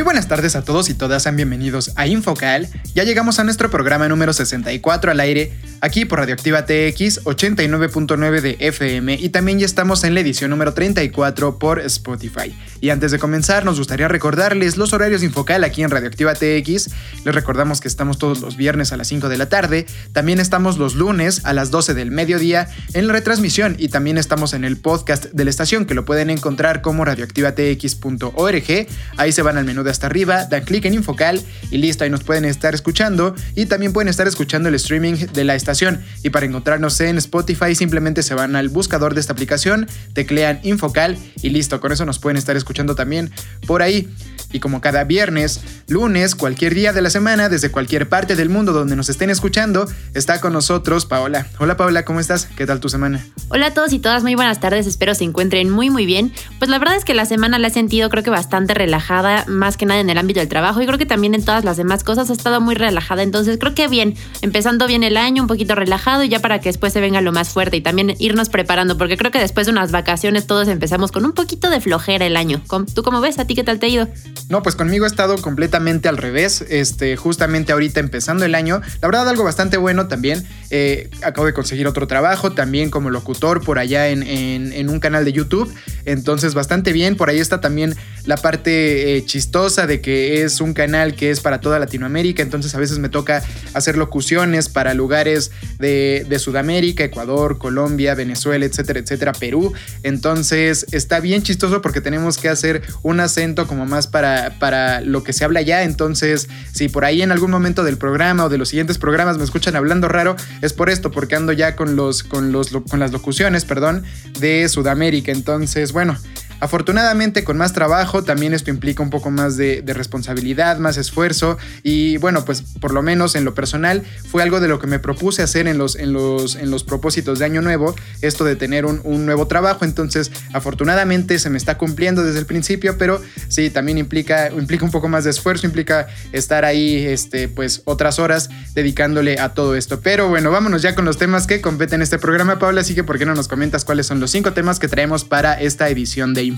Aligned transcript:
Muy 0.00 0.04
buenas 0.04 0.28
tardes 0.28 0.56
a 0.56 0.64
todos 0.64 0.88
y 0.88 0.94
todas, 0.94 1.24
sean 1.24 1.36
bienvenidos 1.36 1.92
a 1.94 2.06
Infocal. 2.06 2.68
Ya 2.94 3.04
llegamos 3.04 3.38
a 3.38 3.44
nuestro 3.44 3.70
programa 3.70 4.08
número 4.08 4.32
64 4.32 5.10
al 5.10 5.20
aire, 5.20 5.52
aquí 5.82 6.06
por 6.06 6.20
Radioactiva 6.20 6.64
TX 6.64 7.24
89.9 7.24 8.40
de 8.40 8.56
FM 8.60 9.16
y 9.20 9.28
también 9.28 9.58
ya 9.58 9.66
estamos 9.66 10.02
en 10.04 10.14
la 10.14 10.20
edición 10.20 10.48
número 10.48 10.72
34 10.72 11.58
por 11.58 11.80
Spotify. 11.80 12.56
Y 12.80 12.88
antes 12.88 13.10
de 13.10 13.18
comenzar, 13.18 13.66
nos 13.66 13.76
gustaría 13.76 14.08
recordarles 14.08 14.78
los 14.78 14.94
horarios 14.94 15.20
de 15.20 15.26
Infocal 15.26 15.64
aquí 15.64 15.82
en 15.82 15.90
Radioactiva 15.90 16.32
TX. 16.32 16.88
Les 17.26 17.34
recordamos 17.34 17.82
que 17.82 17.88
estamos 17.88 18.16
todos 18.16 18.40
los 18.40 18.56
viernes 18.56 18.94
a 18.94 18.96
las 18.96 19.08
5 19.08 19.28
de 19.28 19.36
la 19.36 19.50
tarde, 19.50 19.84
también 20.14 20.40
estamos 20.40 20.78
los 20.78 20.94
lunes 20.94 21.44
a 21.44 21.52
las 21.52 21.70
12 21.70 21.92
del 21.92 22.10
mediodía 22.10 22.70
en 22.94 23.06
la 23.06 23.12
retransmisión 23.12 23.76
y 23.78 23.88
también 23.88 24.16
estamos 24.16 24.54
en 24.54 24.64
el 24.64 24.78
podcast 24.78 25.26
de 25.26 25.44
la 25.44 25.50
estación 25.50 25.84
que 25.84 25.92
lo 25.92 26.06
pueden 26.06 26.30
encontrar 26.30 26.80
como 26.80 27.04
radioactivatx.org. 27.04 28.86
Ahí 29.18 29.32
se 29.32 29.42
van 29.42 29.58
al 29.58 29.66
menú 29.66 29.82
de 29.82 29.89
hasta 29.90 30.06
arriba, 30.06 30.46
dan 30.46 30.64
clic 30.64 30.84
en 30.84 30.94
Infocal 30.94 31.40
y 31.70 31.78
listo, 31.78 32.04
ahí 32.04 32.10
nos 32.10 32.24
pueden 32.24 32.44
estar 32.44 32.74
escuchando 32.74 33.34
y 33.54 33.66
también 33.66 33.92
pueden 33.92 34.08
estar 34.08 34.26
escuchando 34.26 34.68
el 34.68 34.74
streaming 34.74 35.14
de 35.32 35.44
la 35.44 35.54
estación. 35.54 36.02
Y 36.22 36.30
para 36.30 36.46
encontrarnos 36.46 37.00
en 37.00 37.18
Spotify 37.18 37.74
simplemente 37.74 38.22
se 38.22 38.34
van 38.34 38.56
al 38.56 38.68
buscador 38.68 39.14
de 39.14 39.20
esta 39.20 39.32
aplicación, 39.32 39.88
teclean 40.12 40.60
Infocal 40.62 41.18
y 41.42 41.50
listo, 41.50 41.80
con 41.80 41.92
eso 41.92 42.04
nos 42.06 42.18
pueden 42.18 42.36
estar 42.36 42.56
escuchando 42.56 42.94
también 42.94 43.30
por 43.66 43.82
ahí. 43.82 44.08
Y 44.52 44.58
como 44.58 44.80
cada 44.80 45.04
viernes, 45.04 45.60
lunes, 45.86 46.34
cualquier 46.34 46.74
día 46.74 46.92
de 46.92 47.02
la 47.02 47.10
semana, 47.10 47.48
desde 47.48 47.70
cualquier 47.70 48.08
parte 48.08 48.34
del 48.34 48.48
mundo 48.48 48.72
donde 48.72 48.96
nos 48.96 49.08
estén 49.08 49.30
escuchando, 49.30 49.88
está 50.12 50.40
con 50.40 50.52
nosotros 50.52 51.06
Paola. 51.06 51.46
Hola 51.58 51.76
Paola, 51.76 52.04
¿cómo 52.04 52.18
estás? 52.18 52.46
¿Qué 52.46 52.66
tal 52.66 52.80
tu 52.80 52.88
semana? 52.88 53.24
Hola 53.48 53.66
a 53.66 53.74
todos 53.74 53.92
y 53.92 54.00
todas, 54.00 54.24
muy 54.24 54.34
buenas 54.34 54.58
tardes, 54.58 54.88
espero 54.88 55.14
se 55.14 55.22
encuentren 55.22 55.70
muy 55.70 55.88
muy 55.90 56.04
bien. 56.04 56.32
Pues 56.58 56.68
la 56.68 56.78
verdad 56.78 56.96
es 56.96 57.04
que 57.04 57.14
la 57.14 57.26
semana 57.26 57.58
la 57.58 57.68
he 57.68 57.70
sentido 57.70 58.08
creo 58.08 58.24
que 58.24 58.30
bastante 58.30 58.74
relajada, 58.74 59.44
más 59.46 59.76
que 59.80 59.86
nada 59.86 60.00
en 60.00 60.10
el 60.10 60.18
ámbito 60.18 60.40
del 60.40 60.48
trabajo 60.48 60.80
y 60.82 60.86
creo 60.86 60.98
que 60.98 61.06
también 61.06 61.34
en 61.34 61.42
todas 61.42 61.64
las 61.64 61.78
demás 61.78 62.04
cosas 62.04 62.28
ha 62.28 62.34
estado 62.34 62.60
muy 62.60 62.74
relajada, 62.74 63.22
entonces 63.22 63.56
creo 63.58 63.74
que 63.74 63.88
bien, 63.88 64.14
empezando 64.42 64.86
bien 64.86 65.02
el 65.02 65.16
año, 65.16 65.42
un 65.42 65.48
poquito 65.48 65.74
relajado 65.74 66.22
y 66.22 66.28
ya 66.28 66.40
para 66.40 66.60
que 66.60 66.68
después 66.68 66.92
se 66.92 67.00
venga 67.00 67.22
lo 67.22 67.32
más 67.32 67.48
fuerte 67.48 67.78
y 67.78 67.80
también 67.80 68.14
irnos 68.18 68.50
preparando, 68.50 68.98
porque 68.98 69.16
creo 69.16 69.30
que 69.30 69.40
después 69.40 69.66
de 69.66 69.72
unas 69.72 69.90
vacaciones 69.90 70.46
todos 70.46 70.68
empezamos 70.68 71.12
con 71.12 71.24
un 71.24 71.32
poquito 71.32 71.70
de 71.70 71.80
flojera 71.80 72.26
el 72.26 72.36
año. 72.36 72.60
¿Tú 72.94 73.02
cómo 73.02 73.22
ves? 73.22 73.38
¿A 73.38 73.46
ti 73.46 73.54
qué 73.54 73.64
tal 73.64 73.78
te 73.78 73.86
ha 73.86 73.88
ido? 73.88 74.08
No, 74.50 74.62
pues 74.62 74.76
conmigo 74.76 75.04
ha 75.04 75.08
estado 75.08 75.40
completamente 75.40 76.08
al 76.08 76.18
revés. 76.18 76.62
Este, 76.68 77.16
justamente 77.16 77.72
ahorita 77.72 78.00
empezando 78.00 78.44
el 78.44 78.54
año. 78.54 78.82
La 79.00 79.08
verdad, 79.08 79.28
algo 79.28 79.44
bastante 79.44 79.78
bueno 79.78 80.08
también. 80.08 80.46
Eh, 80.72 81.10
acabo 81.22 81.46
de 81.46 81.52
conseguir 81.52 81.88
otro 81.88 82.06
trabajo 82.06 82.52
también 82.52 82.90
como 82.90 83.10
locutor 83.10 83.62
por 83.64 83.80
allá 83.80 84.08
en, 84.08 84.88
un 84.88 85.00
canal 85.00 85.24
de 85.24 85.32
YouTube. 85.32 85.72
Entonces, 86.04 86.54
bastante 86.54 86.92
bien. 86.92 87.16
Por 87.16 87.28
ahí 87.28 87.38
está 87.38 87.60
también 87.60 87.96
la 88.24 88.36
parte 88.36 89.16
eh, 89.16 89.24
chistosa 89.24 89.86
de 89.86 90.00
que 90.00 90.42
es 90.42 90.60
un 90.60 90.72
canal 90.72 91.14
que 91.14 91.30
es 91.30 91.40
para 91.40 91.60
toda 91.60 91.78
Latinoamérica. 91.78 92.42
Entonces, 92.42 92.74
a 92.74 92.78
veces 92.78 92.98
me 92.98 93.08
toca 93.08 93.42
hacer 93.74 93.96
locuciones 93.96 94.68
para 94.68 94.94
lugares 94.94 95.50
de, 95.78 96.26
Sudamérica, 96.40 97.04
Ecuador, 97.04 97.58
Colombia, 97.58 98.14
Venezuela, 98.14 98.64
etcétera, 98.64 99.00
etcétera, 99.00 99.32
Perú. 99.32 99.74
Entonces, 100.02 100.86
está 100.92 101.20
bien 101.20 101.42
chistoso 101.42 101.82
porque 101.82 102.00
tenemos 102.00 102.38
que 102.38 102.48
hacer 102.48 102.82
un 103.02 103.20
acento 103.20 103.66
como 103.66 103.84
más 103.84 104.06
para, 104.06 104.58
para 104.58 105.02
lo 105.02 105.22
que 105.22 105.32
se 105.32 105.44
habla 105.44 105.60
ya. 105.60 105.82
Entonces, 105.82 106.48
si 106.72 106.88
por 106.88 107.04
ahí 107.04 107.20
en 107.20 107.32
algún 107.32 107.50
momento 107.50 107.84
del 107.84 107.98
programa 107.98 108.46
o 108.46 108.48
de 108.48 108.56
los 108.56 108.70
siguientes 108.70 108.96
programas 108.96 109.36
me 109.36 109.44
escuchan 109.44 109.76
hablando 109.76 110.08
raro, 110.08 110.36
es 110.60 110.72
por 110.72 110.90
esto, 110.90 111.10
porque 111.10 111.36
ando 111.36 111.52
ya 111.52 111.76
con, 111.76 111.96
los, 111.96 112.22
con, 112.22 112.52
los, 112.52 112.70
con 112.88 113.00
las 113.00 113.12
locuciones, 113.12 113.64
perdón, 113.64 114.04
de 114.38 114.68
Sudamérica. 114.68 115.32
Entonces, 115.32 115.92
bueno, 115.92 116.16
Afortunadamente 116.60 117.42
con 117.44 117.56
más 117.56 117.72
trabajo 117.72 118.22
también 118.22 118.54
esto 118.54 118.70
implica 118.70 119.02
un 119.02 119.10
poco 119.10 119.30
más 119.30 119.56
de, 119.56 119.82
responsabilidad, 119.86 120.78
más 120.78 120.96
esfuerzo. 120.96 121.58
Y 121.82 122.18
bueno, 122.18 122.44
pues 122.44 122.62
por 122.80 122.92
lo 122.92 123.02
menos 123.02 123.34
en 123.34 123.44
lo 123.44 123.54
personal 123.54 124.02
fue 124.30 124.42
algo 124.42 124.60
de 124.60 124.68
lo 124.68 124.78
que 124.78 124.86
me 124.86 124.98
propuse 124.98 125.42
hacer 125.42 125.66
en 125.66 125.78
los, 125.78 125.96
en 125.96 126.12
los, 126.12 126.56
en 126.56 126.70
los 126.70 126.84
propósitos 126.84 127.38
de 127.38 127.44
año 127.44 127.62
nuevo, 127.62 127.94
esto 128.22 128.44
de 128.44 128.56
tener 128.56 128.84
un, 128.86 129.00
nuevo 129.26 129.46
trabajo, 129.46 129.84
entonces 129.84 130.30
afortunadamente 130.52 131.38
se 131.38 131.50
me 131.50 131.58
está 131.58 131.76
cumpliendo 131.76 132.22
desde 132.22 132.38
el 132.38 132.46
principio, 132.46 132.96
pero 132.96 133.20
sí, 133.48 133.70
también 133.70 133.98
implica, 133.98 134.50
implica 134.50 134.84
un 134.84 134.90
poco 134.90 135.08
más 135.08 135.24
de 135.24 135.30
esfuerzo, 135.30 135.66
implica 135.66 136.06
estar 136.32 136.64
ahí 136.64 137.04
este, 137.06 137.48
pues 137.48 137.82
otras 137.84 138.18
horas 138.18 138.50
dedicándole 138.74 139.38
a 139.38 139.50
todo 139.50 139.76
esto. 139.76 140.00
Pero 140.00 140.28
bueno, 140.28 140.50
vámonos 140.50 140.82
ya 140.82 140.94
con 140.94 141.04
los 141.04 141.18
temas 141.18 141.46
que 141.46 141.60
competen 141.60 142.02
este 142.02 142.18
programa, 142.18 142.58
Paula, 142.58 142.80
así 142.80 142.94
que 142.94 143.04
¿por 143.04 143.18
qué 143.18 143.26
no 143.26 143.34
nos 143.34 143.48
comentas 143.48 143.84
cuáles 143.84 144.06
son 144.06 144.20
los 144.20 144.30
cinco 144.30 144.52
temas 144.52 144.78
que 144.78 144.88
traemos 144.88 145.24
para 145.24 145.60
esta 145.60 145.88
edición 145.88 146.34
de 146.34 146.49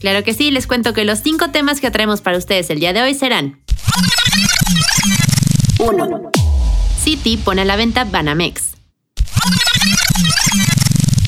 Claro 0.00 0.24
que 0.24 0.34
sí, 0.34 0.50
les 0.50 0.66
cuento 0.66 0.92
que 0.92 1.04
los 1.04 1.20
cinco 1.20 1.50
temas 1.50 1.80
que 1.80 1.90
traemos 1.90 2.20
para 2.20 2.38
ustedes 2.38 2.70
el 2.70 2.80
día 2.80 2.92
de 2.92 3.02
hoy 3.02 3.14
serán 3.14 3.60
1. 5.78 6.30
City 7.02 7.36
pone 7.36 7.62
a 7.62 7.64
la 7.64 7.76
venta 7.76 8.04
Banamex. 8.04 8.74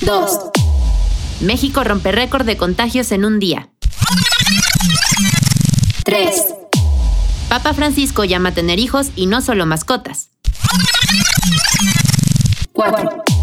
2. 0.01 0.31
México 1.41 1.85
rompe 1.85 2.13
récord 2.13 2.45
de 2.47 2.57
contagios 2.57 3.13
en 3.13 3.25
un 3.25 3.39
día. 3.39 3.69
3. 6.05 6.33
Papa 7.49 7.75
Francisco 7.75 8.25
llama 8.25 8.51
a 8.51 8.55
tener 8.55 8.79
hijos 8.79 9.09
y 9.15 9.27
no 9.27 9.41
solo 9.41 9.67
mascotas. 9.67 10.31
4. 12.73 13.38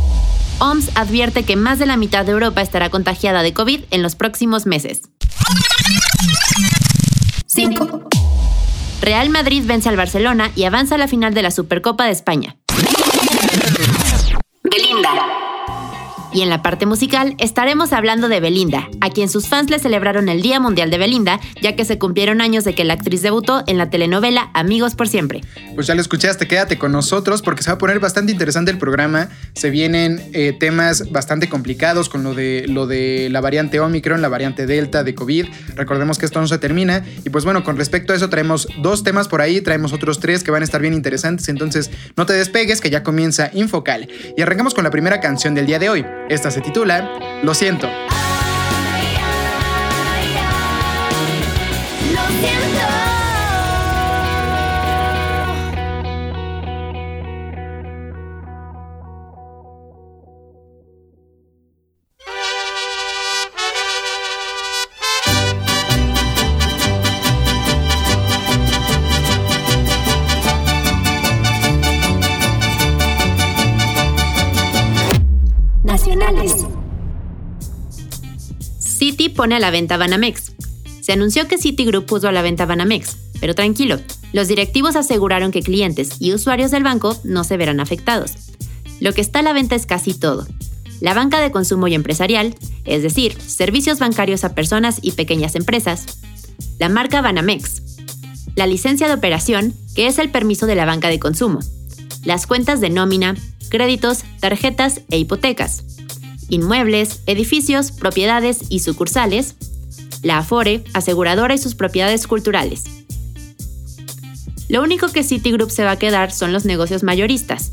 OMS 0.60 0.90
advierte 0.96 1.44
que 1.44 1.56
más 1.56 1.80
de 1.80 1.86
la 1.86 1.98
mitad 1.98 2.26
de 2.26 2.32
Europa 2.32 2.62
estará 2.62 2.90
contagiada 2.90 3.44
de 3.44 3.54
COVID 3.54 3.82
en 3.92 4.02
los 4.02 4.16
próximos 4.16 4.66
meses. 4.66 5.02
5. 7.48 8.10
Real 9.02 9.30
Madrid 9.30 9.64
vence 9.66 9.90
al 9.90 9.98
Barcelona 9.98 10.52
y 10.56 10.64
avanza 10.64 10.96
a 10.96 10.98
la 10.98 11.08
final 11.08 11.34
de 11.34 11.42
la 11.42 11.52
Supercopa 11.52 12.06
de 12.06 12.12
España. 12.12 12.56
Belinda. 14.64 15.55
Y 16.36 16.42
en 16.42 16.50
la 16.50 16.62
parte 16.62 16.86
musical 16.86 17.34
estaremos 17.40 17.94
hablando 17.94 18.28
de 18.28 18.42
Belinda, 18.42 18.90
a 19.00 19.10
quien 19.10 19.30
sus 19.30 19.48
fans 19.48 19.70
le 19.70 19.80
celebraron 19.80 20.28
el 20.28 20.42
Día 20.42 20.60
Mundial 20.60 20.92
de 20.92 20.98
Belinda, 20.98 21.40
ya 21.62 21.78
que 21.78 21.86
se 21.86 21.98
cumplieron 21.98 22.42
años 22.42 22.66
de 22.66 22.76
que 22.76 22.84
la 22.84 22.96
actriz 22.96 23.22
debutó 23.22 23.64
en 23.68 23.78
la 23.78 23.90
telenovela 23.90 24.50
Amigos 24.54 24.96
por 24.96 25.08
Siempre. 25.08 25.46
Pues 25.76 25.88
ya 25.88 25.96
lo 25.96 26.02
escuchaste, 26.02 26.46
quédate 26.46 26.78
con 26.78 26.92
nosotros 26.92 27.42
porque 27.42 27.64
se 27.64 27.70
va 27.70 27.76
a 27.76 27.78
poner 27.78 28.02
bastante 28.02 28.34
interesante 28.34 28.70
el 28.70 28.78
programa. 28.78 29.30
Se 29.54 29.70
vienen 29.70 30.22
eh, 30.34 30.52
temas 30.60 31.10
bastante 31.10 31.48
complicados 31.48 32.10
con 32.10 32.24
lo 32.24 32.34
de, 32.34 32.66
lo 32.68 32.86
de 32.86 33.30
la 33.32 33.40
variante 33.40 33.80
Omicron, 33.80 34.22
la 34.22 34.28
variante 34.28 34.66
Delta 34.66 35.06
de 35.06 35.16
COVID. 35.16 35.46
Recordemos 35.76 36.18
que 36.18 36.26
esto 36.26 36.42
no 36.42 36.48
se 36.48 36.58
termina. 36.58 37.06
Y 37.24 37.30
pues 37.30 37.46
bueno, 37.46 37.64
con 37.64 37.78
respecto 37.78 38.12
a 38.12 38.16
eso 38.18 38.30
traemos 38.30 38.68
dos 38.82 39.04
temas 39.04 39.30
por 39.30 39.40
ahí, 39.40 39.62
traemos 39.62 39.94
otros 39.94 40.20
tres 40.20 40.44
que 40.44 40.52
van 40.52 40.64
a 40.64 40.66
estar 40.66 40.82
bien 40.82 40.94
interesantes. 40.94 41.48
Entonces 41.48 41.92
no 42.18 42.26
te 42.26 42.34
despegues 42.34 42.82
que 42.82 42.90
ya 42.90 43.04
comienza 43.04 43.52
Infocal. 43.54 44.10
Y 44.36 44.42
arrancamos 44.42 44.74
con 44.74 44.84
la 44.84 44.92
primera 44.92 45.22
canción 45.22 45.56
del 45.56 45.66
día 45.66 45.80
de 45.80 45.90
hoy. 45.90 46.06
Esta 46.30 46.50
se 46.50 46.62
titula 46.62 47.20
Lo 47.44 47.54
siento. 47.54 47.88
A 79.54 79.60
la 79.60 79.72
venta 79.72 79.98
Banamex. 79.98 80.54
Se 81.02 81.14
anunció 81.14 81.48
que 81.48 81.58
Citigroup 81.58 82.06
puso 82.06 82.28
a 82.28 82.32
la 82.32 82.42
venta 82.42 82.66
Banamex, 82.66 83.18
pero 83.40 83.54
tranquilo, 83.54 84.00
los 84.34 84.48
directivos 84.48 84.96
aseguraron 84.96 85.52
que 85.52 85.62
clientes 85.62 86.16
y 86.20 86.34
usuarios 86.34 86.72
del 86.72 86.84
banco 86.84 87.18
no 87.24 87.44
se 87.44 87.58
verán 87.58 87.80
afectados. 87.80 88.32
Lo 89.00 89.14
que 89.14 89.22
está 89.22 89.40
a 89.40 89.44
la 89.44 89.54
venta 89.54 89.76
es 89.76 89.86
casi 89.86 90.14
todo. 90.14 90.48
La 91.02 91.14
banca 91.14 91.40
de 91.40 91.52
consumo 91.52 91.88
y 91.88 91.94
empresarial, 91.94 92.56
es 92.86 93.04
decir, 93.04 93.40
servicios 93.40 94.00
bancarios 94.00 94.44
a 94.44 94.56
personas 94.56 95.00
y 95.02 95.12
pequeñas 95.12 95.56
empresas. 95.56 96.06
La 96.80 96.90
marca 96.90 97.22
Banamex. 97.22 97.82
La 98.56 98.68
licencia 98.68 99.08
de 99.08 99.14
operación, 99.14 99.74
que 99.96 100.08
es 100.08 100.18
el 100.18 100.32
permiso 100.32 100.66
de 100.66 100.76
la 100.76 100.86
banca 100.86 101.10
de 101.10 101.20
consumo. 101.20 101.60
Las 102.24 102.48
cuentas 102.48 102.82
de 102.82 102.90
nómina, 102.90 103.36
créditos, 103.70 104.24
tarjetas 104.40 105.02
e 105.10 105.20
hipotecas 105.20 105.84
inmuebles, 106.50 107.22
edificios, 107.26 107.92
propiedades 107.92 108.60
y 108.70 108.80
sucursales, 108.80 109.56
la 110.22 110.40
Afore, 110.40 110.84
aseguradora 110.94 111.54
y 111.54 111.58
sus 111.58 111.76
propiedades 111.76 112.28
culturales. 112.28 112.84
Lo 114.68 114.82
único 114.82 115.10
que 115.10 115.24
Citigroup 115.24 115.70
se 115.70 115.84
va 115.84 115.92
a 115.92 116.00
quedar 116.00 116.32
son 116.32 116.52
los 116.52 116.66
negocios 116.66 117.04
mayoristas, 117.04 117.72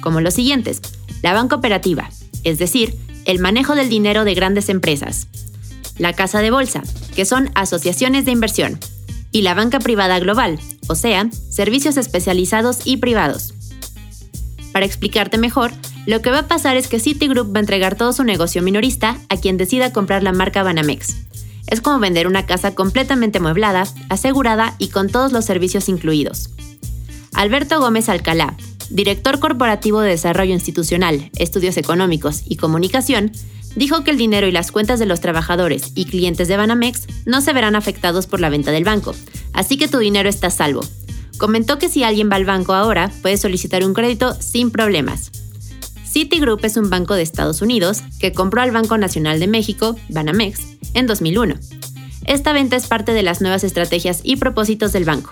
como 0.00 0.20
los 0.20 0.34
siguientes, 0.34 0.80
la 1.22 1.32
banca 1.32 1.56
operativa, 1.56 2.10
es 2.44 2.58
decir, 2.58 2.94
el 3.24 3.40
manejo 3.40 3.74
del 3.74 3.88
dinero 3.88 4.24
de 4.24 4.34
grandes 4.34 4.68
empresas, 4.68 5.26
la 5.98 6.12
casa 6.12 6.40
de 6.40 6.50
bolsa, 6.50 6.82
que 7.16 7.24
son 7.24 7.50
asociaciones 7.54 8.24
de 8.24 8.30
inversión, 8.30 8.78
y 9.32 9.42
la 9.42 9.54
banca 9.54 9.80
privada 9.80 10.18
global, 10.20 10.58
o 10.88 10.94
sea, 10.94 11.28
servicios 11.50 11.96
especializados 11.96 12.86
y 12.86 12.96
privados. 12.98 13.54
Para 14.78 14.86
explicarte 14.86 15.38
mejor, 15.38 15.72
lo 16.06 16.22
que 16.22 16.30
va 16.30 16.38
a 16.38 16.46
pasar 16.46 16.76
es 16.76 16.86
que 16.86 17.00
Citigroup 17.00 17.52
va 17.52 17.58
a 17.58 17.62
entregar 17.62 17.96
todo 17.96 18.12
su 18.12 18.22
negocio 18.22 18.62
minorista 18.62 19.18
a 19.28 19.36
quien 19.36 19.56
decida 19.56 19.92
comprar 19.92 20.22
la 20.22 20.30
marca 20.30 20.62
Banamex. 20.62 21.16
Es 21.66 21.80
como 21.80 21.98
vender 21.98 22.28
una 22.28 22.46
casa 22.46 22.76
completamente 22.76 23.38
amueblada, 23.38 23.88
asegurada 24.08 24.76
y 24.78 24.90
con 24.90 25.08
todos 25.08 25.32
los 25.32 25.44
servicios 25.44 25.88
incluidos. 25.88 26.50
Alberto 27.34 27.80
Gómez 27.80 28.08
Alcalá, 28.08 28.56
director 28.88 29.40
corporativo 29.40 30.00
de 30.00 30.10
Desarrollo 30.10 30.54
Institucional, 30.54 31.28
Estudios 31.36 31.76
Económicos 31.76 32.42
y 32.46 32.54
Comunicación, 32.54 33.32
dijo 33.74 34.04
que 34.04 34.12
el 34.12 34.16
dinero 34.16 34.46
y 34.46 34.52
las 34.52 34.70
cuentas 34.70 35.00
de 35.00 35.06
los 35.06 35.20
trabajadores 35.20 35.90
y 35.96 36.04
clientes 36.04 36.46
de 36.46 36.56
Banamex 36.56 37.08
no 37.26 37.40
se 37.40 37.52
verán 37.52 37.74
afectados 37.74 38.28
por 38.28 38.38
la 38.38 38.48
venta 38.48 38.70
del 38.70 38.84
banco, 38.84 39.12
así 39.52 39.76
que 39.76 39.88
tu 39.88 39.98
dinero 39.98 40.28
está 40.28 40.46
a 40.46 40.50
salvo. 40.50 40.82
Comentó 41.38 41.78
que 41.78 41.88
si 41.88 42.02
alguien 42.02 42.28
va 42.30 42.36
al 42.36 42.44
banco 42.44 42.74
ahora, 42.74 43.12
puede 43.22 43.36
solicitar 43.36 43.84
un 43.84 43.94
crédito 43.94 44.36
sin 44.40 44.72
problemas. 44.72 45.30
Citigroup 46.04 46.64
es 46.64 46.76
un 46.76 46.90
banco 46.90 47.14
de 47.14 47.22
Estados 47.22 47.62
Unidos 47.62 48.02
que 48.18 48.32
compró 48.32 48.60
al 48.60 48.72
Banco 48.72 48.98
Nacional 48.98 49.38
de 49.38 49.46
México, 49.46 49.96
Banamex, 50.08 50.60
en 50.94 51.06
2001. 51.06 51.54
Esta 52.26 52.52
venta 52.52 52.74
es 52.74 52.88
parte 52.88 53.12
de 53.12 53.22
las 53.22 53.40
nuevas 53.40 53.62
estrategias 53.62 54.20
y 54.24 54.36
propósitos 54.36 54.92
del 54.92 55.04
banco. 55.04 55.30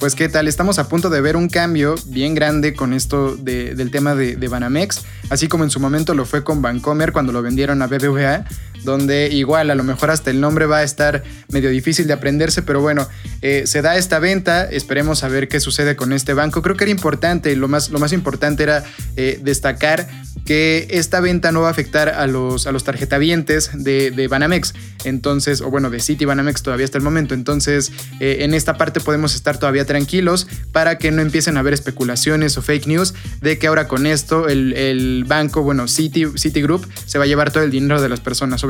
Pues 0.00 0.16
qué 0.16 0.28
tal, 0.28 0.48
estamos 0.48 0.80
a 0.80 0.88
punto 0.88 1.08
de 1.08 1.20
ver 1.20 1.36
un 1.36 1.48
cambio 1.48 1.94
bien 2.06 2.34
grande 2.34 2.74
con 2.74 2.92
esto 2.92 3.36
del 3.36 3.90
tema 3.92 4.16
de, 4.16 4.34
de, 4.36 4.48
Banamex, 4.48 5.02
así 5.30 5.46
como 5.46 5.62
en 5.62 5.70
su 5.70 5.78
momento 5.78 6.14
lo 6.14 6.24
fue 6.24 6.42
con 6.42 6.62
Bancomer 6.62 7.12
cuando 7.12 7.32
lo 7.32 7.42
vendieron 7.42 7.80
a 7.80 7.86
BBVA, 7.86 8.44
donde 8.84 9.28
igual 9.28 9.70
a 9.70 9.74
lo 9.74 9.82
mejor 9.82 10.10
hasta 10.10 10.30
el 10.30 10.40
nombre 10.40 10.66
va 10.66 10.78
a 10.78 10.82
estar 10.82 11.22
medio 11.50 11.70
difícil 11.70 12.06
de 12.06 12.12
aprenderse, 12.12 12.62
pero 12.62 12.80
bueno, 12.80 13.08
eh, 13.42 13.64
se 13.66 13.82
da 13.82 13.96
esta 13.96 14.18
venta, 14.18 14.64
esperemos 14.64 15.24
a 15.24 15.28
ver 15.28 15.48
qué 15.48 15.60
sucede 15.60 15.96
con 15.96 16.12
este 16.12 16.34
banco. 16.34 16.62
Creo 16.62 16.76
que 16.76 16.84
era 16.84 16.90
importante, 16.90 17.54
lo 17.56 17.68
más, 17.68 17.90
lo 17.90 17.98
más 17.98 18.12
importante 18.12 18.62
era 18.62 18.84
eh, 19.16 19.40
destacar 19.42 20.06
que 20.44 20.88
esta 20.90 21.20
venta 21.20 21.52
no 21.52 21.62
va 21.62 21.68
a 21.68 21.70
afectar 21.70 22.10
a 22.10 22.26
los, 22.26 22.66
a 22.66 22.72
los 22.72 22.84
tarjetavientes 22.84 23.70
de, 23.72 24.10
de, 24.10 24.28
Banamex, 24.28 24.74
entonces, 25.04 25.62
o 25.62 25.70
bueno, 25.70 25.88
de 25.88 26.00
City 26.00 26.26
Banamex 26.26 26.62
todavía 26.62 26.84
hasta 26.84 26.98
el 26.98 27.04
momento, 27.04 27.34
entonces 27.34 27.92
eh, 28.20 28.38
en 28.40 28.52
esta 28.52 28.76
parte 28.76 29.00
podemos 29.00 29.34
estar 29.34 29.58
todavía 29.58 29.86
tranquilos 29.86 30.46
para 30.72 30.98
que 30.98 31.10
no 31.10 31.22
empiecen 31.22 31.56
a 31.56 31.60
haber 31.60 31.72
especulaciones 31.72 32.58
o 32.58 32.62
fake 32.62 32.86
news 32.86 33.14
de 33.40 33.58
que 33.58 33.68
ahora 33.68 33.88
con 33.88 34.06
esto 34.06 34.48
el, 34.48 34.74
el 34.74 35.24
banco, 35.26 35.62
bueno, 35.62 35.88
City, 35.88 36.26
Citigroup 36.36 36.86
se 37.06 37.18
va 37.18 37.24
a 37.24 37.26
llevar 37.26 37.50
todo 37.50 37.62
el 37.62 37.70
dinero 37.70 38.02
de 38.02 38.08
las 38.08 38.20
personas. 38.20 38.62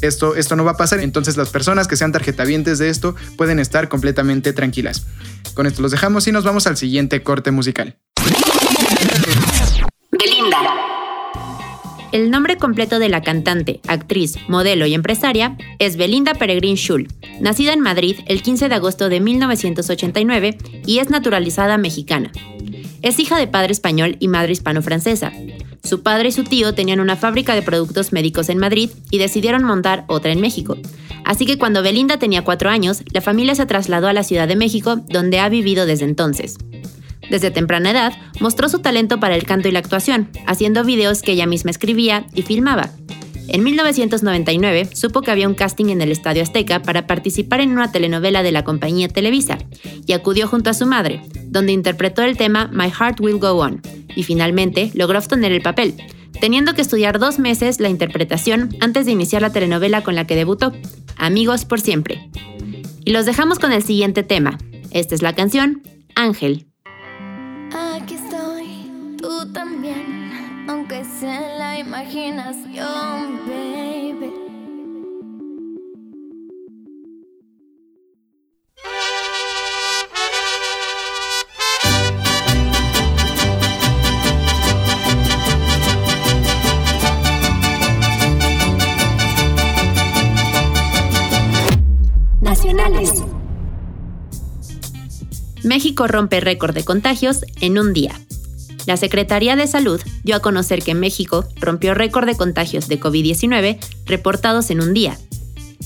Esto, 0.00 0.34
esto 0.36 0.56
no 0.56 0.64
va 0.64 0.72
a 0.72 0.76
pasar, 0.76 1.00
entonces 1.00 1.36
las 1.36 1.50
personas 1.50 1.88
que 1.88 1.96
sean 1.96 2.12
tarjetavientes 2.12 2.78
de 2.78 2.88
esto 2.88 3.14
pueden 3.36 3.58
estar 3.58 3.88
completamente 3.88 4.52
tranquilas. 4.52 5.06
Con 5.54 5.66
esto 5.66 5.82
los 5.82 5.90
dejamos 5.90 6.26
y 6.26 6.32
nos 6.32 6.44
vamos 6.44 6.66
al 6.66 6.76
siguiente 6.76 7.22
corte 7.22 7.50
musical. 7.50 7.96
Belinda. 10.12 10.58
El 12.12 12.30
nombre 12.30 12.56
completo 12.56 12.98
de 12.98 13.08
la 13.08 13.22
cantante, 13.22 13.80
actriz, 13.86 14.34
modelo 14.48 14.84
y 14.86 14.94
empresaria 14.94 15.56
es 15.78 15.96
Belinda 15.96 16.34
Peregrin 16.34 16.76
Schul, 16.76 17.06
nacida 17.40 17.72
en 17.72 17.80
Madrid 17.80 18.16
el 18.26 18.42
15 18.42 18.68
de 18.68 18.74
agosto 18.74 19.08
de 19.08 19.20
1989 19.20 20.58
y 20.86 20.98
es 20.98 21.08
naturalizada 21.08 21.78
mexicana. 21.78 22.32
Es 23.02 23.18
hija 23.20 23.38
de 23.38 23.46
padre 23.46 23.72
español 23.72 24.16
y 24.18 24.26
madre 24.26 24.52
hispano-francesa. 24.52 25.32
Su 25.82 26.02
padre 26.02 26.28
y 26.28 26.32
su 26.32 26.44
tío 26.44 26.74
tenían 26.74 27.00
una 27.00 27.16
fábrica 27.16 27.54
de 27.54 27.62
productos 27.62 28.12
médicos 28.12 28.48
en 28.48 28.58
Madrid 28.58 28.90
y 29.10 29.18
decidieron 29.18 29.64
montar 29.64 30.04
otra 30.08 30.32
en 30.32 30.40
México. 30.40 30.76
Así 31.24 31.46
que 31.46 31.58
cuando 31.58 31.82
Belinda 31.82 32.18
tenía 32.18 32.44
cuatro 32.44 32.70
años, 32.70 33.02
la 33.12 33.20
familia 33.20 33.54
se 33.54 33.66
trasladó 33.66 34.08
a 34.08 34.12
la 34.12 34.24
Ciudad 34.24 34.48
de 34.48 34.56
México, 34.56 34.96
donde 35.08 35.38
ha 35.38 35.48
vivido 35.48 35.86
desde 35.86 36.04
entonces. 36.04 36.58
Desde 37.30 37.50
temprana 37.50 37.92
edad, 37.92 38.12
mostró 38.40 38.68
su 38.68 38.80
talento 38.80 39.20
para 39.20 39.36
el 39.36 39.44
canto 39.44 39.68
y 39.68 39.72
la 39.72 39.78
actuación, 39.78 40.28
haciendo 40.46 40.84
videos 40.84 41.22
que 41.22 41.32
ella 41.32 41.46
misma 41.46 41.70
escribía 41.70 42.26
y 42.34 42.42
filmaba. 42.42 42.90
En 43.52 43.64
1999 43.64 44.90
supo 44.94 45.22
que 45.22 45.32
había 45.32 45.48
un 45.48 45.54
casting 45.54 45.86
en 45.86 46.00
el 46.00 46.12
Estadio 46.12 46.40
Azteca 46.40 46.82
para 46.82 47.08
participar 47.08 47.60
en 47.60 47.72
una 47.72 47.90
telenovela 47.90 48.44
de 48.44 48.52
la 48.52 48.62
compañía 48.62 49.08
Televisa 49.08 49.58
y 50.06 50.12
acudió 50.12 50.46
junto 50.46 50.70
a 50.70 50.74
su 50.74 50.86
madre, 50.86 51.20
donde 51.46 51.72
interpretó 51.72 52.22
el 52.22 52.36
tema 52.36 52.70
My 52.72 52.90
Heart 52.90 53.18
Will 53.20 53.40
Go 53.40 53.54
On 53.54 53.82
y 54.14 54.22
finalmente 54.22 54.92
logró 54.94 55.18
obtener 55.18 55.50
el 55.50 55.62
papel, 55.62 55.94
teniendo 56.40 56.74
que 56.74 56.82
estudiar 56.82 57.18
dos 57.18 57.40
meses 57.40 57.80
la 57.80 57.88
interpretación 57.88 58.68
antes 58.78 59.06
de 59.06 59.12
iniciar 59.12 59.42
la 59.42 59.50
telenovela 59.50 60.04
con 60.04 60.14
la 60.14 60.28
que 60.28 60.36
debutó, 60.36 60.72
Amigos 61.16 61.64
por 61.64 61.80
Siempre. 61.80 62.30
Y 63.04 63.10
los 63.10 63.26
dejamos 63.26 63.58
con 63.58 63.72
el 63.72 63.82
siguiente 63.82 64.22
tema. 64.22 64.58
Esta 64.92 65.16
es 65.16 65.22
la 65.22 65.34
canción 65.34 65.82
Ángel. 66.14 66.66
Aunque 70.70 71.04
sea 71.04 71.40
la 71.58 71.80
imaginación, 71.80 73.40
baby. 73.44 74.32
Nacionales. 92.40 93.24
México 95.64 96.06
rompe 96.06 96.38
récord 96.38 96.74
de 96.74 96.84
contagios 96.84 97.44
en 97.60 97.76
un 97.76 97.92
día. 97.92 98.14
La 98.90 98.96
Secretaría 98.96 99.54
de 99.54 99.68
Salud 99.68 100.00
dio 100.24 100.34
a 100.34 100.40
conocer 100.40 100.82
que 100.82 100.94
México 100.94 101.44
rompió 101.60 101.94
récord 101.94 102.26
de 102.26 102.36
contagios 102.36 102.88
de 102.88 102.98
COVID-19 102.98 103.78
reportados 104.04 104.68
en 104.70 104.80
un 104.80 104.94
día. 104.94 105.16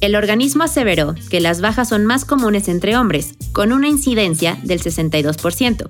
El 0.00 0.16
organismo 0.16 0.64
aseveró 0.64 1.14
que 1.28 1.40
las 1.40 1.60
bajas 1.60 1.90
son 1.90 2.06
más 2.06 2.24
comunes 2.24 2.68
entre 2.68 2.96
hombres, 2.96 3.34
con 3.52 3.72
una 3.72 3.88
incidencia 3.88 4.58
del 4.62 4.80
62%. 4.80 5.88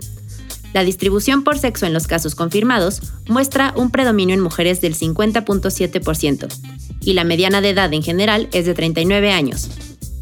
La 0.72 0.84
distribución 0.84 1.44
por 1.44 1.58
sexo 1.58 1.86
en 1.86 1.92
los 1.92 2.08
casos 2.08 2.34
confirmados 2.34 3.02
muestra 3.28 3.72
un 3.76 3.90
predominio 3.90 4.34
en 4.34 4.40
mujeres 4.40 4.80
del 4.80 4.96
50.7% 4.96 6.48
y 7.02 7.12
la 7.12 7.24
mediana 7.24 7.60
de 7.60 7.70
edad 7.70 7.92
en 7.92 8.02
general 8.02 8.48
es 8.52 8.66
de 8.66 8.74
39 8.74 9.32
años. 9.32 9.70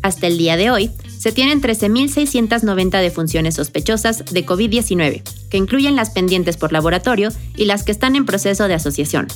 Hasta 0.03 0.27
el 0.27 0.39
día 0.39 0.57
de 0.57 0.71
hoy, 0.71 0.91
se 1.19 1.33
tienen 1.33 1.61
13.690 1.61 3.01
defunciones 3.01 3.57
sospechosas 3.57 4.25
de 4.27 4.47
COVID-19, 4.47 5.23
que 5.51 5.57
incluyen 5.57 5.97
las 5.97 6.11
pendientes 6.11 6.57
por 6.57 6.73
laboratorio 6.73 7.31
y 7.57 7.65
las 7.65 7.83
que 7.83 7.93
están 7.93 8.17
en 8.17 8.25
proceso 8.25 8.69
de 8.69 8.75
asociación. 8.75 9.27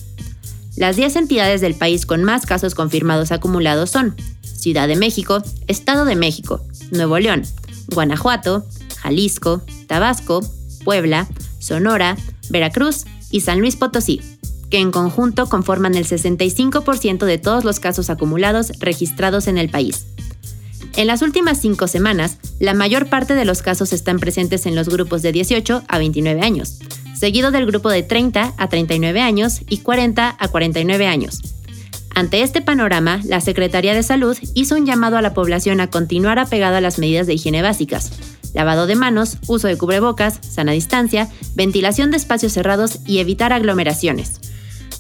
Las 0.77 0.97
10 0.97 1.17
entidades 1.17 1.61
del 1.61 1.75
país 1.75 2.07
con 2.07 2.23
más 2.23 2.47
casos 2.47 2.75
confirmados 2.75 3.33
acumulados 3.33 3.91
son 3.91 4.15
Ciudad 4.63 4.87
de 4.87 4.95
México, 4.95 5.43
Estado 5.67 6.05
de 6.05 6.15
México, 6.15 6.61
Nuevo 6.93 7.19
León, 7.19 7.43
Guanajuato, 7.89 8.65
Jalisco, 9.01 9.61
Tabasco, 9.89 10.41
Puebla, 10.85 11.27
Sonora, 11.59 12.17
Veracruz 12.49 13.05
y 13.33 13.41
San 13.41 13.59
Luis 13.59 13.75
Potosí, 13.75 14.21
que 14.71 14.79
en 14.79 14.93
conjunto 14.93 15.49
conforman 15.49 15.97
el 15.97 16.07
65% 16.07 17.25
de 17.25 17.39
todos 17.39 17.65
los 17.65 17.81
casos 17.81 18.09
acumulados 18.09 18.71
registrados 18.79 19.49
en 19.49 19.59
el 19.59 19.69
país. 19.69 20.07
En 20.95 21.09
las 21.09 21.23
últimas 21.23 21.61
cinco 21.61 21.89
semanas, 21.89 22.39
la 22.61 22.73
mayor 22.73 23.09
parte 23.09 23.35
de 23.35 23.45
los 23.45 23.63
casos 23.63 23.93
están 23.93 24.21
presentes 24.21 24.67
en 24.67 24.77
los 24.77 24.89
grupos 24.89 25.23
de 25.23 25.33
18 25.33 25.83
a 25.89 25.99
29 25.99 26.41
años, 26.41 26.79
seguido 27.19 27.51
del 27.51 27.67
grupo 27.67 27.91
de 27.91 28.05
30 28.05 28.55
a 28.57 28.69
39 28.69 29.23
años 29.23 29.63
y 29.69 29.79
40 29.79 30.37
a 30.39 30.49
49 30.49 31.09
años. 31.09 31.41
Ante 32.15 32.43
este 32.43 32.61
panorama, 32.61 33.21
la 33.25 33.41
Secretaría 33.41 33.95
de 33.95 34.03
Salud 34.03 34.37
hizo 34.55 34.77
un 34.77 34.85
llamado 34.87 35.17
a 35.17 35.23
la 35.23 35.33
población 35.35 35.81
a 35.81 35.89
continuar 35.89 36.39
apegada 36.39 36.79
a 36.79 36.81
las 36.83 36.99
medidas 36.99 37.27
de 37.27 37.35
higiene 37.35 37.63
básicas, 37.63 38.13
lavado 38.55 38.87
de 38.87 38.97
manos, 38.97 39.39
uso 39.47 39.67
de 39.69 39.79
cubrebocas, 39.79 40.39
sana 40.43 40.73
distancia, 40.73 41.29
ventilación 41.55 42.11
de 42.11 42.19
espacios 42.19 42.53
cerrados 42.53 42.99
y 43.07 43.19
evitar 43.19 43.53
aglomeraciones. 43.53 44.41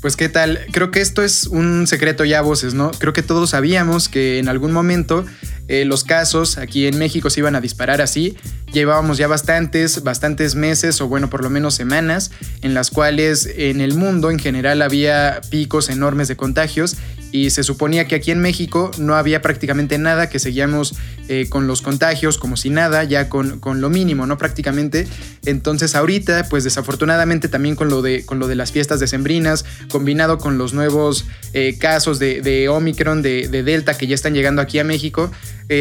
Pues 0.00 0.16
qué 0.16 0.28
tal, 0.28 0.58
creo 0.72 0.90
que 0.90 1.00
esto 1.00 1.22
es 1.22 1.46
un 1.46 1.86
secreto 1.86 2.24
ya 2.24 2.40
a 2.40 2.42
voces, 2.42 2.74
¿no? 2.74 2.90
Creo 2.90 3.12
que 3.12 3.22
todos 3.22 3.50
sabíamos 3.50 4.08
que 4.08 4.38
en 4.38 4.48
algún 4.48 4.72
momento 4.72 5.24
eh, 5.68 5.84
los 5.84 6.04
casos 6.04 6.58
aquí 6.58 6.86
en 6.86 6.98
México 6.98 7.30
se 7.30 7.40
iban 7.40 7.54
a 7.54 7.60
disparar 7.60 8.00
así. 8.00 8.36
Llevábamos 8.72 9.18
ya 9.18 9.26
bastantes, 9.26 10.02
bastantes 10.02 10.54
meses 10.54 11.00
o 11.00 11.08
bueno, 11.08 11.28
por 11.28 11.42
lo 11.42 11.50
menos 11.50 11.74
semanas 11.74 12.30
en 12.62 12.74
las 12.74 12.90
cuales 12.90 13.46
en 13.56 13.80
el 13.80 13.94
mundo 13.94 14.30
en 14.30 14.38
general 14.38 14.82
había 14.82 15.40
picos 15.50 15.90
enormes 15.90 16.28
de 16.28 16.36
contagios 16.36 16.96
y 17.32 17.48
se 17.50 17.64
suponía 17.64 18.06
que 18.06 18.14
aquí 18.14 18.30
en 18.30 18.40
México 18.40 18.90
no 18.98 19.16
había 19.16 19.40
prácticamente 19.40 19.96
nada, 19.96 20.28
que 20.28 20.38
seguíamos 20.38 20.94
eh, 21.28 21.48
con 21.48 21.66
los 21.66 21.80
contagios 21.80 22.36
como 22.36 22.58
si 22.58 22.68
nada, 22.68 23.04
ya 23.04 23.30
con, 23.30 23.58
con, 23.58 23.80
lo 23.80 23.88
mínimo, 23.88 24.26
¿no? 24.26 24.36
Prácticamente. 24.36 25.08
Entonces 25.46 25.94
ahorita, 25.94 26.46
pues 26.50 26.62
desafortunadamente 26.62 27.48
también 27.48 27.74
con 27.74 27.88
lo 27.88 28.02
de, 28.02 28.26
con 28.26 28.38
lo 28.38 28.48
de 28.48 28.54
las 28.54 28.70
fiestas 28.70 29.00
decembrinas, 29.00 29.64
combinado 29.90 30.36
con 30.36 30.58
los 30.58 30.74
nuevos 30.74 31.24
eh, 31.54 31.78
casos 31.78 32.18
de, 32.18 32.68
Omicron, 32.68 33.22
de, 33.22 33.48
Delta 33.48 33.94
que 33.94 34.06
ya 34.06 34.14
están 34.14 34.34
llegando 34.34 34.60
aquí 34.60 34.78
a 34.78 34.84
México, 34.84 35.32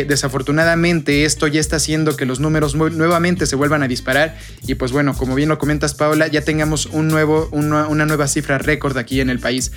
desafortunadamente 0.07 1.25
esto 1.25 1.47
ya 1.47 1.59
está 1.59 1.77
haciendo 1.77 2.15
que 2.15 2.25
los 2.25 2.39
números 2.39 2.75
nuevamente 2.75 3.45
se 3.45 3.55
vuelvan 3.55 3.83
a 3.83 3.87
disparar. 3.87 4.37
Y 4.65 4.75
pues 4.75 4.91
bueno, 4.91 5.13
como 5.13 5.35
bien 5.35 5.49
lo 5.49 5.57
comentas 5.57 5.93
Paula, 5.93 6.27
ya 6.27 6.41
tengamos 6.41 6.85
un 6.87 7.07
nuevo, 7.07 7.49
una 7.51 8.05
nueva 8.05 8.27
cifra 8.27 8.57
récord 8.57 8.97
aquí 8.97 9.21
en 9.21 9.29
el 9.29 9.39
país 9.39 9.71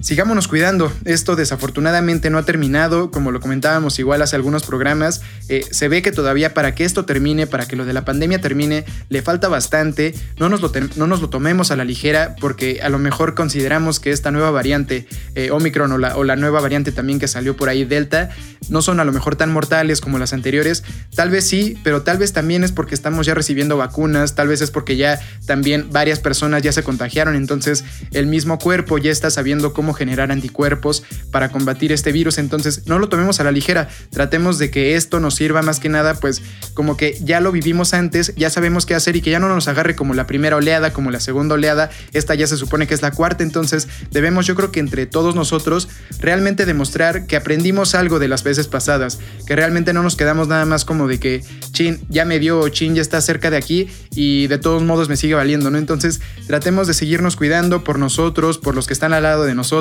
sigámonos 0.00 0.48
cuidando. 0.48 0.92
Esto 1.04 1.36
desafortunadamente 1.36 2.30
no 2.30 2.38
ha 2.38 2.44
terminado, 2.44 3.10
como 3.10 3.30
lo 3.30 3.40
comentábamos 3.40 3.98
igual 3.98 4.22
hace 4.22 4.36
algunos 4.36 4.64
programas. 4.64 5.22
Eh, 5.48 5.64
se 5.70 5.88
ve 5.88 6.02
que 6.02 6.12
todavía 6.12 6.54
para 6.54 6.74
que 6.74 6.84
esto 6.84 7.04
termine, 7.04 7.46
para 7.46 7.66
que 7.66 7.76
lo 7.76 7.84
de 7.84 7.92
la 7.92 8.04
pandemia 8.04 8.40
termine, 8.40 8.84
le 9.08 9.22
falta 9.22 9.48
bastante. 9.48 10.14
No 10.38 10.48
nos 10.48 10.60
lo, 10.60 10.72
no 10.96 11.06
nos 11.06 11.20
lo 11.20 11.28
tomemos 11.28 11.70
a 11.70 11.76
la 11.76 11.84
ligera 11.84 12.36
porque 12.40 12.80
a 12.82 12.88
lo 12.88 12.98
mejor 12.98 13.34
consideramos 13.34 14.00
que 14.00 14.10
esta 14.10 14.30
nueva 14.30 14.50
variante 14.50 15.06
eh, 15.34 15.50
Omicron 15.50 15.92
o 15.92 15.98
la, 15.98 16.16
o 16.16 16.24
la 16.24 16.36
nueva 16.36 16.60
variante 16.60 16.92
también 16.92 17.18
que 17.18 17.28
salió 17.28 17.56
por 17.56 17.68
ahí 17.68 17.84
Delta 17.84 18.30
no 18.68 18.82
son 18.82 19.00
a 19.00 19.04
lo 19.04 19.12
mejor 19.12 19.36
tan 19.36 19.52
mortales 19.52 20.00
como 20.00 20.18
las 20.18 20.32
anteriores. 20.32 20.82
Tal 21.14 21.30
vez 21.30 21.46
sí, 21.46 21.78
pero 21.82 22.02
tal 22.02 22.18
vez 22.18 22.32
también 22.32 22.64
es 22.64 22.72
porque 22.72 22.94
estamos 22.94 23.26
ya 23.26 23.34
recibiendo 23.34 23.76
vacunas, 23.76 24.34
tal 24.34 24.48
vez 24.48 24.60
es 24.60 24.70
porque 24.70 24.96
ya 24.96 25.20
también 25.46 25.88
varias 25.90 26.20
personas 26.20 26.62
ya 26.62 26.72
se 26.72 26.82
contagiaron, 26.82 27.34
entonces 27.34 27.84
el 28.12 28.26
mismo 28.26 28.58
cuerpo 28.58 28.98
ya 28.98 29.10
está 29.10 29.30
sabiendo 29.30 29.72
cómo 29.72 29.81
generar 29.92 30.30
anticuerpos 30.30 31.02
para 31.30 31.50
combatir 31.50 31.92
este 31.92 32.12
virus. 32.12 32.38
Entonces, 32.38 32.86
no 32.86 32.98
lo 32.98 33.08
tomemos 33.08 33.40
a 33.40 33.44
la 33.44 33.50
ligera. 33.50 33.88
Tratemos 34.10 34.58
de 34.58 34.70
que 34.70 34.94
esto 34.94 35.18
nos 35.18 35.34
sirva 35.34 35.62
más 35.62 35.80
que 35.80 35.88
nada, 35.88 36.14
pues 36.14 36.42
como 36.74 36.96
que 36.96 37.18
ya 37.22 37.40
lo 37.40 37.50
vivimos 37.50 37.92
antes, 37.94 38.32
ya 38.36 38.50
sabemos 38.50 38.86
qué 38.86 38.94
hacer 38.94 39.16
y 39.16 39.20
que 39.20 39.30
ya 39.30 39.40
no 39.40 39.48
nos 39.48 39.66
agarre 39.66 39.96
como 39.96 40.14
la 40.14 40.26
primera 40.28 40.56
oleada, 40.56 40.92
como 40.92 41.10
la 41.10 41.18
segunda 41.18 41.56
oleada. 41.56 41.90
Esta 42.12 42.36
ya 42.36 42.46
se 42.46 42.56
supone 42.56 42.86
que 42.86 42.94
es 42.94 43.02
la 43.02 43.10
cuarta. 43.10 43.42
Entonces, 43.42 43.88
debemos, 44.12 44.46
yo 44.46 44.54
creo 44.54 44.70
que 44.70 44.80
entre 44.80 45.06
todos 45.06 45.34
nosotros, 45.34 45.88
realmente 46.20 46.64
demostrar 46.64 47.26
que 47.26 47.36
aprendimos 47.36 47.96
algo 47.96 48.20
de 48.20 48.28
las 48.28 48.44
veces 48.44 48.68
pasadas, 48.68 49.18
que 49.46 49.56
realmente 49.56 49.92
no 49.92 50.02
nos 50.04 50.14
quedamos 50.14 50.46
nada 50.46 50.64
más 50.64 50.84
como 50.84 51.08
de 51.08 51.18
que, 51.18 51.44
chin, 51.72 52.00
ya 52.08 52.24
me 52.24 52.38
dio, 52.38 52.68
chin, 52.68 52.94
ya 52.94 53.02
está 53.02 53.20
cerca 53.20 53.50
de 53.50 53.56
aquí 53.56 53.88
y 54.14 54.46
de 54.46 54.58
todos 54.58 54.82
modos 54.82 55.08
me 55.08 55.16
sigue 55.16 55.34
valiendo, 55.34 55.70
¿no? 55.70 55.78
Entonces, 55.78 56.20
tratemos 56.46 56.86
de 56.86 56.94
seguirnos 56.94 57.36
cuidando 57.36 57.82
por 57.82 57.98
nosotros, 57.98 58.58
por 58.58 58.74
los 58.74 58.86
que 58.86 58.92
están 58.92 59.12
al 59.12 59.24
lado 59.24 59.44
de 59.44 59.54
nosotros 59.54 59.71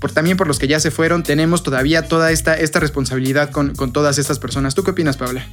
por, 0.00 0.12
también 0.12 0.36
por 0.36 0.46
los 0.46 0.58
que 0.58 0.68
ya 0.68 0.80
se 0.80 0.90
fueron, 0.90 1.22
tenemos 1.22 1.62
todavía 1.62 2.08
toda 2.08 2.32
esta, 2.32 2.54
esta 2.54 2.80
responsabilidad 2.80 3.50
con, 3.50 3.74
con 3.74 3.92
todas 3.92 4.18
estas 4.18 4.38
personas. 4.38 4.74
¿Tú 4.74 4.82
qué 4.82 4.90
opinas, 4.90 5.16
Paula? 5.16 5.46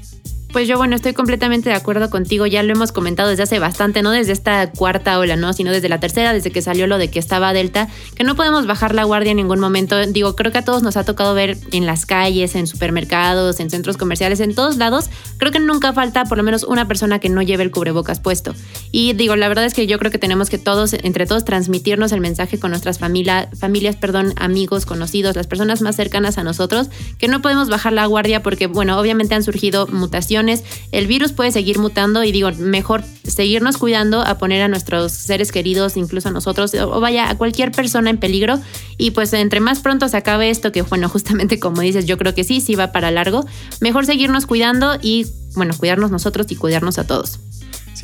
Pues 0.55 0.69
yo, 0.69 0.77
bueno, 0.77 0.95
estoy 0.95 1.11
completamente 1.11 1.67
de 1.67 1.75
acuerdo 1.75 2.09
contigo. 2.09 2.45
Ya 2.45 2.63
lo 2.63 2.71
hemos 2.71 2.93
comentado 2.93 3.27
desde 3.27 3.43
hace 3.43 3.59
bastante, 3.59 4.01
no 4.01 4.11
desde 4.11 4.31
esta 4.31 4.71
cuarta 4.71 5.19
ola, 5.19 5.35
¿no? 5.35 5.51
Sino 5.51 5.69
desde 5.69 5.89
la 5.89 5.99
tercera, 5.99 6.31
desde 6.31 6.49
que 6.49 6.61
salió 6.61 6.87
lo 6.87 6.97
de 6.97 7.09
que 7.09 7.19
estaba 7.19 7.51
Delta, 7.51 7.89
que 8.15 8.23
no 8.23 8.37
podemos 8.37 8.65
bajar 8.65 8.95
la 8.95 9.03
guardia 9.03 9.31
en 9.31 9.35
ningún 9.35 9.59
momento. 9.59 9.97
Digo, 10.05 10.37
creo 10.37 10.53
que 10.53 10.59
a 10.59 10.63
todos 10.63 10.81
nos 10.81 10.95
ha 10.95 11.03
tocado 11.03 11.33
ver 11.33 11.57
en 11.73 11.85
las 11.85 12.05
calles, 12.05 12.55
en 12.55 12.67
supermercados, 12.67 13.59
en 13.59 13.69
centros 13.69 13.97
comerciales, 13.97 14.39
en 14.39 14.55
todos 14.55 14.77
lados. 14.77 15.09
Creo 15.35 15.51
que 15.51 15.59
nunca 15.59 15.91
falta 15.91 16.23
por 16.23 16.37
lo 16.37 16.43
menos 16.45 16.63
una 16.63 16.87
persona 16.87 17.19
que 17.19 17.27
no 17.27 17.41
lleve 17.41 17.63
el 17.63 17.71
cubrebocas 17.71 18.21
puesto. 18.21 18.55
Y 18.93 19.11
digo, 19.11 19.35
la 19.35 19.49
verdad 19.49 19.65
es 19.65 19.73
que 19.73 19.87
yo 19.87 19.99
creo 19.99 20.09
que 20.09 20.19
tenemos 20.19 20.49
que 20.49 20.57
todos, 20.57 20.93
entre 20.93 21.25
todos, 21.25 21.43
transmitirnos 21.43 22.13
el 22.13 22.21
mensaje 22.21 22.59
con 22.59 22.71
nuestras 22.71 22.97
familia, 22.97 23.49
familias, 23.59 23.97
perdón, 23.97 24.33
amigos, 24.37 24.85
conocidos, 24.85 25.35
las 25.35 25.47
personas 25.47 25.81
más 25.81 25.97
cercanas 25.97 26.37
a 26.37 26.45
nosotros, 26.45 26.87
que 27.17 27.27
no 27.27 27.41
podemos 27.41 27.67
bajar 27.67 27.91
la 27.91 28.05
guardia 28.05 28.41
porque, 28.41 28.67
bueno, 28.67 28.97
obviamente 28.97 29.35
han 29.35 29.43
surgido 29.43 29.87
mutaciones 29.87 30.44
el 30.91 31.07
virus 31.07 31.31
puede 31.31 31.51
seguir 31.51 31.79
mutando 31.79 32.23
y 32.23 32.31
digo, 32.31 32.51
mejor 32.57 33.03
seguirnos 33.23 33.77
cuidando 33.77 34.21
a 34.21 34.37
poner 34.37 34.61
a 34.61 34.67
nuestros 34.67 35.11
seres 35.11 35.51
queridos, 35.51 35.97
incluso 35.97 36.29
a 36.29 36.31
nosotros, 36.31 36.73
o 36.73 36.99
vaya, 36.99 37.29
a 37.29 37.37
cualquier 37.37 37.71
persona 37.71 38.09
en 38.09 38.17
peligro. 38.17 38.59
Y 38.97 39.11
pues 39.11 39.33
entre 39.33 39.59
más 39.59 39.79
pronto 39.79 40.07
se 40.07 40.17
acabe 40.17 40.49
esto, 40.49 40.71
que 40.71 40.81
bueno, 40.81 41.09
justamente 41.15 41.59
como 41.59 41.81
dices, 41.81 42.05
yo 42.05 42.17
creo 42.17 42.33
que 42.33 42.43
sí, 42.43 42.61
sí 42.61 42.75
va 42.75 42.91
para 42.91 43.11
largo, 43.11 43.45
mejor 43.81 44.05
seguirnos 44.05 44.45
cuidando 44.45 44.97
y 45.01 45.27
bueno, 45.55 45.73
cuidarnos 45.77 46.11
nosotros 46.11 46.47
y 46.49 46.55
cuidarnos 46.55 46.99
a 46.99 47.07
todos. 47.07 47.39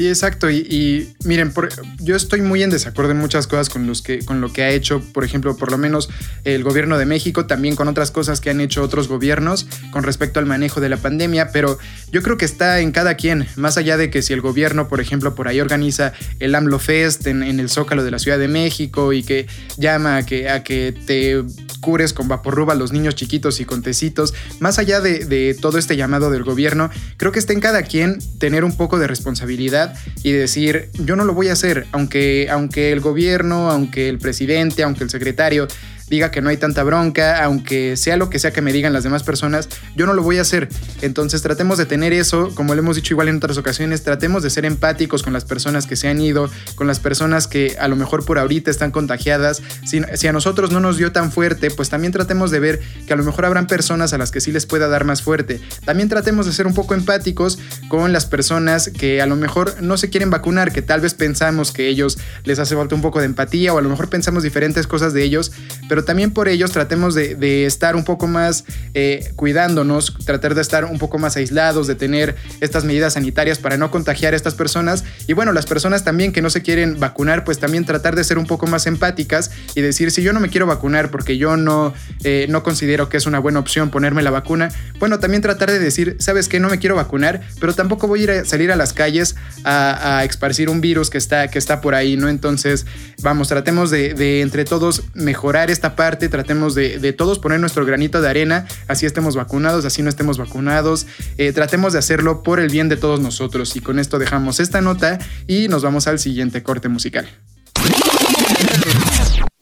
Sí, 0.01 0.07
exacto. 0.07 0.49
Y, 0.49 1.13
miren, 1.25 1.53
yo 1.99 2.15
estoy 2.15 2.41
muy 2.41 2.63
en 2.63 2.71
desacuerdo 2.71 3.11
en 3.11 3.19
muchas 3.19 3.45
cosas 3.45 3.69
con, 3.69 3.85
los 3.85 4.01
que, 4.01 4.25
con 4.25 4.41
lo 4.41 4.51
que 4.51 4.63
ha 4.63 4.71
hecho, 4.71 4.99
por 5.13 5.23
ejemplo, 5.23 5.55
por 5.55 5.69
lo 5.69 5.77
menos 5.77 6.09
el 6.43 6.63
gobierno 6.63 6.97
de 6.97 7.05
México, 7.05 7.45
también 7.45 7.75
con 7.75 7.87
otras 7.87 8.09
cosas 8.09 8.41
que 8.41 8.49
han 8.49 8.61
hecho 8.61 8.81
otros 8.81 9.07
gobiernos 9.07 9.67
con 9.91 10.01
respecto 10.01 10.39
al 10.39 10.47
manejo 10.47 10.81
de 10.81 10.89
la 10.89 10.97
pandemia, 10.97 11.51
pero 11.51 11.77
yo 12.11 12.23
creo 12.23 12.35
que 12.35 12.45
está 12.45 12.79
en 12.79 12.91
cada 12.91 13.13
quien, 13.13 13.45
más 13.57 13.77
allá 13.77 13.95
de 13.95 14.09
que 14.09 14.23
si 14.23 14.33
el 14.33 14.41
gobierno, 14.41 14.87
por 14.87 15.01
ejemplo, 15.01 15.35
por 15.35 15.47
ahí 15.47 15.61
organiza 15.61 16.13
el 16.39 16.55
AMLO 16.55 16.79
Fest 16.79 17.27
en, 17.27 17.43
el 17.43 17.69
Zócalo 17.69 18.03
de 18.03 18.09
la 18.09 18.17
Ciudad 18.17 18.39
de 18.39 18.47
México 18.47 19.13
y 19.13 19.21
que 19.21 19.45
llama 19.77 20.17
a 20.17 20.25
que, 20.25 20.49
a 20.49 20.63
que 20.63 20.95
te 21.05 21.43
cures 21.79 22.13
con 22.13 22.27
vaporruba 22.27 22.73
a 22.73 22.75
los 22.75 22.91
niños 22.91 23.13
chiquitos 23.13 23.59
y 23.59 23.65
con 23.65 23.83
tecitos, 23.83 24.33
más 24.59 24.79
allá 24.79 24.99
de 24.99 25.55
todo 25.61 25.77
este 25.77 25.95
llamado 25.95 26.31
del 26.31 26.43
gobierno, 26.43 26.89
creo 27.17 27.31
que 27.31 27.37
está 27.37 27.53
en 27.53 27.59
cada 27.59 27.83
quien 27.83 28.17
tener 28.39 28.63
un 28.63 28.75
poco 28.75 28.97
de 28.97 29.05
responsabilidad 29.05 29.90
y 30.23 30.31
decir, 30.31 30.89
yo 30.93 31.15
no 31.15 31.25
lo 31.25 31.33
voy 31.33 31.49
a 31.49 31.53
hacer, 31.53 31.87
aunque, 31.91 32.47
aunque 32.49 32.91
el 32.91 32.99
gobierno, 32.99 33.69
aunque 33.69 34.09
el 34.09 34.17
presidente, 34.17 34.83
aunque 34.83 35.03
el 35.03 35.09
secretario 35.09 35.67
diga 36.11 36.29
que 36.29 36.41
no 36.41 36.49
hay 36.49 36.57
tanta 36.57 36.83
bronca, 36.83 37.43
aunque 37.43 37.95
sea 37.95 38.17
lo 38.17 38.29
que 38.29 38.37
sea 38.37 38.51
que 38.51 38.61
me 38.61 38.73
digan 38.73 38.91
las 38.91 39.03
demás 39.03 39.23
personas, 39.23 39.69
yo 39.95 40.05
no 40.05 40.13
lo 40.13 40.21
voy 40.21 40.37
a 40.37 40.41
hacer. 40.41 40.67
Entonces 41.01 41.41
tratemos 41.41 41.77
de 41.77 41.85
tener 41.85 42.11
eso, 42.11 42.53
como 42.53 42.75
lo 42.75 42.81
hemos 42.81 42.97
dicho 42.97 43.13
igual 43.13 43.29
en 43.29 43.37
otras 43.37 43.57
ocasiones, 43.57 44.03
tratemos 44.03 44.43
de 44.43 44.49
ser 44.49 44.65
empáticos 44.65 45.23
con 45.23 45.31
las 45.31 45.45
personas 45.45 45.87
que 45.87 45.95
se 45.95 46.09
han 46.09 46.19
ido, 46.19 46.51
con 46.75 46.85
las 46.85 46.99
personas 46.99 47.47
que 47.47 47.77
a 47.79 47.87
lo 47.87 47.95
mejor 47.95 48.25
por 48.25 48.37
ahorita 48.37 48.69
están 48.69 48.91
contagiadas. 48.91 49.63
Si, 49.85 50.01
si 50.15 50.27
a 50.27 50.33
nosotros 50.33 50.71
no 50.71 50.81
nos 50.81 50.97
dio 50.97 51.13
tan 51.13 51.31
fuerte, 51.31 51.71
pues 51.71 51.89
también 51.89 52.11
tratemos 52.11 52.51
de 52.51 52.59
ver 52.59 52.81
que 53.07 53.13
a 53.13 53.15
lo 53.15 53.23
mejor 53.23 53.45
habrán 53.45 53.67
personas 53.67 54.11
a 54.11 54.17
las 54.17 54.31
que 54.31 54.41
sí 54.41 54.51
les 54.51 54.65
pueda 54.65 54.89
dar 54.89 55.05
más 55.05 55.21
fuerte. 55.21 55.61
También 55.85 56.09
tratemos 56.09 56.45
de 56.45 56.51
ser 56.51 56.67
un 56.67 56.73
poco 56.73 56.93
empáticos 56.93 57.57
con 57.87 58.11
las 58.11 58.25
personas 58.25 58.89
que 58.89 59.21
a 59.21 59.25
lo 59.25 59.37
mejor 59.37 59.81
no 59.81 59.95
se 59.95 60.09
quieren 60.09 60.29
vacunar, 60.29 60.73
que 60.73 60.81
tal 60.81 60.99
vez 60.99 61.13
pensamos 61.13 61.71
que 61.71 61.87
ellos 61.87 62.17
les 62.43 62.59
hace 62.59 62.75
falta 62.75 62.95
un 62.95 63.01
poco 63.01 63.19
de 63.19 63.25
empatía 63.27 63.73
o 63.73 63.77
a 63.77 63.81
lo 63.81 63.89
mejor 63.89 64.09
pensamos 64.09 64.43
diferentes 64.43 64.87
cosas 64.87 65.13
de 65.13 65.23
ellos, 65.23 65.51
pero 65.91 66.05
también 66.05 66.31
por 66.31 66.47
ellos 66.47 66.71
tratemos 66.71 67.15
de, 67.15 67.65
estar 67.65 67.97
un 67.97 68.05
poco 68.05 68.25
más 68.25 68.63
eh, 68.93 69.29
cuidándonos, 69.35 70.15
tratar 70.25 70.55
de 70.55 70.61
estar 70.61 70.85
un 70.85 70.97
poco 70.97 71.17
más 71.17 71.35
aislados, 71.35 71.85
de 71.85 71.95
tener 71.95 72.37
estas 72.61 72.85
medidas 72.85 73.15
sanitarias 73.15 73.59
para 73.59 73.75
no 73.75 73.91
contagiar 73.91 74.31
a 74.31 74.37
estas 74.37 74.55
personas. 74.55 75.03
Y 75.27 75.33
bueno, 75.33 75.51
las 75.51 75.65
personas 75.65 76.05
también 76.05 76.31
que 76.31 76.41
no 76.41 76.49
se 76.49 76.61
quieren 76.61 76.97
vacunar, 76.97 77.43
pues 77.43 77.59
también 77.59 77.83
tratar 77.83 78.15
de 78.15 78.23
ser 78.23 78.37
un 78.37 78.45
poco 78.45 78.67
más 78.67 78.87
empáticas 78.87 79.51
y 79.75 79.81
decir, 79.81 80.11
si 80.11 80.23
yo 80.23 80.31
no 80.31 80.39
me 80.39 80.47
quiero 80.47 80.65
vacunar 80.65 81.11
porque 81.11 81.37
yo 81.37 81.57
no, 81.57 81.93
eh, 82.23 82.45
no 82.47 82.63
considero 82.63 83.09
que 83.09 83.17
es 83.17 83.25
una 83.25 83.39
buena 83.39 83.59
opción 83.59 83.89
ponerme 83.89 84.21
la 84.21 84.31
vacuna, 84.31 84.69
bueno, 84.97 85.19
también 85.19 85.41
tratar 85.41 85.69
de 85.71 85.79
decir, 85.79 86.15
sabes 86.19 86.47
que 86.47 86.61
no 86.61 86.69
me 86.69 86.79
quiero 86.79 86.95
vacunar, 86.95 87.41
pero 87.59 87.75
tampoco 87.75 88.07
voy 88.07 88.21
a 88.21 88.23
ir 88.23 88.31
a 88.31 88.45
salir 88.45 88.71
a 88.71 88.77
las 88.77 88.93
calles 88.93 89.35
a, 89.65 90.19
a 90.19 90.23
esparcir 90.23 90.69
un 90.69 90.79
virus 90.79 91.09
que 91.09 91.17
está, 91.17 91.49
que 91.49 91.59
está 91.59 91.81
por 91.81 91.95
ahí, 91.95 92.15
¿no? 92.15 92.29
Entonces, 92.29 92.85
vamos, 93.21 93.47
tratemos 93.47 93.89
de, 93.89 94.41
entre 94.41 94.65
todos 94.65 95.03
mejorar 95.13 95.69
esta 95.69 95.95
parte, 95.95 96.29
tratemos 96.29 96.75
de, 96.75 97.13
todos 97.13 97.39
poner 97.39 97.59
nuestro 97.59 97.85
granito 97.85 98.21
de 98.21 98.29
arena, 98.29 98.67
así 98.87 99.05
estemos 99.05 99.35
vacunados, 99.35 99.85
así 99.85 100.01
no 100.01 100.09
estemos 100.09 100.37
vacunados, 100.37 101.07
eh, 101.37 101.53
tratemos 101.53 101.93
de 101.93 101.99
hacerlo 101.99 102.43
por 102.43 102.59
el 102.59 102.69
bien 102.69 102.89
de 102.89 102.97
todos 102.97 103.19
nosotros. 103.19 103.75
Y 103.75 103.81
con 103.81 103.99
esto 103.99 104.19
dejamos 104.19 104.59
esta 104.59 104.81
nota 104.81 105.19
y 105.47 105.67
nos 105.67 105.83
vamos 105.83 106.07
al 106.07 106.19
siguiente 106.19 106.63
corte 106.63 106.89
musical. 106.89 107.29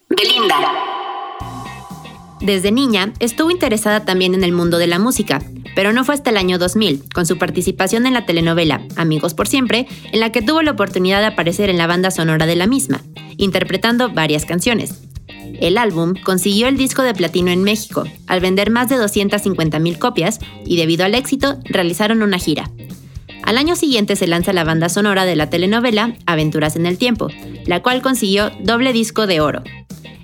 Belinda. 0.08 0.56
Desde 2.40 2.72
niña 2.72 3.12
estuvo 3.18 3.50
interesada 3.50 4.04
también 4.04 4.34
en 4.34 4.44
el 4.44 4.52
mundo 4.52 4.78
de 4.78 4.86
la 4.86 4.98
música, 4.98 5.42
pero 5.80 5.94
no 5.94 6.04
fue 6.04 6.14
hasta 6.14 6.28
el 6.28 6.36
año 6.36 6.58
2000, 6.58 7.04
con 7.14 7.24
su 7.24 7.38
participación 7.38 8.04
en 8.06 8.12
la 8.12 8.26
telenovela 8.26 8.82
Amigos 8.96 9.32
por 9.32 9.48
Siempre, 9.48 9.86
en 10.12 10.20
la 10.20 10.30
que 10.30 10.42
tuvo 10.42 10.60
la 10.60 10.72
oportunidad 10.72 11.20
de 11.20 11.28
aparecer 11.28 11.70
en 11.70 11.78
la 11.78 11.86
banda 11.86 12.10
sonora 12.10 12.44
de 12.44 12.54
la 12.54 12.66
misma, 12.66 13.00
interpretando 13.38 14.10
varias 14.10 14.44
canciones. 14.44 15.00
El 15.58 15.78
álbum 15.78 16.16
consiguió 16.22 16.68
el 16.68 16.76
disco 16.76 17.00
de 17.00 17.14
platino 17.14 17.50
en 17.50 17.62
México, 17.62 18.04
al 18.26 18.40
vender 18.40 18.68
más 18.68 18.90
de 18.90 18.96
250.000 18.96 19.98
copias, 19.98 20.38
y 20.66 20.76
debido 20.76 21.06
al 21.06 21.14
éxito 21.14 21.56
realizaron 21.64 22.22
una 22.22 22.38
gira. 22.38 22.70
Al 23.42 23.56
año 23.56 23.74
siguiente 23.74 24.16
se 24.16 24.26
lanza 24.26 24.52
la 24.52 24.64
banda 24.64 24.90
sonora 24.90 25.24
de 25.24 25.34
la 25.34 25.48
telenovela 25.48 26.14
Aventuras 26.26 26.76
en 26.76 26.84
el 26.84 26.98
Tiempo, 26.98 27.28
la 27.64 27.80
cual 27.80 28.02
consiguió 28.02 28.50
doble 28.62 28.92
disco 28.92 29.26
de 29.26 29.40
oro, 29.40 29.62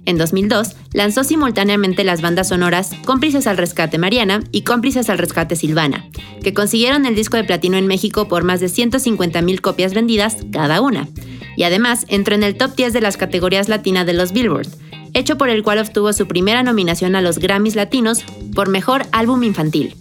en 0.07 0.17
2002, 0.17 0.77
lanzó 0.93 1.25
simultáneamente 1.25 2.05
las 2.05 2.23
bandas 2.23 2.49
sonoras 2.49 2.91
Cómplices 3.05 3.47
al 3.47 3.59
Rescate 3.59 3.99
Mariana 3.99 4.43
y 4.53 4.63
Cómplices 4.63 5.11
al 5.11 5.19
Rescate 5.19 5.57
Silvana, 5.57 6.07
que 6.43 6.55
consiguieron 6.55 7.05
el 7.05 7.15
disco 7.15 7.37
de 7.37 7.45
platino 7.45 7.77
en 7.77 7.87
México 7.87 8.29
por 8.29 8.45
más 8.45 8.61
de 8.61 8.67
150.000 8.67 9.61
copias 9.61 9.95
vendidas 9.95 10.39
cada 10.53 10.81
una. 10.81 11.09
Y 11.57 11.65
además 11.65 12.07
entró 12.09 12.35
en 12.35 12.43
el 12.43 12.57
top 12.57 12.75
10 12.77 12.93
de 12.93 13.01
las 13.01 13.17
categorías 13.17 13.69
latinas 13.69 14.07
de 14.07 14.15
los 14.15 14.33
Billboard, 14.33 14.69
hecho 15.13 15.37
por 15.39 15.49
el 15.49 15.63
cual 15.63 15.79
obtuvo 15.79 16.13
su 16.13 16.27
primera 16.27 16.63
nominación 16.63 17.17
a 17.17 17.23
los 17.23 17.39
Grammys 17.39 17.77
Latinos 17.77 18.25
por 18.55 18.69
Mejor 18.69 19.07
Álbum 19.13 19.43
Infantil. 19.43 19.95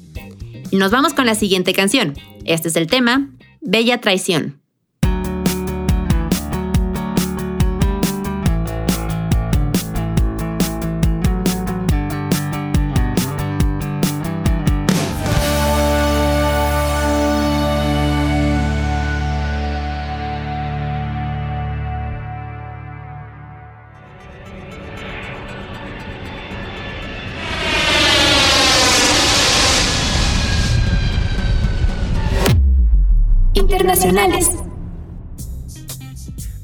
Y 0.72 0.78
nos 0.78 0.92
vamos 0.92 1.14
con 1.14 1.26
la 1.26 1.36
siguiente 1.36 1.74
canción. 1.74 2.14
Este 2.44 2.68
es 2.68 2.76
el 2.76 2.88
tema, 2.88 3.30
Bella 3.62 4.02
Traición. 4.02 4.65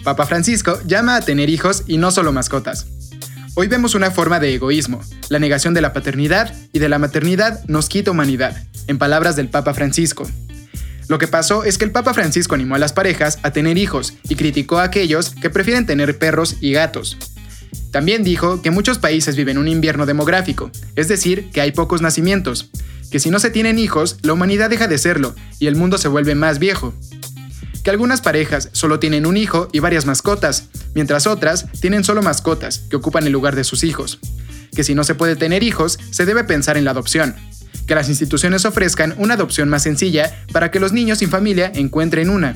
Papa 0.03 0.27
Francisco 0.27 0.79
llama 0.85 1.15
a 1.15 1.21
tener 1.21 1.49
hijos 1.49 1.83
y 1.87 1.97
no 1.97 2.11
solo 2.11 2.31
mascotas. 2.31 2.85
Hoy 3.55 3.67
vemos 3.67 3.95
una 3.95 4.11
forma 4.11 4.39
de 4.39 4.53
egoísmo. 4.53 5.01
La 5.29 5.39
negación 5.39 5.73
de 5.73 5.81
la 5.81 5.91
paternidad 5.91 6.53
y 6.71 6.77
de 6.77 6.87
la 6.87 6.99
maternidad 6.99 7.63
nos 7.67 7.89
quita 7.89 8.11
humanidad, 8.11 8.61
en 8.85 8.99
palabras 8.99 9.35
del 9.35 9.49
Papa 9.49 9.73
Francisco. 9.73 10.29
Lo 11.07 11.17
que 11.17 11.27
pasó 11.27 11.63
es 11.63 11.79
que 11.79 11.85
el 11.85 11.91
Papa 11.91 12.13
Francisco 12.13 12.53
animó 12.53 12.75
a 12.75 12.79
las 12.79 12.93
parejas 12.93 13.39
a 13.41 13.49
tener 13.49 13.77
hijos 13.79 14.13
y 14.29 14.35
criticó 14.35 14.77
a 14.77 14.83
aquellos 14.83 15.31
que 15.31 15.49
prefieren 15.49 15.87
tener 15.87 16.19
perros 16.19 16.57
y 16.61 16.73
gatos. 16.73 17.17
También 17.91 18.23
dijo 18.23 18.61
que 18.61 18.69
muchos 18.69 18.99
países 18.99 19.35
viven 19.35 19.57
un 19.57 19.67
invierno 19.67 20.05
demográfico, 20.05 20.69
es 20.95 21.07
decir, 21.07 21.49
que 21.49 21.61
hay 21.61 21.71
pocos 21.71 22.03
nacimientos, 22.03 22.69
que 23.11 23.19
si 23.19 23.29
no 23.29 23.39
se 23.39 23.49
tienen 23.49 23.77
hijos, 23.77 24.17
la 24.21 24.33
humanidad 24.33 24.69
deja 24.69 24.87
de 24.87 24.97
serlo 24.97 25.35
y 25.59 25.67
el 25.67 25.75
mundo 25.75 25.97
se 25.97 26.07
vuelve 26.07 26.33
más 26.33 26.59
viejo. 26.59 26.93
Que 27.83 27.89
algunas 27.89 28.21
parejas 28.21 28.69
solo 28.73 28.99
tienen 28.99 29.25
un 29.25 29.37
hijo 29.37 29.67
y 29.71 29.79
varias 29.79 30.05
mascotas, 30.05 30.65
mientras 30.93 31.25
otras 31.25 31.65
tienen 31.79 32.03
solo 32.03 32.21
mascotas 32.21 32.79
que 32.89 32.95
ocupan 32.95 33.25
el 33.25 33.33
lugar 33.33 33.55
de 33.55 33.63
sus 33.63 33.83
hijos. 33.83 34.19
Que 34.75 34.83
si 34.83 34.93
no 34.93 35.03
se 35.03 35.15
puede 35.15 35.35
tener 35.35 35.63
hijos, 35.63 35.97
se 36.11 36.25
debe 36.25 36.43
pensar 36.43 36.77
en 36.77 36.85
la 36.85 36.91
adopción. 36.91 37.35
Que 37.87 37.95
las 37.95 38.09
instituciones 38.09 38.65
ofrezcan 38.65 39.15
una 39.17 39.33
adopción 39.33 39.67
más 39.67 39.83
sencilla 39.83 40.43
para 40.51 40.69
que 40.69 40.79
los 40.79 40.93
niños 40.93 41.17
sin 41.17 41.29
familia 41.29 41.71
encuentren 41.73 42.29
una. 42.29 42.55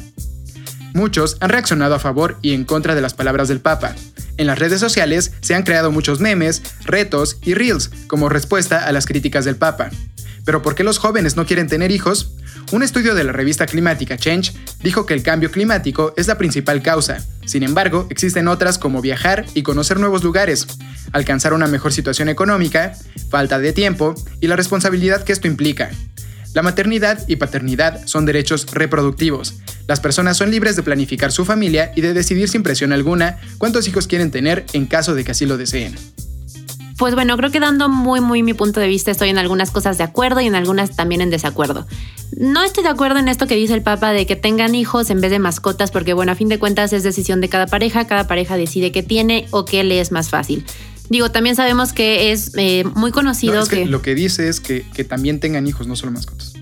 Muchos 0.93 1.35
han 1.41 1.49
reaccionado 1.49 1.95
a 1.95 1.99
favor 1.99 2.37
y 2.41 2.53
en 2.53 2.63
contra 2.63 2.95
de 2.95 3.01
las 3.01 3.13
palabras 3.13 3.49
del 3.49 3.59
Papa. 3.59 3.95
En 4.37 4.47
las 4.47 4.59
redes 4.59 4.79
sociales 4.79 5.33
se 5.41 5.55
han 5.55 5.63
creado 5.63 5.91
muchos 5.91 6.21
memes, 6.21 6.61
retos 6.85 7.37
y 7.41 7.53
reels 7.53 7.89
como 8.07 8.29
respuesta 8.29 8.85
a 8.85 8.91
las 8.91 9.05
críticas 9.05 9.43
del 9.43 9.57
Papa. 9.57 9.89
Pero 10.45 10.61
¿por 10.61 10.75
qué 10.75 10.83
los 10.83 10.99
jóvenes 10.99 11.35
no 11.35 11.45
quieren 11.45 11.67
tener 11.67 11.91
hijos? 11.91 12.31
Un 12.71 12.81
estudio 12.81 13.13
de 13.13 13.23
la 13.23 13.31
revista 13.31 13.67
climática 13.67 14.17
Change 14.17 14.51
dijo 14.81 15.05
que 15.05 15.13
el 15.13 15.21
cambio 15.21 15.51
climático 15.51 16.13
es 16.17 16.27
la 16.27 16.37
principal 16.37 16.81
causa. 16.81 17.23
Sin 17.45 17.61
embargo, 17.61 18.07
existen 18.09 18.47
otras 18.47 18.79
como 18.79 19.01
viajar 19.01 19.45
y 19.53 19.61
conocer 19.61 19.99
nuevos 19.99 20.23
lugares, 20.23 20.65
alcanzar 21.11 21.53
una 21.53 21.67
mejor 21.67 21.93
situación 21.93 22.27
económica, 22.27 22.93
falta 23.29 23.59
de 23.59 23.71
tiempo 23.71 24.15
y 24.41 24.47
la 24.47 24.55
responsabilidad 24.55 25.23
que 25.23 25.31
esto 25.31 25.47
implica. 25.47 25.91
La 26.55 26.63
maternidad 26.63 27.23
y 27.27 27.35
paternidad 27.35 28.01
son 28.07 28.25
derechos 28.25 28.65
reproductivos. 28.71 29.55
Las 29.87 29.99
personas 29.99 30.37
son 30.37 30.49
libres 30.49 30.75
de 30.75 30.83
planificar 30.83 31.31
su 31.31 31.45
familia 31.45 31.91
y 31.95 32.01
de 32.01 32.13
decidir 32.13 32.49
sin 32.49 32.63
presión 32.63 32.93
alguna 32.93 33.39
cuántos 33.59 33.87
hijos 33.87 34.07
quieren 34.07 34.31
tener 34.31 34.65
en 34.73 34.87
caso 34.87 35.13
de 35.13 35.23
que 35.23 35.31
así 35.31 35.45
lo 35.45 35.57
deseen. 35.57 35.95
Pues 36.97 37.13
bueno, 37.13 37.35
creo 37.35 37.51
que 37.51 37.59
dando 37.59 37.89
muy, 37.89 38.21
muy 38.21 38.41
mi 38.41 38.53
punto 38.53 38.79
de 38.79 38.87
vista, 38.87 39.11
estoy 39.11 39.29
en 39.29 39.37
algunas 39.37 39.69
cosas 39.71 39.97
de 39.97 40.05
acuerdo 40.05 40.39
y 40.39 40.45
en 40.45 40.55
algunas 40.55 40.95
también 40.95 41.21
en 41.21 41.29
desacuerdo. 41.29 41.85
No 42.37 42.63
estoy 42.63 42.83
de 42.83 42.89
acuerdo 42.89 43.19
en 43.19 43.27
esto 43.27 43.47
que 43.47 43.55
dice 43.55 43.73
el 43.73 43.81
Papa 43.81 44.11
de 44.11 44.25
que 44.25 44.35
tengan 44.35 44.75
hijos 44.75 45.09
en 45.09 45.19
vez 45.19 45.31
de 45.31 45.39
mascotas, 45.39 45.91
porque 45.91 46.13
bueno, 46.13 46.31
a 46.31 46.35
fin 46.35 46.47
de 46.47 46.57
cuentas 46.57 46.93
es 46.93 47.03
decisión 47.03 47.41
de 47.41 47.49
cada 47.49 47.67
pareja, 47.67 48.07
cada 48.07 48.27
pareja 48.27 48.55
decide 48.55 48.91
qué 48.91 49.03
tiene 49.03 49.47
o 49.51 49.65
qué 49.65 49.83
le 49.83 49.99
es 49.99 50.11
más 50.11 50.29
fácil. 50.29 50.65
Digo, 51.09 51.29
también 51.29 51.55
sabemos 51.55 51.93
que 51.93 52.31
es 52.31 52.51
eh, 52.57 52.83
muy 52.95 53.11
conocido 53.11 53.67
que, 53.67 53.85
Lo 53.85 54.01
que 54.01 54.15
dice 54.15 54.47
es 54.47 54.59
que, 54.59 54.85
que 54.93 55.03
también 55.03 55.39
tengan 55.39 55.67
hijos, 55.67 55.87
no 55.87 55.95
solo 55.95 56.11
mascotas. 56.11 56.54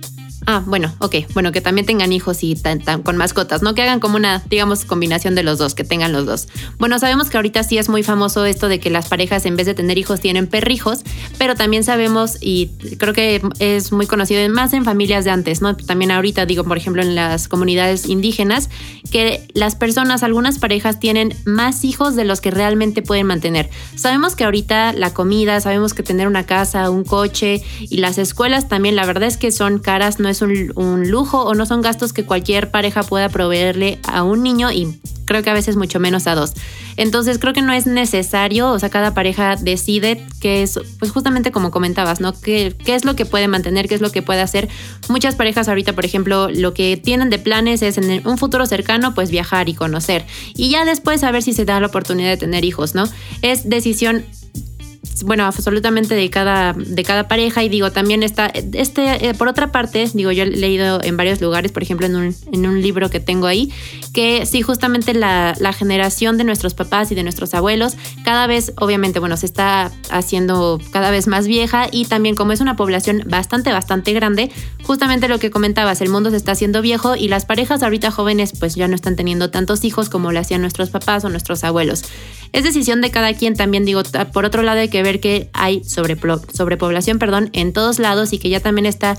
Ah, 0.46 0.64
bueno, 0.66 0.94
ok. 1.00 1.16
Bueno, 1.34 1.52
que 1.52 1.62
también 1.62 1.86
tengan 1.86 2.12
hijos 2.12 2.44
y 2.44 2.56
tan, 2.56 2.82
con 3.04 3.18
mascotas, 3.18 3.62
¿no? 3.62 3.74
Que 3.74 3.82
hagan 3.82 4.00
como 4.00 4.18
una, 4.18 4.44
digamos, 4.50 4.86
combinación 4.86 5.36
de 5.36 5.44
los 5.44 5.58
dos, 5.58 5.76
que 5.76 5.84
tengan 5.84 6.12
los 6.12 6.26
dos. 6.26 6.48
Bueno, 6.78 7.00
sabemos 7.00 7.30
que 7.30 7.38
ahorita 7.38 7.64
sí 7.64 7.78
es 7.78 7.90
muy 7.90 8.04
famoso 8.04 8.46
esto 8.46 8.68
de 8.68 8.80
que 8.80 8.90
las 8.90 9.08
parejas 9.08 9.46
en 9.46 9.56
vez 9.56 9.68
de 9.68 9.74
tener 9.74 9.98
hijos 9.98 10.20
tienen 10.20 10.48
perrijos, 10.48 11.04
pero 11.38 11.56
también 11.56 11.84
sabemos 11.84 12.38
y 12.42 12.72
creo 12.98 13.14
que 13.14 13.42
es 13.60 13.92
muy 13.92 14.06
conocido 14.06 14.48
más 14.50 14.74
en 14.74 14.84
familias 14.84 15.24
de 15.26 15.32
antes, 15.32 15.62
¿no? 15.62 15.76
También 15.76 16.12
ahorita, 16.12 16.46
digo, 16.46 16.64
por 16.64 16.78
ejemplo, 16.78 17.02
en 17.02 17.16
las 17.16 17.48
comunidades 17.48 18.08
indígenas, 18.08 18.70
que 19.12 19.48
las 19.54 19.76
personas, 19.76 20.24
algunas 20.24 20.60
parejas 20.60 21.00
tienen 21.00 21.36
más 21.46 21.84
hijos 21.84 22.16
de 22.16 22.26
los 22.26 22.42
que 22.42 22.52
realmente 22.52 23.02
pueden 23.02 23.28
mantener. 23.28 23.70
Sabemos 23.96 24.36
que 24.36 24.44
ahorita 24.44 24.94
la 24.94 25.14
comida, 25.14 25.60
sabemos 25.62 25.94
que 25.94 26.04
tener 26.04 26.28
una 26.28 26.46
casa, 26.46 26.90
un 26.90 27.04
coche 27.04 27.62
y 27.80 27.98
las 27.98 28.18
escuelas 28.18 28.68
también, 28.68 28.96
la 28.96 29.06
verdad 29.06 29.28
es 29.28 29.38
que 29.38 29.52
son 29.52 29.80
caras, 29.80 30.20
no 30.20 30.33
es 30.34 30.42
un, 30.42 31.10
lujo 31.10 31.44
o 31.44 31.54
no 31.54 31.66
son 31.66 31.82
gastos 31.82 32.12
que 32.12 32.26
cualquier 32.26 32.72
pareja 32.72 33.04
pueda 33.04 33.30
proveerle 33.30 34.00
a 34.04 34.24
un 34.24 34.44
niño 34.44 34.72
y 34.72 35.00
creo 35.26 35.42
que 35.44 35.50
a 35.50 35.54
veces 35.54 35.76
mucho 35.76 36.00
menos 36.00 36.28
a 36.28 36.36
dos. 36.36 36.54
Entonces 36.98 37.40
creo 37.40 37.54
que 37.54 37.62
no 37.62 37.72
es 37.74 37.88
necesario, 37.88 38.70
o 38.72 38.78
sea, 38.78 38.90
cada 38.90 39.14
pareja 39.14 39.56
decide 39.56 40.26
qué 40.42 40.64
es, 40.64 40.80
pues 41.00 41.12
justamente 41.12 41.52
como 41.52 41.72
comentabas, 41.72 42.20
¿no? 42.20 42.34
¿Qué, 42.40 42.76
qué 42.86 42.96
es 42.96 43.06
lo 43.06 43.16
que 43.16 43.26
puede 43.26 43.48
mantener, 43.48 43.88
qué 43.88 43.96
es 43.96 44.02
lo 44.02 44.12
que 44.12 44.22
puede 44.22 44.42
hacer. 44.42 44.70
Muchas 45.10 45.36
parejas 45.36 45.70
ahorita, 45.70 45.94
por 45.94 46.06
ejemplo, 46.06 46.50
lo 46.50 46.74
que 46.74 46.98
tienen 46.98 47.30
de 47.30 47.40
planes 47.40 47.82
es 47.82 47.98
en 47.98 48.28
un 48.28 48.38
futuro 48.38 48.66
cercano, 48.66 49.14
pues 49.16 49.32
viajar 49.32 49.70
y 49.70 49.74
conocer. 49.74 50.26
Y 50.56 50.70
ya 50.70 50.86
después 50.86 51.24
a 51.24 51.32
ver 51.32 51.42
si 51.42 51.54
se 51.54 51.66
da 51.66 51.80
la 51.80 51.88
oportunidad 51.88 52.30
de 52.30 52.38
tener 52.38 52.66
hijos, 52.66 52.94
¿no? 52.94 53.06
Es 53.42 53.70
decisión 53.70 54.26
bueno, 55.22 55.46
absolutamente 55.46 56.16
de 56.16 56.30
cada, 56.30 56.74
de 56.74 57.04
cada 57.04 57.28
pareja. 57.28 57.64
Y 57.64 57.70
digo, 57.70 57.92
también 57.92 58.24
está, 58.24 58.48
este, 58.48 59.30
eh, 59.30 59.34
por 59.34 59.48
otra 59.48 59.72
parte, 59.72 60.10
digo, 60.14 60.32
yo 60.32 60.44
he 60.44 60.48
leído 60.48 61.04
en 61.04 61.18
varios 61.18 61.42
lugares, 61.42 61.72
por 61.72 61.84
ejemplo, 61.84 62.06
en 62.06 62.16
un, 62.16 62.36
en 62.52 62.66
un 62.66 62.82
libro 62.82 63.10
que 63.10 63.20
tengo 63.20 63.48
ahí, 63.48 63.72
que 64.14 64.46
sí, 64.46 64.62
justamente 64.62 65.14
la, 65.14 65.56
la 65.60 65.74
generación 65.74 66.38
de 66.38 66.44
nuestros 66.44 66.74
papás 66.74 67.12
y 67.12 67.16
de 67.16 67.24
nuestros 67.24 67.54
abuelos, 67.54 67.96
cada 68.24 68.48
vez, 68.48 68.74
obviamente, 68.78 69.20
bueno, 69.20 69.38
se 69.38 69.46
está 69.46 69.92
haciendo 70.10 70.80
cada 70.92 71.12
vez 71.12 71.28
más 71.28 71.48
vieja 71.48 71.88
y 71.92 72.06
también 72.06 72.36
como 72.36 72.52
es 72.52 72.62
una 72.62 72.76
población 72.76 73.24
bastante, 73.28 73.72
bastante 73.72 74.14
grande, 74.14 74.52
justamente 74.84 75.28
lo 75.28 75.40
que 75.40 75.52
comentabas, 75.52 76.02
el 76.02 76.10
mundo 76.10 76.30
se 76.30 76.38
está 76.38 76.54
haciendo 76.54 76.82
viejo 76.82 77.16
y 77.16 77.28
las 77.28 77.46
parejas 77.46 77.84
ahorita 77.84 78.12
jóvenes 78.12 78.54
pues 78.60 78.76
ya 78.76 78.88
no 78.88 78.96
están 78.96 79.16
teniendo 79.16 79.50
tantos 79.50 79.84
hijos 79.84 80.10
como 80.10 80.32
lo 80.32 80.40
hacían 80.40 80.62
nuestros 80.62 80.90
papás 80.90 81.26
o 81.26 81.30
nuestros 81.30 81.64
abuelos. 81.64 82.04
Es 82.54 82.64
decisión 82.64 83.02
de 83.02 83.10
cada 83.12 83.34
quien 83.34 83.56
también, 83.56 83.84
digo, 83.84 84.04
por 84.32 84.46
otro 84.46 84.62
lado 84.62 84.80
hay 84.80 84.90
que 84.90 85.02
ver 85.02 85.20
que 85.20 85.50
hay 85.54 85.84
sobrepoblación 85.84 87.18
perdón, 87.18 87.50
en 87.52 87.74
todos 87.74 87.98
lados 88.00 88.32
y 88.32 88.38
que 88.38 88.50
ya 88.50 88.60
también 88.60 88.86
está 88.86 89.18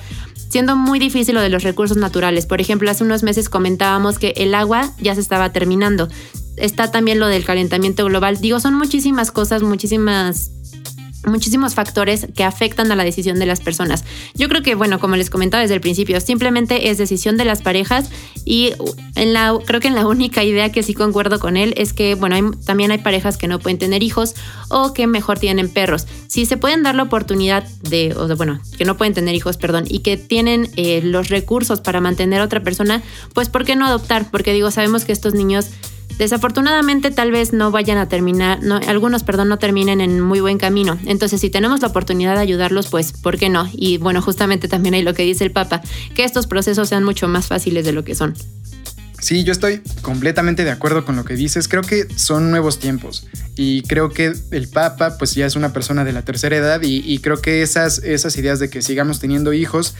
siendo 0.48 0.76
muy 0.76 1.00
difícil 1.00 1.34
lo 1.34 1.40
de 1.40 1.48
los 1.48 1.64
recursos 1.64 1.96
naturales. 1.96 2.46
Por 2.46 2.60
ejemplo, 2.60 2.88
hace 2.88 3.02
unos 3.02 3.24
meses 3.24 3.48
comentábamos 3.48 4.20
que 4.20 4.34
el 4.36 4.54
agua 4.54 4.92
ya 5.00 5.16
se 5.16 5.20
estaba 5.20 5.52
terminando. 5.52 6.08
Está 6.56 6.92
también 6.92 7.18
lo 7.18 7.26
del 7.26 7.44
calentamiento 7.44 8.04
global. 8.04 8.40
Digo, 8.40 8.60
son 8.60 8.74
muchísimas 8.74 9.32
cosas, 9.32 9.64
muchísimas 9.64 10.52
muchísimos 11.26 11.74
factores 11.74 12.26
que 12.34 12.44
afectan 12.44 12.90
a 12.92 12.96
la 12.96 13.04
decisión 13.04 13.38
de 13.38 13.46
las 13.46 13.60
personas. 13.60 14.04
Yo 14.34 14.48
creo 14.48 14.62
que, 14.62 14.74
bueno, 14.74 14.98
como 15.00 15.16
les 15.16 15.30
comentaba 15.30 15.62
desde 15.62 15.74
el 15.74 15.80
principio, 15.80 16.20
simplemente 16.20 16.90
es 16.90 16.98
decisión 16.98 17.36
de 17.36 17.44
las 17.44 17.62
parejas 17.62 18.10
y 18.44 18.72
en 19.14 19.32
la, 19.32 19.56
creo 19.64 19.80
que 19.80 19.88
en 19.88 19.94
la 19.94 20.06
única 20.06 20.44
idea 20.44 20.70
que 20.72 20.82
sí 20.82 20.94
concuerdo 20.94 21.38
con 21.38 21.56
él 21.56 21.74
es 21.76 21.92
que, 21.92 22.14
bueno, 22.14 22.52
también 22.64 22.90
hay 22.90 22.98
parejas 22.98 23.36
que 23.36 23.48
no 23.48 23.58
pueden 23.58 23.78
tener 23.78 24.02
hijos 24.02 24.34
o 24.68 24.92
que 24.92 25.06
mejor 25.06 25.38
tienen 25.38 25.68
perros. 25.68 26.06
Si 26.26 26.46
se 26.46 26.56
pueden 26.56 26.82
dar 26.82 26.94
la 26.94 27.04
oportunidad 27.04 27.64
de, 27.82 28.14
o 28.16 28.34
bueno, 28.36 28.60
que 28.76 28.84
no 28.84 28.96
pueden 28.96 29.14
tener 29.14 29.34
hijos, 29.34 29.56
perdón, 29.56 29.84
y 29.88 30.00
que 30.00 30.16
tienen 30.16 30.70
eh, 30.76 31.00
los 31.02 31.28
recursos 31.28 31.80
para 31.80 32.00
mantener 32.00 32.40
a 32.40 32.44
otra 32.44 32.62
persona, 32.62 33.02
pues 33.32 33.48
¿por 33.48 33.64
qué 33.64 33.76
no 33.76 33.86
adoptar? 33.86 34.30
Porque 34.30 34.52
digo, 34.52 34.70
sabemos 34.70 35.04
que 35.04 35.12
estos 35.12 35.34
niños 35.34 35.70
Desafortunadamente 36.18 37.10
tal 37.10 37.32
vez 37.32 37.52
no 37.52 37.70
vayan 37.70 37.98
a 37.98 38.08
terminar, 38.08 38.62
no, 38.62 38.76
algunos, 38.86 39.24
perdón, 39.24 39.48
no 39.48 39.58
terminen 39.58 40.00
en 40.00 40.20
muy 40.20 40.40
buen 40.40 40.58
camino. 40.58 40.98
Entonces, 41.06 41.40
si 41.40 41.50
tenemos 41.50 41.80
la 41.80 41.88
oportunidad 41.88 42.34
de 42.34 42.40
ayudarlos, 42.40 42.86
pues, 42.86 43.12
¿por 43.12 43.36
qué 43.38 43.48
no? 43.48 43.68
Y 43.72 43.98
bueno, 43.98 44.22
justamente 44.22 44.68
también 44.68 44.94
hay 44.94 45.02
lo 45.02 45.14
que 45.14 45.22
dice 45.22 45.44
el 45.44 45.50
Papa, 45.50 45.82
que 46.14 46.24
estos 46.24 46.46
procesos 46.46 46.88
sean 46.88 47.04
mucho 47.04 47.26
más 47.26 47.46
fáciles 47.46 47.84
de 47.84 47.92
lo 47.92 48.04
que 48.04 48.14
son. 48.14 48.34
Sí, 49.24 49.42
yo 49.42 49.52
estoy 49.52 49.80
completamente 50.02 50.64
de 50.64 50.70
acuerdo 50.70 51.06
con 51.06 51.16
lo 51.16 51.24
que 51.24 51.34
dices. 51.34 51.66
Creo 51.66 51.80
que 51.80 52.06
son 52.14 52.50
nuevos 52.50 52.78
tiempos 52.78 53.26
y 53.56 53.80
creo 53.82 54.10
que 54.10 54.34
el 54.50 54.68
Papa 54.68 55.16
pues 55.18 55.34
ya 55.34 55.46
es 55.46 55.56
una 55.56 55.72
persona 55.72 56.04
de 56.04 56.12
la 56.12 56.20
tercera 56.22 56.56
edad 56.56 56.82
y, 56.82 56.98
y 56.98 57.20
creo 57.20 57.40
que 57.40 57.62
esas, 57.62 58.00
esas 58.00 58.36
ideas 58.36 58.58
de 58.58 58.68
que 58.68 58.82
sigamos 58.82 59.20
teniendo 59.20 59.54
hijos 59.54 59.94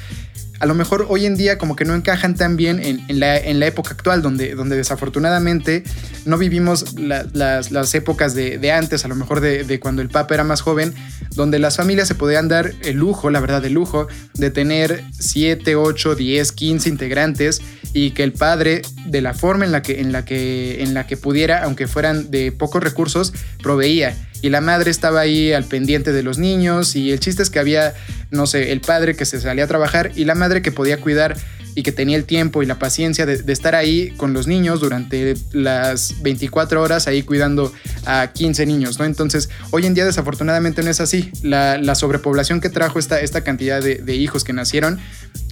a 0.61 0.67
lo 0.67 0.75
mejor 0.75 1.07
hoy 1.09 1.27
en 1.27 1.37
día 1.37 1.59
como 1.59 1.77
que 1.77 1.85
no 1.85 1.95
encajan 1.95 2.35
tan 2.37 2.57
bien 2.57 2.81
en, 2.81 3.21
la, 3.21 3.37
época 3.67 3.91
actual, 3.91 4.23
donde, 4.23 4.55
donde 4.55 4.77
desafortunadamente 4.77 5.85
no 6.25 6.39
vivimos 6.39 6.95
las, 6.99 7.95
épocas 7.95 8.35
de, 8.35 8.73
antes, 8.73 9.05
a 9.05 9.09
lo 9.09 9.17
mejor 9.17 9.41
de, 9.41 9.81
cuando 9.81 10.03
el 10.03 10.09
Papa 10.09 10.35
era 10.35 10.45
más 10.45 10.61
joven, 10.61 10.95
donde 11.35 11.59
las 11.59 11.77
familias 11.77 12.09
se 12.09 12.15
podían 12.15 12.49
dar 12.49 12.73
el 12.83 12.97
lujo, 12.97 13.31
la 13.31 13.41
verdad, 13.41 13.65
el 13.65 13.73
lujo 13.73 14.07
de 14.35 14.51
tener 14.51 15.05
7, 15.19 15.77
8, 15.77 16.15
10, 16.15 16.53
15 16.53 16.89
integrantes 16.89 17.61
y 17.93 18.13
que 18.13 18.23
el 18.23 18.33
padre, 18.33 18.83
de 19.07 19.21
la 19.21 19.35
forma 19.35 19.65
en 19.65 19.73
la 19.73 19.83
que, 19.83 20.01
en 20.01 20.13
la 20.13 20.25
que, 20.25 20.83
en 20.83 20.95
la 20.95 21.07
que 21.07 21.17
pudiera, 21.17 21.65
aunque 21.65 21.87
fueran 21.87 22.31
de 22.31 22.53
pocos 22.53 22.83
recursos, 22.83 23.33
proveía 23.63 24.17
y 24.45 24.51
la 24.51 24.61
madre 24.61 24.91
estaba 24.91 25.21
ahí 25.21 25.55
al 25.55 25.65
pendiente 25.65 26.13
de 26.13 26.23
los 26.23 26.37
niños 26.37 26.97
y 26.97 27.13
el 27.13 27.19
chiste 27.19 27.43
es 27.43 27.49
que 27.49 27.61
había, 27.61 27.95
no 28.31 28.47
sé, 28.47 28.73
el 28.73 28.83
padre 28.83 29.17
que 29.17 29.25
se 29.25 29.41
salía 29.41 29.65
a 29.65 29.67
trabajar 29.67 30.13
y 30.17 30.27
la 30.27 30.35
madre 30.35 30.61
que 30.61 30.71
podía 30.71 31.01
cuidar 31.01 31.35
y 31.75 31.83
que 31.83 31.93
tenía 31.93 32.17
el 32.17 32.25
tiempo 32.25 32.63
y 32.63 32.67
la 32.67 32.79
paciencia 32.79 33.27
de, 33.27 33.53
estar 33.53 33.75
ahí 33.75 34.13
con 34.17 34.33
los 34.33 34.47
niños 34.47 34.81
durante 34.81 35.35
las 35.53 36.23
24 36.23 36.81
horas 36.81 37.07
ahí 37.07 37.23
cuidando 37.23 37.73
a 38.07 38.29
15 38.33 38.67
niños, 38.67 38.99
¿no? 38.99 39.05
Entonces, 39.05 39.49
hoy 39.71 39.87
en 39.87 39.95
día 39.95 40.05
desafortunadamente 40.05 40.83
no 40.83 40.91
es 40.91 41.01
así. 41.01 41.31
La, 41.43 41.95
sobrepoblación 41.95 42.61
que 42.61 42.71
trajo 42.71 42.99
esta, 42.99 43.21
esta 43.21 43.43
cantidad 43.43 43.81
de, 43.81 44.15
hijos 44.15 44.43
que 44.43 44.53
nacieron 44.53 44.99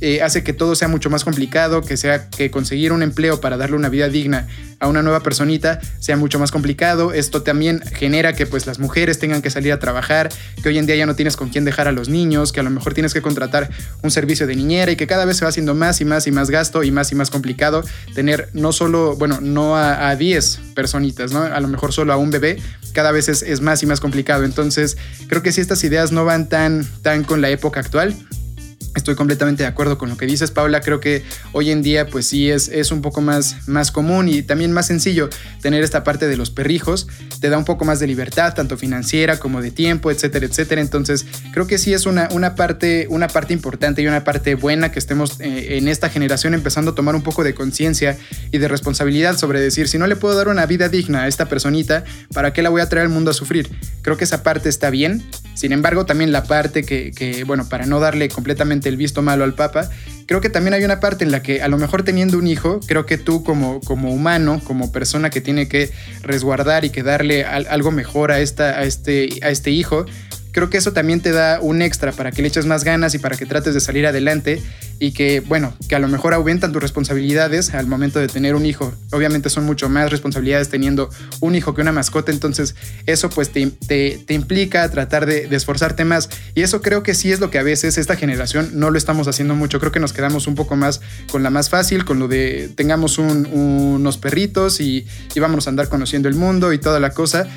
eh, 0.01 0.23
hace 0.23 0.43
que 0.43 0.53
todo 0.53 0.75
sea 0.75 0.89
mucho 0.89 1.09
más 1.09 1.23
complicado, 1.23 1.83
que 1.83 1.97
sea 1.97 2.29
que 2.29 2.51
conseguir 2.51 2.93
un 2.93 3.03
empleo 3.03 3.41
para 3.41 3.57
darle 3.57 3.77
una 3.77 3.89
vida 3.89 4.09
digna 4.09 4.49
a 4.83 4.89
una 4.89 5.01
nueva 5.01 5.21
personita 5.21 5.81
sea 6.01 6.17
mucho 6.17 6.41
más 6.41 6.51
complicado. 6.51 7.13
Esto 7.13 7.43
también 7.43 7.81
genera 7.95 8.33
que 8.33 8.47
pues 8.47 8.67
las 8.67 8.81
mujeres 8.81 9.21
tengan 9.21 9.41
que 9.41 9.49
salir 9.49 9.73
a 9.73 9.79
trabajar, 9.79 10.29
que 10.61 10.69
hoy 10.69 10.79
en 10.79 10.87
día 10.87 10.97
ya 10.97 11.07
no 11.07 11.15
tienes 11.15 11.37
con 11.37 11.51
quién 11.51 11.65
dejar 11.65 11.87
a 11.87 11.93
los 11.93 12.09
niños, 12.09 12.51
que 12.51 12.59
a 12.59 12.63
lo 12.65 12.71
mejor 12.71 12.93
tienes 12.93 13.15
que 13.15 13.23
contratar 13.23 13.71
un 14.03 14.11
servicio 14.11 14.49
de 14.49 14.57
niñera 14.57 14.91
y 14.91 14.97
que 14.97 15.07
cada 15.07 15.25
vez 15.25 15.37
se 15.37 15.45
va 15.45 15.51
haciendo 15.51 15.77
más 15.77 16.01
y 16.01 16.05
más 16.05 16.12
más 16.13 16.27
y 16.27 16.31
más 16.31 16.51
gasto 16.51 16.83
y 16.83 16.91
más 16.91 17.11
y 17.11 17.15
más 17.15 17.31
complicado 17.31 17.83
tener 18.15 18.51
no 18.53 18.73
solo, 18.73 19.17
bueno, 19.17 19.41
no 19.41 19.77
a, 19.77 20.15
10 20.15 20.61
personitas, 20.75 21.33
¿no? 21.33 21.43
A 21.43 21.61
lo 21.61 21.69
mejor 21.69 21.93
solo 21.95 22.13
a 22.13 22.17
un 22.17 22.31
bebé, 22.31 22.59
cada 22.93 23.13
vez 23.13 23.31
es, 23.31 23.43
es, 23.43 23.63
más 23.63 23.83
y 23.83 23.87
más 23.87 23.99
complicado. 23.99 24.45
Entonces, 24.45 24.99
creo 25.29 25.43
que 25.43 25.53
si 25.53 25.63
estas 25.63 25.83
ideas 25.85 26.13
no 26.13 26.27
van 26.27 26.51
tan, 26.51 26.87
tan 27.01 27.25
con 27.25 27.41
la 27.41 27.49
época 27.49 27.81
actual, 27.81 28.15
Estoy 28.95 29.15
completamente 29.15 29.63
de 29.63 29.69
acuerdo 29.69 29.97
con 29.97 30.11
lo 30.11 30.17
que 30.17 30.27
dices, 30.27 30.51
Paula. 30.51 30.81
Creo 30.83 31.01
que 31.01 31.23
hoy 31.53 31.71
en 31.71 31.83
día, 31.83 32.09
pues 32.09 32.27
sí, 32.27 32.51
es, 32.51 32.69
es 32.69 32.93
un 32.93 33.01
poco 33.01 33.23
más, 33.23 33.67
más 33.67 33.91
común 33.91 34.29
y 34.29 34.43
también 34.43 34.71
más 34.73 34.87
sencillo 34.87 35.31
tener 35.63 35.83
esta 35.83 36.05
parte 36.05 36.29
de 36.29 36.37
los 36.37 36.51
perrijos. 36.51 37.07
Te 37.41 37.49
da 37.49 37.57
un 37.57 37.65
poco 37.65 37.85
más 37.85 38.01
de 38.01 38.07
libertad, 38.07 38.55
tanto 38.55 38.77
financiera 38.77 39.39
como 39.39 39.63
de 39.63 39.71
tiempo, 39.71 40.11
etcétera, 40.11 40.45
etcétera. 40.45 40.81
Entonces, 40.83 41.25
creo 41.53 41.67
que 41.67 41.79
sí 41.79 41.95
es 41.95 42.05
una, 42.05 42.29
una, 42.33 42.55
parte, 42.55 43.07
una 43.09 43.29
parte 43.29 43.55
importante 43.55 44.03
y 44.03 44.07
una 44.07 44.25
parte 44.25 44.55
buena 44.57 44.93
que 44.93 44.99
estemos 44.99 45.41
eh, 45.41 45.79
en 45.79 45.89
esta 45.89 46.11
generación 46.11 46.53
empezando 46.53 46.91
a 46.91 46.95
tomar 46.95 47.15
un 47.15 47.23
poco 47.23 47.45
de 47.45 47.55
conciencia 47.55 48.19
y 48.51 48.59
de 48.59 48.69
responsabilidad 48.69 49.39
sobre 49.39 49.61
decir, 49.61 49.89
si 49.89 49.97
no 49.97 50.07
le 50.07 50.17
puedo 50.17 50.35
dar 50.35 50.49
una 50.49 50.67
vida 50.67 50.89
digna 50.89 51.23
a 51.23 51.29
esta 51.29 51.49
personita, 51.49 52.05
¿para 52.35 52.53
qué 52.53 52.63
la 52.63 52.69
voy 52.69 52.83
a 52.83 52.89
traer 52.89 53.07
al 53.07 53.13
mundo 53.13 53.31
a 53.31 53.35
sufrir? 53.35 53.71
Creo 54.03 54.17
que 54.17 54.25
esa 54.25 54.43
parte 54.43 54.69
está 54.69 54.91
bien. 54.91 55.25
Sin 55.55 55.73
embargo, 55.73 56.07
también 56.07 56.33
la 56.33 56.45
parte 56.45 56.83
que, 56.85 57.13
que 57.13 57.45
bueno, 57.45 57.69
para 57.69 57.87
no 57.87 58.01
darle 58.01 58.29
completamente 58.29 58.89
el 58.89 58.97
visto 58.97 59.23
malo 59.23 59.45
al 59.45 59.55
Papa, 59.55 59.91
creo 60.27 60.41
que 60.41 60.49
también 60.49 60.75
hay 60.75 60.85
una 60.85 61.01
parte 61.01 61.25
en 61.25 61.31
la 61.31 61.43
que 61.43 61.63
a 61.63 61.69
lo 61.69 61.79
mejor 61.79 62.03
teniendo 62.03 62.39
un 62.39 62.47
hijo, 62.47 62.81
creo 62.87 63.07
que 63.07 63.19
tú 63.19 63.45
como, 63.45 63.81
como 63.81 64.13
humano, 64.13 64.61
como 64.65 64.93
persona 64.93 65.31
que 65.31 65.41
tiene 65.41 65.69
que 65.69 65.91
resguardar 66.23 66.85
y 66.85 66.91
que 66.91 67.03
darle 67.03 67.45
algo 67.45 67.91
mejor 67.91 68.33
a, 68.33 68.41
esta, 68.41 68.79
a, 68.79 68.83
este, 68.85 69.29
a 69.43 69.51
este 69.51 69.71
hijo, 69.71 70.07
creo 70.53 70.71
que 70.71 70.79
eso 70.79 70.93
también 70.93 71.21
te 71.21 71.33
da 71.33 71.61
un 71.61 71.83
extra 71.83 72.13
para 72.13 72.31
que 72.31 72.43
le 72.43 72.49
eches 72.49 72.67
más 72.67 72.85
ganas 72.85 73.15
y 73.15 73.19
para 73.19 73.37
que 73.37 73.47
trates 73.47 73.75
de 73.75 73.81
salir 73.81 74.07
adelante 74.07 74.63
y 74.99 75.13
que, 75.13 75.41
bueno, 75.41 75.75
que 75.89 75.97
a 75.97 75.99
lo 75.99 76.07
mejor 76.07 76.33
aumentan 76.33 76.73
tus 76.73 76.81
responsabilidades 76.81 77.75
al 77.75 77.89
momento 77.89 78.21
de 78.21 78.29
tener 78.29 78.55
un 78.55 78.65
hijo. 78.65 78.95
Obviamente 79.11 79.51
son 79.51 79.65
mucho 79.65 79.89
más 79.89 80.11
responsabilidades 80.11 80.69
teniendo 80.69 81.11
un 81.41 81.57
hijo 81.57 81.75
que 81.75 81.81
una 81.81 81.91
mascota, 81.91 82.31
entonces 82.31 82.77
eso 83.07 83.29
pues 83.31 83.51
te, 83.51 83.67
te, 83.67 84.23
implica 84.33 84.89
tratar 84.91 85.27
de, 85.27 85.49
esforzarte 85.51 86.05
más 86.05 86.29
y 86.55 86.63
eso 86.63 86.83
creo 86.83 87.03
que 87.03 87.15
sí 87.15 87.33
es 87.33 87.41
lo 87.41 87.51
que 87.51 87.59
a 87.59 87.63
veces 87.63 87.99
esta 87.99 88.17
generación 88.17 88.71
no 88.75 88.91
lo 88.91 88.99
estamos 88.99 89.27
haciendo 89.29 89.55
mucho, 89.55 89.81
creo 89.81 89.91
que 89.91 90.01
nos 90.01 90.13
quedamos 90.13 90.47
un 90.47 90.55
poco 90.55 90.77
más 90.77 91.01
con 91.31 91.43
la 91.43 91.51
más 91.51 91.69
fácil, 91.69 92.05
con 92.05 92.19
lo 92.19 92.29
de 92.29 92.71
tengamos 92.75 93.19
unos 93.19 94.19
perritos 94.19 94.81
y, 94.81 95.07
y 95.35 95.41
vámonos 95.41 95.67
a 95.67 95.71
andar 95.71 95.89
conociendo 95.89 96.29
el 96.29 96.35
mundo 96.35 96.73
y 96.73 96.79
toda 96.79 97.01
la 97.01 97.11
cosa. 97.11 97.49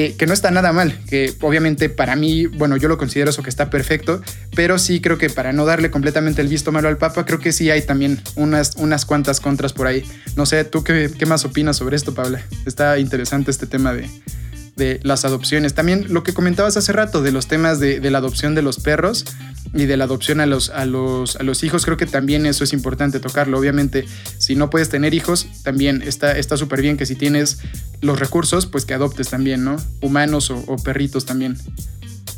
Eh, 0.00 0.14
que 0.16 0.26
no 0.26 0.32
está 0.32 0.52
nada 0.52 0.72
mal, 0.72 0.96
que 1.10 1.34
obviamente 1.40 1.88
para 1.88 2.14
mí, 2.14 2.37
bueno, 2.46 2.76
yo 2.76 2.88
lo 2.88 2.98
considero 2.98 3.30
eso 3.30 3.42
que 3.42 3.50
está 3.50 3.70
perfecto, 3.70 4.22
pero 4.54 4.78
sí 4.78 5.00
creo 5.00 5.18
que 5.18 5.30
para 5.30 5.52
no 5.52 5.64
darle 5.64 5.90
completamente 5.90 6.42
el 6.42 6.48
visto 6.48 6.72
malo 6.72 6.88
al 6.88 6.98
Papa, 6.98 7.24
creo 7.24 7.38
que 7.38 7.52
sí 7.52 7.70
hay 7.70 7.82
también 7.82 8.20
unas, 8.36 8.76
unas 8.76 9.04
cuantas 9.04 9.40
contras 9.40 9.72
por 9.72 9.86
ahí. 9.86 10.04
No 10.36 10.46
sé, 10.46 10.64
¿tú 10.64 10.84
qué, 10.84 11.10
qué 11.16 11.26
más 11.26 11.44
opinas 11.44 11.76
sobre 11.76 11.96
esto, 11.96 12.14
Paula? 12.14 12.42
Está 12.66 12.98
interesante 12.98 13.50
este 13.50 13.66
tema 13.66 13.92
de, 13.92 14.08
de 14.76 15.00
las 15.02 15.24
adopciones. 15.24 15.74
También 15.74 16.06
lo 16.08 16.22
que 16.22 16.32
comentabas 16.32 16.76
hace 16.76 16.92
rato 16.92 17.22
de 17.22 17.32
los 17.32 17.48
temas 17.48 17.80
de, 17.80 18.00
de, 18.00 18.10
la 18.10 18.18
adopción 18.18 18.54
de 18.54 18.62
los 18.62 18.78
perros 18.78 19.26
y 19.74 19.84
de 19.84 19.96
la 19.96 20.04
adopción 20.04 20.40
a 20.40 20.46
los, 20.46 20.70
a, 20.70 20.86
los, 20.86 21.36
a 21.36 21.42
los 21.42 21.62
hijos, 21.62 21.84
creo 21.84 21.98
que 21.98 22.06
también 22.06 22.46
eso 22.46 22.64
es 22.64 22.72
importante 22.72 23.20
tocarlo. 23.20 23.58
Obviamente, 23.58 24.06
si 24.38 24.54
no 24.54 24.70
puedes 24.70 24.88
tener 24.88 25.12
hijos, 25.12 25.46
también 25.62 26.02
está 26.02 26.56
súper 26.56 26.80
bien 26.80 26.96
que 26.96 27.04
si 27.04 27.14
tienes 27.14 27.58
los 28.00 28.18
recursos, 28.18 28.66
pues 28.66 28.84
que 28.84 28.94
adoptes 28.94 29.28
también, 29.28 29.64
¿no? 29.64 29.76
Humanos 30.00 30.50
o, 30.50 30.76
perritos 30.76 31.26
también. 31.26 31.58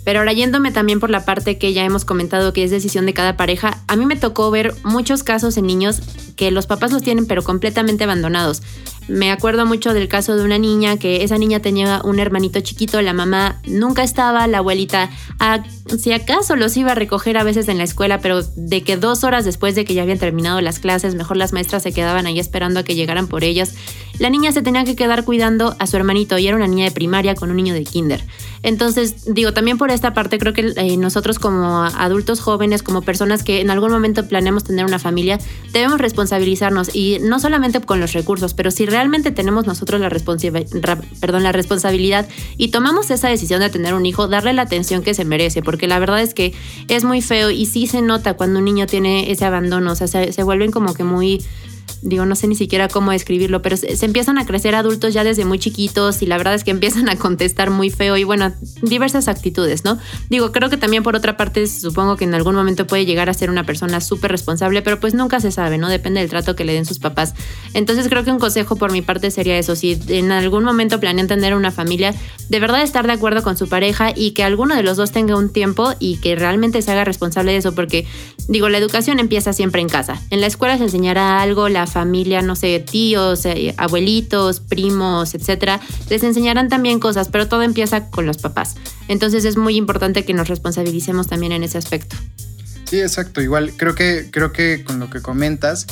Pero 0.04 0.20
ahora 0.20 0.32
yéndome 0.32 0.72
también 0.72 1.00
por 1.00 1.10
la 1.10 1.24
parte 1.24 1.58
que 1.58 1.72
ya 1.72 1.84
hemos 1.84 2.04
comentado 2.04 2.52
que 2.52 2.64
es 2.64 2.70
decisión 2.70 3.06
de 3.06 3.14
cada 3.14 3.36
pareja, 3.36 3.78
a 3.86 3.96
mí 3.96 4.06
me 4.06 4.16
tocó 4.16 4.50
ver 4.50 4.74
muchos 4.82 5.22
casos 5.22 5.56
en 5.56 5.66
niños 5.66 6.00
que 6.36 6.50
los 6.50 6.66
papás 6.66 6.92
los 6.92 7.02
tienen 7.02 7.26
pero 7.26 7.42
completamente 7.42 8.04
abandonados. 8.04 8.62
Me 9.08 9.32
acuerdo 9.32 9.66
mucho 9.66 9.92
del 9.92 10.08
caso 10.08 10.36
de 10.36 10.44
una 10.44 10.58
niña 10.58 10.96
que 10.96 11.24
esa 11.24 11.36
niña 11.38 11.60
tenía 11.60 12.00
un 12.04 12.20
hermanito 12.20 12.60
chiquito, 12.60 13.02
la 13.02 13.12
mamá 13.12 13.60
nunca 13.66 14.02
estaba, 14.02 14.46
la 14.46 14.58
abuelita, 14.58 15.10
si 15.98 16.12
acaso 16.12 16.54
los 16.56 16.76
iba 16.76 16.92
a 16.92 16.94
recoger 16.94 17.36
a 17.36 17.42
veces 17.42 17.68
en 17.68 17.78
la 17.78 17.84
escuela, 17.84 18.20
pero 18.20 18.42
de 18.42 18.82
que 18.82 18.96
dos 18.96 19.24
horas 19.24 19.44
después 19.44 19.74
de 19.74 19.84
que 19.84 19.94
ya 19.94 20.02
habían 20.02 20.18
terminado 20.18 20.60
las 20.60 20.78
clases, 20.78 21.14
mejor 21.14 21.36
las 21.36 21.52
maestras 21.52 21.82
se 21.82 21.92
quedaban 21.92 22.26
ahí 22.26 22.38
esperando 22.38 22.80
a 22.80 22.82
que 22.84 22.94
llegaran 22.94 23.26
por 23.26 23.42
ellas. 23.42 23.74
La 24.18 24.28
niña 24.28 24.52
se 24.52 24.60
tenía 24.60 24.84
que 24.84 24.96
quedar 24.96 25.24
cuidando 25.24 25.74
a 25.78 25.86
su 25.86 25.96
hermanito 25.96 26.36
y 26.36 26.46
era 26.46 26.56
una 26.56 26.66
niña 26.66 26.84
de 26.84 26.90
primaria 26.90 27.34
con 27.34 27.50
un 27.50 27.56
niño 27.56 27.72
de 27.72 27.84
kinder. 27.84 28.22
Entonces, 28.62 29.32
digo, 29.32 29.54
también 29.54 29.78
por 29.78 29.90
esta 29.90 30.12
parte 30.12 30.38
creo 30.38 30.52
que 30.52 30.74
eh, 30.76 30.96
nosotros 30.98 31.38
como 31.38 31.82
adultos 31.82 32.40
jóvenes, 32.40 32.82
como 32.82 33.00
personas 33.00 33.42
que 33.42 33.62
en 33.62 33.70
algún 33.70 33.90
momento 33.90 34.28
planeamos 34.28 34.64
tener 34.64 34.84
una 34.84 34.98
familia, 34.98 35.38
debemos 35.72 36.00
responsabilizarnos 36.00 36.94
y 36.94 37.18
no 37.22 37.40
solamente 37.40 37.80
con 37.80 37.98
los 37.98 38.12
recursos, 38.12 38.52
pero 38.52 38.70
si 38.70 38.84
realmente 38.84 38.99
tenemos 39.32 39.66
nosotros 39.66 40.00
la, 40.00 40.10
perdón, 41.20 41.42
la 41.42 41.52
responsabilidad 41.52 42.28
y 42.56 42.68
tomamos 42.68 43.10
esa 43.10 43.28
decisión 43.28 43.60
de 43.60 43.70
tener 43.70 43.94
un 43.94 44.06
hijo, 44.06 44.28
darle 44.28 44.52
la 44.52 44.62
atención 44.62 45.02
que 45.02 45.14
se 45.14 45.24
merece, 45.24 45.62
porque 45.62 45.86
la 45.86 45.98
verdad 45.98 46.20
es 46.20 46.34
que 46.34 46.52
es 46.88 47.04
muy 47.04 47.22
feo 47.22 47.50
y 47.50 47.66
sí 47.66 47.86
se 47.86 48.02
nota 48.02 48.34
cuando 48.34 48.58
un 48.58 48.64
niño 48.64 48.86
tiene 48.86 49.30
ese 49.30 49.44
abandono, 49.44 49.92
o 49.92 49.96
sea, 49.96 50.08
se 50.08 50.42
vuelven 50.42 50.70
como 50.70 50.94
que 50.94 51.04
muy 51.04 51.42
digo, 52.02 52.24
no 52.26 52.34
sé 52.34 52.46
ni 52.46 52.54
siquiera 52.54 52.88
cómo 52.88 53.12
describirlo, 53.12 53.62
pero 53.62 53.76
se, 53.76 54.04
empiezan 54.04 54.38
a 54.38 54.46
crecer 54.46 54.74
adultos 54.74 55.12
ya 55.14 55.24
desde 55.24 55.44
muy 55.44 55.58
chiquitos 55.58 56.22
y 56.22 56.26
la 56.26 56.36
verdad 56.38 56.54
es 56.54 56.64
que 56.64 56.70
empiezan 56.80 57.08
a 57.08 57.16
contestar 57.16 57.70
muy 57.70 57.90
feo 57.90 58.16
y 58.16 58.24
bueno, 58.24 58.52
diversas 58.82 59.28
actitudes, 59.28 59.84
¿no? 59.84 59.98
Digo, 60.28 60.52
creo 60.52 60.70
que 60.70 60.76
también 60.76 61.02
por 61.02 61.16
otra 61.16 61.36
parte 61.36 61.66
supongo 61.66 62.16
que 62.16 62.24
en 62.24 62.34
algún 62.34 62.54
momento 62.54 62.86
puede 62.86 63.06
llegar 63.06 63.28
a 63.28 63.34
ser 63.34 63.50
una 63.50 63.64
persona 63.64 64.00
súper 64.00 64.30
responsable, 64.30 64.82
pero 64.82 65.00
pues 65.00 65.14
nunca 65.14 65.40
se 65.40 65.50
sabe, 65.50 65.78
¿no? 65.78 65.88
Depende 65.88 66.20
del 66.20 66.30
trato 66.30 66.56
que 66.56 66.64
le 66.64 66.72
den 66.72 66.86
sus 66.86 66.98
papás. 66.98 67.34
Entonces 67.74 68.08
creo 68.08 68.24
que 68.24 68.32
un 68.32 68.38
consejo 68.38 68.76
por 68.76 68.92
mi 68.92 69.02
parte 69.02 69.30
sería 69.30 69.58
eso, 69.58 69.76
si 69.76 70.00
en 70.08 70.32
algún 70.32 70.64
momento 70.64 71.00
planean 71.00 71.26
tener 71.26 71.54
una 71.54 71.70
familia, 71.70 72.14
de 72.48 72.60
verdad 72.60 72.82
estar 72.82 73.06
de 73.06 73.12
acuerdo 73.12 73.42
con 73.42 73.56
su 73.56 73.68
pareja 73.68 74.12
y 74.14 74.32
que 74.32 74.42
alguno 74.42 74.74
de 74.74 74.82
los 74.82 74.96
dos 74.96 75.12
tenga 75.12 75.36
un 75.36 75.50
tiempo 75.52 75.92
y 75.98 76.16
que 76.16 76.36
realmente 76.36 76.82
se 76.82 76.90
haga 76.90 77.04
responsable 77.04 77.52
de 77.52 77.58
eso, 77.58 77.74
porque 77.74 78.06
digo, 78.48 78.68
la 78.68 78.78
educación 78.78 79.18
empieza 79.18 79.52
siempre 79.52 79.80
en 79.80 79.88
casa. 79.88 80.20
En 80.30 80.40
la 80.40 80.46
escuela 80.46 80.76
se 80.78 80.84
enseñará 80.84 81.40
algo, 81.42 81.68
la 81.68 81.86
familia, 81.90 82.42
no 82.42 82.56
sé, 82.56 82.78
tíos, 82.80 83.44
eh, 83.44 83.74
abuelitos, 83.76 84.60
primos, 84.60 85.34
etcétera, 85.34 85.80
les 86.08 86.22
enseñarán 86.22 86.68
también 86.68 87.00
cosas, 87.00 87.28
pero 87.28 87.48
todo 87.48 87.62
empieza 87.62 88.10
con 88.10 88.26
los 88.26 88.38
papás. 88.38 88.76
Entonces 89.08 89.44
es 89.44 89.56
muy 89.56 89.76
importante 89.76 90.24
que 90.24 90.34
nos 90.34 90.48
responsabilicemos 90.48 91.26
también 91.26 91.52
en 91.52 91.62
ese 91.62 91.78
aspecto. 91.78 92.16
Sí, 92.84 93.00
exacto. 93.00 93.40
Igual 93.40 93.72
creo 93.76 93.94
que, 93.94 94.28
creo 94.30 94.52
que 94.52 94.82
con 94.84 94.98
lo 94.98 95.10
que 95.10 95.22
comentas, 95.22 95.86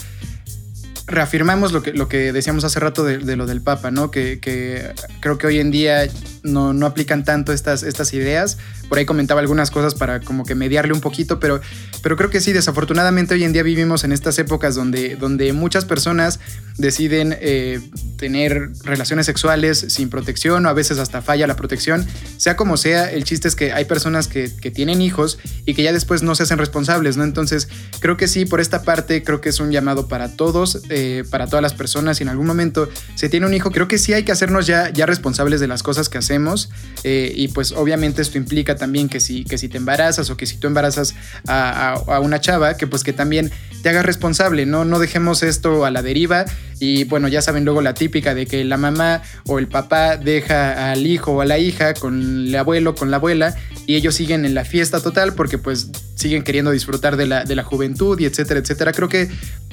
reafirmamos 1.06 1.72
lo 1.72 1.82
que, 1.82 1.92
lo 1.92 2.08
que 2.08 2.32
decíamos 2.32 2.64
hace 2.64 2.80
rato 2.80 3.04
de, 3.04 3.36
lo 3.36 3.46
del 3.46 3.62
Papa, 3.62 3.90
¿no? 3.90 4.10
Que, 4.10 4.40
que, 4.40 4.92
creo 5.20 5.38
que 5.38 5.46
hoy 5.46 5.58
en 5.58 5.70
día 5.70 6.08
no, 6.42 6.72
no 6.72 6.86
aplican 6.86 7.24
tanto 7.24 7.52
estas, 7.52 7.82
estas 7.82 8.12
ideas 8.12 8.58
por 8.88 8.98
ahí 8.98 9.06
comentaba 9.06 9.40
algunas 9.40 9.70
cosas 9.70 9.94
para 9.94 10.20
como 10.20 10.44
que 10.44 10.54
mediarle 10.54 10.92
un 10.92 11.00
poquito, 11.00 11.40
pero, 11.40 11.60
pero 12.02 12.16
creo 12.16 12.30
que 12.30 12.40
sí, 12.40 12.52
desafortunadamente 12.52 13.34
hoy 13.34 13.44
en 13.44 13.52
día 13.52 13.62
vivimos 13.62 14.04
en 14.04 14.12
estas 14.12 14.38
épocas 14.38 14.74
donde, 14.74 15.16
donde 15.16 15.52
muchas 15.52 15.84
personas 15.84 16.40
deciden 16.78 17.36
eh, 17.40 17.80
tener 18.16 18.70
relaciones 18.84 19.26
sexuales 19.26 19.86
sin 19.88 20.10
protección 20.10 20.64
o 20.64 20.68
a 20.68 20.72
veces 20.72 20.98
hasta 20.98 21.22
falla 21.22 21.46
la 21.46 21.56
protección. 21.56 22.06
Sea 22.36 22.56
como 22.56 22.76
sea, 22.76 23.10
el 23.10 23.24
chiste 23.24 23.48
es 23.48 23.56
que 23.56 23.72
hay 23.72 23.84
personas 23.84 24.28
que, 24.28 24.48
tienen 24.68 25.00
hijos 25.00 25.38
y 25.64 25.72
que 25.72 25.82
ya 25.82 25.94
después 25.94 26.22
no 26.22 26.34
se 26.34 26.42
hacen 26.42 26.58
responsables, 26.58 27.16
¿no? 27.16 27.24
Entonces, 27.24 27.68
creo 28.00 28.18
que 28.18 28.28
sí, 28.28 28.44
por 28.44 28.60
esta 28.60 28.82
parte, 28.82 29.24
creo 29.24 29.40
que 29.40 29.48
es 29.48 29.60
un 29.60 29.70
llamado 29.70 30.06
para 30.06 30.36
todos, 30.36 30.82
eh, 30.90 31.24
para 31.30 31.46
todas 31.46 31.62
las 31.62 31.72
personas. 31.72 32.18
Si 32.18 32.22
en 32.22 32.28
algún 32.28 32.46
momento 32.46 32.88
se 33.14 33.30
tiene 33.30 33.46
un 33.46 33.54
hijo, 33.54 33.70
creo 33.70 33.88
que 33.88 33.96
sí 33.96 34.12
hay 34.12 34.24
que 34.24 34.32
hacernos 34.32 34.66
ya, 34.66 34.90
ya 34.90 35.06
responsables 35.06 35.58
de 35.60 35.68
las 35.68 35.82
cosas 35.82 36.10
que 36.10 36.18
hacemos 36.18 36.68
eh, 37.02 37.32
y 37.34 37.48
pues 37.48 37.72
obviamente 37.72 38.20
esto 38.20 38.36
implica 38.36 38.76
también 38.78 39.08
que 39.08 39.20
si, 39.20 39.44
que 39.44 39.58
si 39.58 39.68
te 39.68 39.76
embarazas 39.76 40.30
o 40.30 40.36
que 40.36 40.46
si 40.46 40.56
tú 40.56 40.66
embarazas 40.66 41.14
a, 41.46 42.20
una 42.22 42.40
chava, 42.40 42.76
que 42.76 42.86
pues 42.86 43.04
que 43.04 43.12
también 43.12 43.50
te 43.82 43.88
hagas 43.88 44.04
responsable, 44.04 44.66
¿no? 44.66 44.84
No 44.84 44.98
dejemos 44.98 45.42
esto 45.42 45.84
a 45.84 45.90
la 45.90 46.02
deriva 46.02 46.44
y 46.80 47.04
bueno, 47.04 47.28
ya 47.28 47.42
saben 47.42 47.64
luego 47.64 47.82
la 47.82 47.94
típica 47.94 48.34
de 48.34 48.46
que 48.46 48.64
la 48.64 48.76
mamá 48.76 49.22
o 49.46 49.58
el 49.58 49.68
papá 49.68 50.16
deja 50.16 50.92
al 50.92 51.06
hijo 51.06 51.32
o 51.32 51.40
a 51.40 51.44
la 51.44 51.58
hija 51.58 51.94
con 51.94 52.46
el 52.46 52.54
abuelo, 52.54 52.94
con 52.94 53.10
la 53.10 53.18
abuela 53.18 53.54
y 53.86 53.96
ellos 53.96 54.14
siguen 54.14 54.44
en 54.44 54.54
la 54.54 54.64
fiesta 54.64 55.00
total 55.00 55.34
porque 55.34 55.58
pues 55.58 55.90
siguen 56.14 56.42
queriendo 56.42 56.70
disfrutar 56.70 57.16
de 57.16 57.26
la, 57.26 57.44
de 57.44 57.54
la 57.54 57.62
juventud 57.62 58.18
y 58.18 58.24
etcétera, 58.24 58.60
etcétera. 58.60 58.92
Creo 58.92 59.08
que 59.08 59.28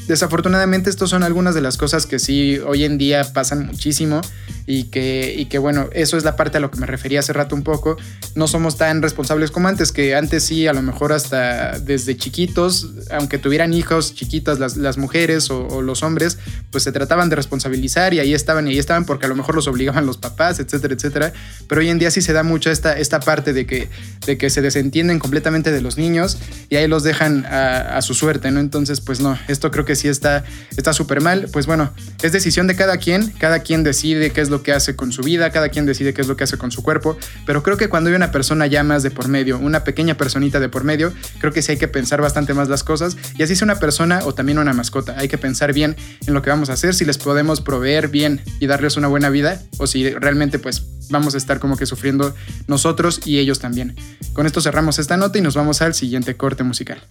desafortunadamente 0.07 0.89
estas 0.89 1.09
son 1.09 1.23
algunas 1.23 1.55
de 1.55 1.61
las 1.61 1.77
cosas 1.77 2.05
que 2.05 2.19
sí 2.19 2.59
hoy 2.65 2.83
en 2.83 2.97
día 2.97 3.33
pasan 3.33 3.65
muchísimo 3.65 4.21
y 4.67 4.85
que, 4.85 5.33
y 5.37 5.45
que 5.45 5.57
bueno, 5.59 5.89
eso 5.93 6.17
es 6.17 6.23
la 6.23 6.35
parte 6.35 6.57
a 6.57 6.59
lo 6.59 6.71
que 6.71 6.79
me 6.79 6.87
refería 6.87 7.19
hace 7.19 7.33
rato 7.33 7.55
un 7.55 7.63
poco. 7.63 7.97
No 8.33 8.47
somos 8.47 8.77
tan 8.77 9.01
responsables 9.01 9.51
como 9.51 9.67
antes, 9.67 9.91
que 9.91 10.15
antes 10.15 10.43
sí, 10.43 10.67
a 10.67 10.73
lo 10.73 10.81
mejor 10.81 11.13
hasta 11.13 11.79
desde 11.79 12.17
chiquitos, 12.17 12.89
aunque 13.11 13.37
tuvieran 13.37 13.73
hijos 13.73 14.15
chiquitas 14.15 14.59
las, 14.59 14.77
las 14.77 14.97
mujeres 14.97 15.49
o, 15.51 15.81
los 15.81 16.03
hombres, 16.03 16.39
pues 16.71 16.83
se 16.83 16.91
trataban 16.91 17.29
de 17.29 17.35
responsabilizar 17.35 18.13
y 18.13 18.19
ahí 18.19 18.33
estaban 18.33 18.67
y 18.67 18.71
ahí 18.71 18.79
estaban 18.79 19.05
porque 19.05 19.25
a 19.25 19.29
lo 19.29 19.35
mejor 19.35 19.55
los 19.55 19.67
obligaban 19.67 20.05
los 20.05 20.17
papás, 20.17 20.59
etcétera, 20.59 20.93
etcétera. 20.95 21.33
Pero 21.67 21.81
hoy 21.81 21.89
en 21.89 21.99
día 21.99 22.09
sí 22.09 22.21
se 22.21 22.33
da 22.33 22.43
mucho 22.43 22.71
esta, 22.71 22.97
esta 22.97 23.19
parte 23.19 23.53
de 23.53 23.65
que, 23.65 23.89
de 24.25 24.37
que 24.37 24.49
se 24.49 24.61
desentienden 24.61 25.19
completamente 25.19 25.71
de 25.71 25.81
los 25.81 25.97
niños 25.97 26.37
y 26.69 26.75
ahí 26.75 26.87
los 26.87 27.03
dejan 27.03 27.45
a, 27.45 27.97
a 27.97 28.01
su 28.01 28.15
suerte, 28.15 28.49
¿no? 28.51 28.59
Entonces, 28.59 29.01
pues 29.01 29.19
no, 29.19 29.37
esto 29.47 29.69
creo 29.69 29.85
que 29.85 29.94
sí 29.95 30.07
está 30.07 30.43
súper 30.93 31.21
mal. 31.21 31.47
Pues 31.51 31.65
bueno, 31.65 31.93
es 32.21 32.31
decisión 32.31 32.67
de 32.67 32.75
cada 32.75 32.97
quien, 32.97 33.31
cada 33.31 33.59
quien 33.59 33.83
decide 33.83 34.31
qué 34.31 34.41
es 34.41 34.49
lo 34.49 34.63
que 34.63 34.71
hace 34.71 34.95
con 34.95 35.11
su 35.11 35.21
vida, 35.21 35.51
cada 35.51 35.69
quien 35.69 35.85
decide 35.85 36.13
qué 36.13 36.21
es 36.21 36.27
lo 36.27 36.35
que 36.35 36.43
hace 36.43 36.57
con 36.57 36.71
su 36.71 36.83
cuerpo, 36.83 37.17
pero 37.45 37.63
creo 37.63 37.77
que 37.77 37.89
cuando 37.89 38.09
hay 38.09 38.15
una 38.15 38.31
persona 38.31 38.67
ya 38.67 38.83
más 38.83 39.03
de 39.03 39.11
por 39.11 39.27
medio, 39.27 39.57
una 39.59 39.83
pequeña 39.83 40.15
personita 40.17 40.59
de 40.59 40.69
por 40.69 40.83
medio, 40.83 41.13
creo 41.39 41.51
que 41.53 41.61
sí 41.61 41.71
hay 41.71 41.77
que 41.77 41.87
pensar 41.87 42.21
bastante 42.21 42.53
más 42.53 42.69
las 42.69 42.83
cosas 42.83 43.17
y 43.37 43.43
así 43.43 43.55
sea 43.55 43.65
una 43.65 43.79
persona 43.79 44.19
o 44.25 44.33
también 44.33 44.57
una 44.57 44.73
mascota, 44.73 45.15
hay 45.17 45.27
que 45.27 45.37
pensar 45.37 45.73
bien 45.73 45.95
en 46.27 46.33
lo 46.33 46.41
que 46.41 46.49
vamos 46.49 46.69
a 46.69 46.73
hacer, 46.73 46.93
si 46.93 47.05
les 47.05 47.17
podemos 47.17 47.61
proveer 47.61 48.07
bien 48.09 48.41
y 48.59 48.67
darles 48.67 48.97
una 48.97 49.07
buena 49.07 49.29
vida 49.29 49.61
o 49.77 49.87
si 49.87 50.09
realmente 50.09 50.59
pues 50.59 50.83
vamos 51.09 51.35
a 51.35 51.37
estar 51.37 51.59
como 51.59 51.77
que 51.77 51.85
sufriendo 51.85 52.35
nosotros 52.67 53.21
y 53.25 53.37
ellos 53.39 53.59
también. 53.59 53.95
Con 54.33 54.45
esto 54.45 54.61
cerramos 54.61 54.99
esta 54.99 55.17
nota 55.17 55.37
y 55.37 55.41
nos 55.41 55.55
vamos 55.55 55.81
al 55.81 55.93
siguiente 55.93 56.35
corte 56.35 56.63
musical. 56.63 57.01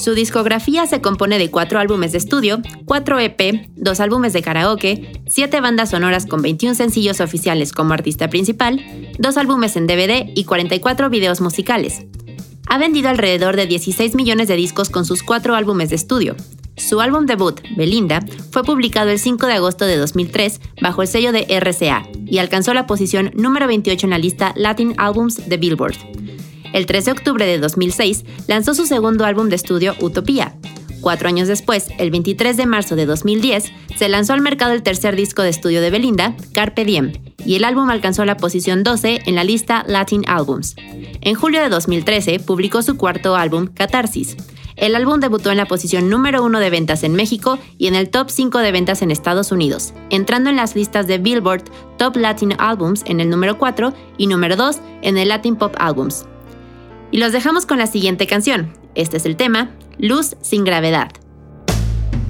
Su 0.00 0.14
discografía 0.14 0.86
se 0.86 1.02
compone 1.02 1.38
de 1.38 1.50
cuatro 1.50 1.78
álbumes 1.78 2.12
de 2.12 2.18
estudio, 2.18 2.62
cuatro 2.86 3.18
EP, 3.18 3.68
dos 3.76 4.00
álbumes 4.00 4.32
de 4.32 4.40
karaoke, 4.40 5.22
siete 5.26 5.60
bandas 5.60 5.90
sonoras 5.90 6.24
con 6.24 6.40
21 6.40 6.74
sencillos 6.74 7.20
oficiales 7.20 7.72
como 7.72 7.92
artista 7.92 8.30
principal, 8.30 8.82
dos 9.18 9.36
álbumes 9.36 9.76
en 9.76 9.86
DVD 9.86 10.32
y 10.34 10.44
44 10.44 11.10
videos 11.10 11.42
musicales. 11.42 12.06
Ha 12.66 12.78
vendido 12.78 13.10
alrededor 13.10 13.56
de 13.56 13.66
16 13.66 14.14
millones 14.14 14.48
de 14.48 14.56
discos 14.56 14.88
con 14.88 15.04
sus 15.04 15.22
cuatro 15.22 15.54
álbumes 15.54 15.90
de 15.90 15.96
estudio. 15.96 16.34
Su 16.78 17.02
álbum 17.02 17.26
debut, 17.26 17.60
Belinda, 17.76 18.20
fue 18.52 18.64
publicado 18.64 19.10
el 19.10 19.18
5 19.18 19.46
de 19.48 19.52
agosto 19.52 19.84
de 19.84 19.98
2003 19.98 20.62
bajo 20.80 21.02
el 21.02 21.08
sello 21.08 21.30
de 21.30 21.46
RCA 21.60 22.08
y 22.24 22.38
alcanzó 22.38 22.72
la 22.72 22.86
posición 22.86 23.32
número 23.34 23.66
28 23.66 24.06
en 24.06 24.10
la 24.10 24.18
lista 24.18 24.54
Latin 24.56 24.94
Albums 24.96 25.46
de 25.46 25.58
Billboard. 25.58 25.96
El 26.72 26.86
13 26.86 27.06
de 27.06 27.18
octubre 27.18 27.46
de 27.46 27.58
2006 27.58 28.24
lanzó 28.46 28.74
su 28.74 28.86
segundo 28.86 29.24
álbum 29.24 29.48
de 29.48 29.56
estudio 29.56 29.96
Utopía. 30.00 30.54
Cuatro 31.00 31.28
años 31.28 31.48
después, 31.48 31.88
el 31.98 32.10
23 32.10 32.56
de 32.56 32.66
marzo 32.66 32.94
de 32.94 33.06
2010, 33.06 33.72
se 33.96 34.08
lanzó 34.08 34.34
al 34.34 34.42
mercado 34.42 34.72
el 34.72 34.82
tercer 34.82 35.16
disco 35.16 35.42
de 35.42 35.48
estudio 35.48 35.80
de 35.80 35.90
Belinda, 35.90 36.36
Carpe 36.52 36.84
Diem, 36.84 37.12
y 37.44 37.56
el 37.56 37.64
álbum 37.64 37.88
alcanzó 37.90 38.24
la 38.24 38.36
posición 38.36 38.84
12 38.84 39.22
en 39.24 39.34
la 39.34 39.44
lista 39.44 39.82
Latin 39.86 40.24
Albums. 40.28 40.76
En 41.22 41.34
julio 41.34 41.62
de 41.62 41.70
2013 41.70 42.38
publicó 42.38 42.82
su 42.82 42.96
cuarto 42.96 43.34
álbum, 43.34 43.66
Catarsis. 43.66 44.36
El 44.76 44.94
álbum 44.94 45.20
debutó 45.20 45.50
en 45.50 45.56
la 45.56 45.66
posición 45.66 46.08
número 46.08 46.44
1 46.44 46.60
de 46.60 46.70
ventas 46.70 47.02
en 47.02 47.14
México 47.14 47.58
y 47.78 47.86
en 47.86 47.94
el 47.94 48.10
top 48.10 48.30
5 48.30 48.58
de 48.58 48.72
ventas 48.72 49.02
en 49.02 49.10
Estados 49.10 49.52
Unidos, 49.52 49.92
entrando 50.10 50.50
en 50.50 50.56
las 50.56 50.76
listas 50.76 51.06
de 51.06 51.18
Billboard 51.18 51.64
Top 51.98 52.16
Latin 52.16 52.54
Albums 52.58 53.02
en 53.06 53.20
el 53.20 53.28
número 53.28 53.58
4 53.58 53.92
y 54.16 54.26
número 54.26 54.56
2 54.56 54.80
en 55.02 55.18
el 55.18 55.28
Latin 55.28 55.56
Pop 55.56 55.74
Albums. 55.78 56.24
Y 57.10 57.18
los 57.18 57.32
dejamos 57.32 57.66
con 57.66 57.78
la 57.78 57.86
siguiente 57.86 58.26
canción. 58.26 58.72
Este 58.94 59.16
es 59.16 59.26
el 59.26 59.36
tema, 59.36 59.70
Luz 59.98 60.36
sin 60.40 60.64
gravedad. 60.64 61.10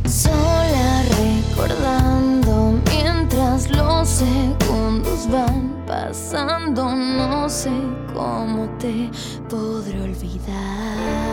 Sola 0.09 1.03
recordando 1.03 2.81
mientras 2.91 3.71
los 3.71 4.09
segundos 4.09 5.29
van 5.31 5.85
pasando, 5.87 6.95
no 6.95 7.49
sé 7.49 7.71
cómo 8.15 8.69
te 8.79 9.11
podré 9.49 10.01
olvidar. 10.03 11.30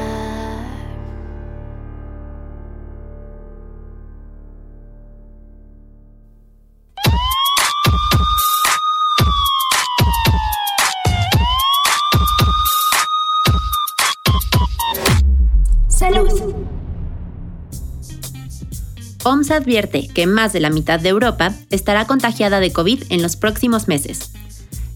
OMS 19.27 19.51
advierte 19.51 20.07
que 20.07 20.25
más 20.25 20.53
de 20.53 20.61
la 20.61 20.69
mitad 20.69 21.01
de 21.01 21.09
Europa 21.09 21.53
estará 21.69 22.07
contagiada 22.07 22.61
de 22.61 22.71
COVID 22.71 23.03
en 23.09 23.21
los 23.21 23.35
próximos 23.35 23.89
meses. 23.89 24.31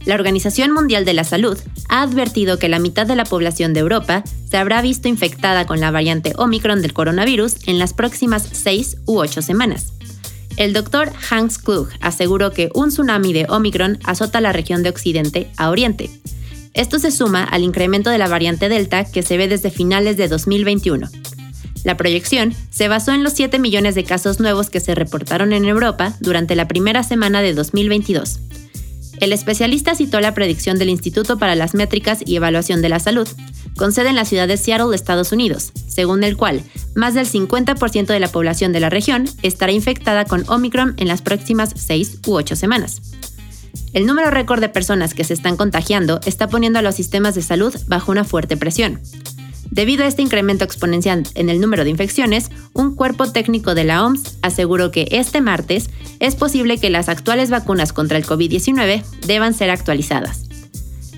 La 0.06 0.16
Organización 0.16 0.72
Mundial 0.72 1.04
de 1.04 1.14
la 1.14 1.26
Salud 1.26 1.58
ha 1.90 2.02
advertido 2.02 2.58
que 2.58 2.70
la 2.70 2.80
mitad 2.80 3.06
de 3.06 3.18
la 3.18 3.26
población 3.26 3.74
de 3.74 3.82
Europa 3.82 4.24
se 4.50 4.56
habrá 4.56 4.82
visto 4.82 5.10
infectada 5.10 5.66
con 5.66 5.82
la 5.82 5.92
variante 5.92 6.32
Omicron 6.38 6.82
del 6.82 6.94
coronavirus 6.94 7.68
en 7.68 7.78
las 7.78 7.94
próximas 7.94 8.48
seis 8.54 8.96
u 9.06 9.20
ocho 9.20 9.42
semanas. 9.42 9.92
El 10.56 10.72
doctor 10.72 11.12
Hans 11.30 11.58
Klug 11.58 11.90
aseguró 12.00 12.52
que 12.52 12.70
un 12.74 12.88
tsunami 12.88 13.34
de 13.34 13.48
Omicron 13.50 14.00
azota 14.06 14.40
la 14.40 14.54
región 14.54 14.82
de 14.82 14.92
Occidente 14.92 15.52
a 15.58 15.70
Oriente. 15.70 16.10
Esto 16.74 17.00
se 17.00 17.12
suma 17.12 17.44
al 17.44 17.64
incremento 17.64 18.10
de 18.10 18.18
la 18.18 18.30
variante 18.30 18.70
Delta 18.70 19.04
que 19.04 19.24
se 19.24 19.36
ve 19.36 19.50
desde 19.50 19.72
finales 19.72 20.16
de 20.16 20.30
2021. 20.30 21.10
La 21.84 21.98
proyección 21.98 22.54
se 22.70 22.88
basó 22.88 23.12
en 23.12 23.24
los 23.24 23.34
7 23.34 23.60
millones 23.60 23.96
de 23.96 24.04
casos 24.04 24.40
nuevos 24.40 24.70
que 24.70 24.80
se 24.80 24.96
reportaron 24.96 25.54
en 25.54 25.66
Europa 25.66 26.16
durante 26.20 26.56
la 26.56 26.68
primera 26.68 27.04
semana 27.04 27.42
de 27.42 27.54
2022 27.54 28.40
el 29.22 29.34
especialista 29.34 29.94
citó 29.94 30.20
la 30.20 30.34
predicción 30.34 30.80
del 30.80 30.90
Instituto 30.90 31.38
para 31.38 31.54
las 31.54 31.76
Métricas 31.76 32.24
y 32.26 32.36
Evaluación 32.36 32.82
de 32.82 32.90
la 32.90 33.00
Salud, 33.00 33.28
con 33.78 33.94
sede 33.94 34.10
en 34.10 34.16
la 34.16 34.26
ciudad 34.26 34.48
de 34.48 34.58
Seattle, 34.58 34.96
Estados 34.96 35.32
Unidos, 35.32 35.72
según 35.88 36.24
el 36.24 36.36
cual 36.36 36.64
más 36.96 37.14
del 37.14 37.28
50% 37.28 38.08
de 38.08 38.20
la 38.20 38.30
población 38.30 38.74
de 38.74 38.80
la 38.80 38.90
región 38.90 39.30
estará 39.44 39.72
infectada 39.74 40.26
con 40.26 40.44
Omicron 40.50 40.96
en 40.98 41.08
las 41.08 41.22
próximas 41.22 41.72
6 41.76 42.22
u 42.26 42.34
8 42.34 42.56
semanas. 42.56 43.00
El 43.94 44.08
número 44.08 44.32
récord 44.32 44.60
de 44.60 44.70
personas 44.70 45.14
que 45.14 45.24
se 45.24 45.36
están 45.36 45.56
contagiando 45.56 46.20
está 46.26 46.48
poniendo 46.48 46.80
a 46.80 46.82
los 46.82 46.96
sistemas 46.96 47.36
de 47.36 47.44
salud 47.44 47.76
bajo 47.86 48.12
una 48.12 48.24
fuerte 48.24 48.58
presión. 48.58 49.02
Debido 49.72 50.04
a 50.04 50.08
este 50.08 50.22
incremento 50.22 50.66
exponencial 50.66 51.24
en 51.34 51.50
el 51.50 51.62
número 51.62 51.86
de 51.86 51.90
infecciones, 51.90 52.50
un 52.74 52.94
cuerpo 52.94 53.32
técnico 53.32 53.74
de 53.74 53.86
la 53.86 54.06
OMS 54.06 54.38
aseguró 54.42 54.92
que 54.92 55.08
este 55.12 55.40
martes 55.40 55.90
es 56.20 56.36
posible 56.36 56.78
que 56.78 56.90
las 56.90 57.08
actuales 57.08 57.50
vacunas 57.50 57.94
contra 57.94 58.18
el 58.18 58.26
COVID-19 58.26 59.02
deban 59.26 59.54
ser 59.54 59.70
actualizadas. 59.70 60.44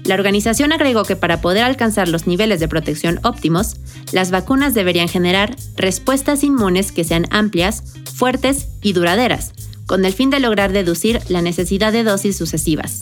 La 0.06 0.14
organización 0.14 0.72
agregó 0.72 1.04
que 1.04 1.16
para 1.16 1.42
poder 1.42 1.64
alcanzar 1.64 2.08
los 2.10 2.28
niveles 2.28 2.60
de 2.60 2.68
protección 2.68 3.20
óptimos, 3.24 3.78
las 4.12 4.30
vacunas 4.30 4.76
deberían 4.76 5.08
generar 5.08 5.56
respuestas 5.76 6.44
inmunes 6.44 6.92
que 6.92 7.06
sean 7.06 7.26
amplias, 7.32 7.84
fuertes 8.14 8.68
y 8.84 8.94
duraderas, 8.94 9.54
con 9.88 10.06
el 10.06 10.14
fin 10.14 10.30
de 10.30 10.40
lograr 10.40 10.72
deducir 10.74 11.22
la 11.28 11.42
necesidad 11.42 11.92
de 11.92 12.04
dosis 12.04 12.38
sucesivas. 12.38 13.02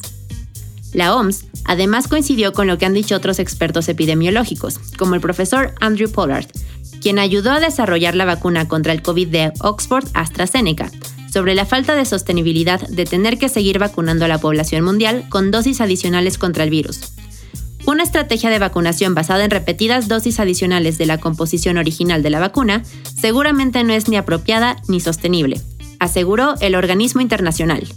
La 0.93 1.15
OMS 1.15 1.45
además 1.65 2.07
coincidió 2.07 2.53
con 2.53 2.67
lo 2.67 2.77
que 2.77 2.85
han 2.85 2.93
dicho 2.93 3.15
otros 3.15 3.39
expertos 3.39 3.87
epidemiológicos, 3.89 4.79
como 4.97 5.15
el 5.15 5.21
profesor 5.21 5.73
Andrew 5.79 6.11
Pollard, 6.11 6.47
quien 7.01 7.19
ayudó 7.19 7.51
a 7.51 7.59
desarrollar 7.59 8.15
la 8.15 8.25
vacuna 8.25 8.67
contra 8.67 8.93
el 8.93 9.01
COVID 9.01 9.27
de 9.27 9.51
Oxford 9.59 10.07
AstraZeneca, 10.13 10.91
sobre 11.31 11.55
la 11.55 11.65
falta 11.65 11.95
de 11.95 12.05
sostenibilidad 12.05 12.81
de 12.87 13.05
tener 13.05 13.37
que 13.37 13.49
seguir 13.49 13.79
vacunando 13.79 14.25
a 14.25 14.27
la 14.27 14.39
población 14.39 14.83
mundial 14.83 15.25
con 15.29 15.49
dosis 15.49 15.81
adicionales 15.81 16.37
contra 16.37 16.63
el 16.63 16.69
virus. 16.69 17.13
Una 17.85 18.03
estrategia 18.03 18.49
de 18.49 18.59
vacunación 18.59 19.15
basada 19.15 19.43
en 19.43 19.49
repetidas 19.49 20.07
dosis 20.07 20.39
adicionales 20.39 20.97
de 20.97 21.07
la 21.07 21.19
composición 21.19 21.77
original 21.77 22.21
de 22.21 22.29
la 22.29 22.39
vacuna 22.39 22.83
seguramente 23.19 23.83
no 23.83 23.93
es 23.93 24.07
ni 24.07 24.17
apropiada 24.17 24.77
ni 24.87 24.99
sostenible, 24.99 25.59
aseguró 25.99 26.55
el 26.61 26.75
organismo 26.75 27.21
internacional. 27.21 27.87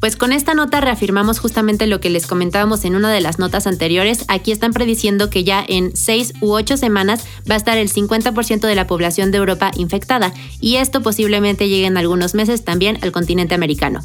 Pues 0.00 0.14
con 0.14 0.32
esta 0.32 0.54
nota 0.54 0.80
reafirmamos 0.80 1.40
justamente 1.40 1.88
lo 1.88 2.00
que 2.00 2.10
les 2.10 2.26
comentábamos 2.26 2.84
en 2.84 2.94
una 2.94 3.10
de 3.10 3.20
las 3.20 3.38
notas 3.38 3.66
anteriores. 3.66 4.24
Aquí 4.28 4.52
están 4.52 4.72
prediciendo 4.72 5.28
que 5.28 5.42
ya 5.42 5.64
en 5.66 5.96
seis 5.96 6.34
u 6.40 6.52
ocho 6.52 6.76
semanas 6.76 7.24
va 7.50 7.54
a 7.54 7.58
estar 7.58 7.78
el 7.78 7.90
50% 7.90 8.60
de 8.60 8.74
la 8.76 8.86
población 8.86 9.32
de 9.32 9.38
Europa 9.38 9.72
infectada 9.76 10.32
y 10.60 10.76
esto 10.76 11.02
posiblemente 11.02 11.68
llegue 11.68 11.86
en 11.86 11.96
algunos 11.96 12.34
meses 12.34 12.64
también 12.64 12.98
al 13.02 13.10
continente 13.10 13.56
americano. 13.56 14.04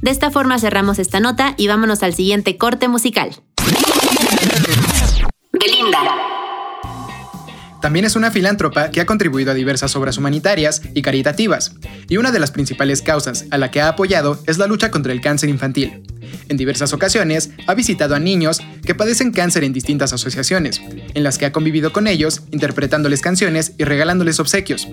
De 0.00 0.10
esta 0.10 0.30
forma 0.30 0.58
cerramos 0.58 0.98
esta 0.98 1.18
nota 1.18 1.54
y 1.56 1.66
vámonos 1.66 2.02
al 2.02 2.14
siguiente 2.14 2.56
corte 2.56 2.88
musical. 2.88 3.34
También 7.84 8.06
es 8.06 8.16
una 8.16 8.30
filántropa 8.30 8.90
que 8.90 9.02
ha 9.02 9.04
contribuido 9.04 9.50
a 9.50 9.54
diversas 9.54 9.94
obras 9.94 10.16
humanitarias 10.16 10.80
y 10.94 11.02
caritativas, 11.02 11.74
y 12.08 12.16
una 12.16 12.32
de 12.32 12.38
las 12.38 12.50
principales 12.50 13.02
causas 13.02 13.44
a 13.50 13.58
la 13.58 13.70
que 13.70 13.82
ha 13.82 13.88
apoyado 13.88 14.42
es 14.46 14.56
la 14.56 14.66
lucha 14.66 14.90
contra 14.90 15.12
el 15.12 15.20
cáncer 15.20 15.50
infantil. 15.50 16.02
En 16.48 16.56
diversas 16.56 16.94
ocasiones 16.94 17.50
ha 17.66 17.74
visitado 17.74 18.14
a 18.14 18.18
niños 18.18 18.62
que 18.86 18.94
padecen 18.94 19.32
cáncer 19.32 19.64
en 19.64 19.74
distintas 19.74 20.14
asociaciones, 20.14 20.80
en 21.12 21.22
las 21.22 21.36
que 21.36 21.44
ha 21.44 21.52
convivido 21.52 21.92
con 21.92 22.06
ellos, 22.06 22.40
interpretándoles 22.52 23.20
canciones 23.20 23.74
y 23.76 23.84
regalándoles 23.84 24.40
obsequios. 24.40 24.88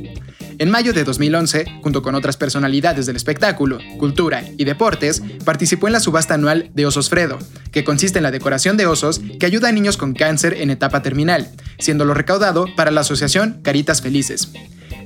En 0.58 0.70
mayo 0.70 0.94
de 0.94 1.04
2011, 1.04 1.66
junto 1.82 2.02
con 2.02 2.14
otras 2.14 2.38
personalidades 2.38 3.06
del 3.06 3.16
espectáculo, 3.16 3.80
cultura 3.98 4.44
y 4.58 4.66
deportes, 4.66 5.24
participó 5.44 5.88
en 5.88 5.94
la 5.94 6.00
subasta 6.00 6.34
anual 6.34 6.70
de 6.74 6.86
Osos 6.86 7.10
Fredo, 7.10 7.40
que 7.72 7.84
consiste 7.84 8.20
en 8.20 8.24
la 8.24 8.32
decoración 8.32 8.78
de 8.78 8.86
osos 8.86 9.22
que 9.40 9.46
ayuda 9.46 9.70
a 9.70 9.72
niños 9.72 9.98
con 9.98 10.14
cáncer 10.14 10.56
en 10.56 10.70
etapa 10.70 11.02
terminal, 11.02 11.50
siendo 11.80 12.06
lo 12.06 12.14
recaudado 12.14 12.68
la 12.90 13.02
asociación 13.02 13.60
Caritas 13.62 14.02
Felices. 14.02 14.52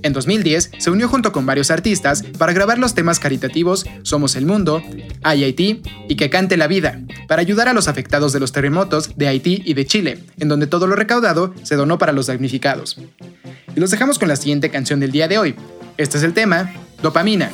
En 0.01 0.13
2010 0.13 0.71
se 0.77 0.91
unió 0.91 1.09
junto 1.09 1.31
con 1.31 1.45
varios 1.45 1.71
artistas 1.71 2.23
para 2.37 2.53
grabar 2.53 2.77
los 2.77 2.93
temas 2.93 3.19
caritativos 3.19 3.85
Somos 4.03 4.35
el 4.35 4.45
Mundo, 4.45 4.81
Hay 5.23 5.43
Haití 5.43 5.81
y 6.07 6.15
Que 6.15 6.29
Cante 6.29 6.57
la 6.57 6.67
Vida, 6.67 7.01
para 7.27 7.41
ayudar 7.41 7.67
a 7.67 7.73
los 7.73 7.87
afectados 7.87 8.31
de 8.31 8.39
los 8.39 8.51
terremotos 8.51 9.17
de 9.17 9.27
Haití 9.27 9.63
y 9.65 9.73
de 9.73 9.85
Chile, 9.85 10.19
en 10.39 10.47
donde 10.47 10.67
todo 10.67 10.85
lo 10.85 10.95
recaudado 10.95 11.53
se 11.63 11.75
donó 11.75 11.97
para 11.97 12.13
los 12.13 12.27
damnificados. 12.27 12.97
Y 13.75 13.79
los 13.79 13.91
dejamos 13.91 14.19
con 14.19 14.29
la 14.29 14.35
siguiente 14.35 14.69
canción 14.69 14.99
del 14.99 15.11
día 15.11 15.27
de 15.27 15.39
hoy. 15.39 15.55
Este 15.97 16.17
es 16.17 16.23
el 16.23 16.33
tema, 16.33 16.71
Dopamina. 17.01 17.49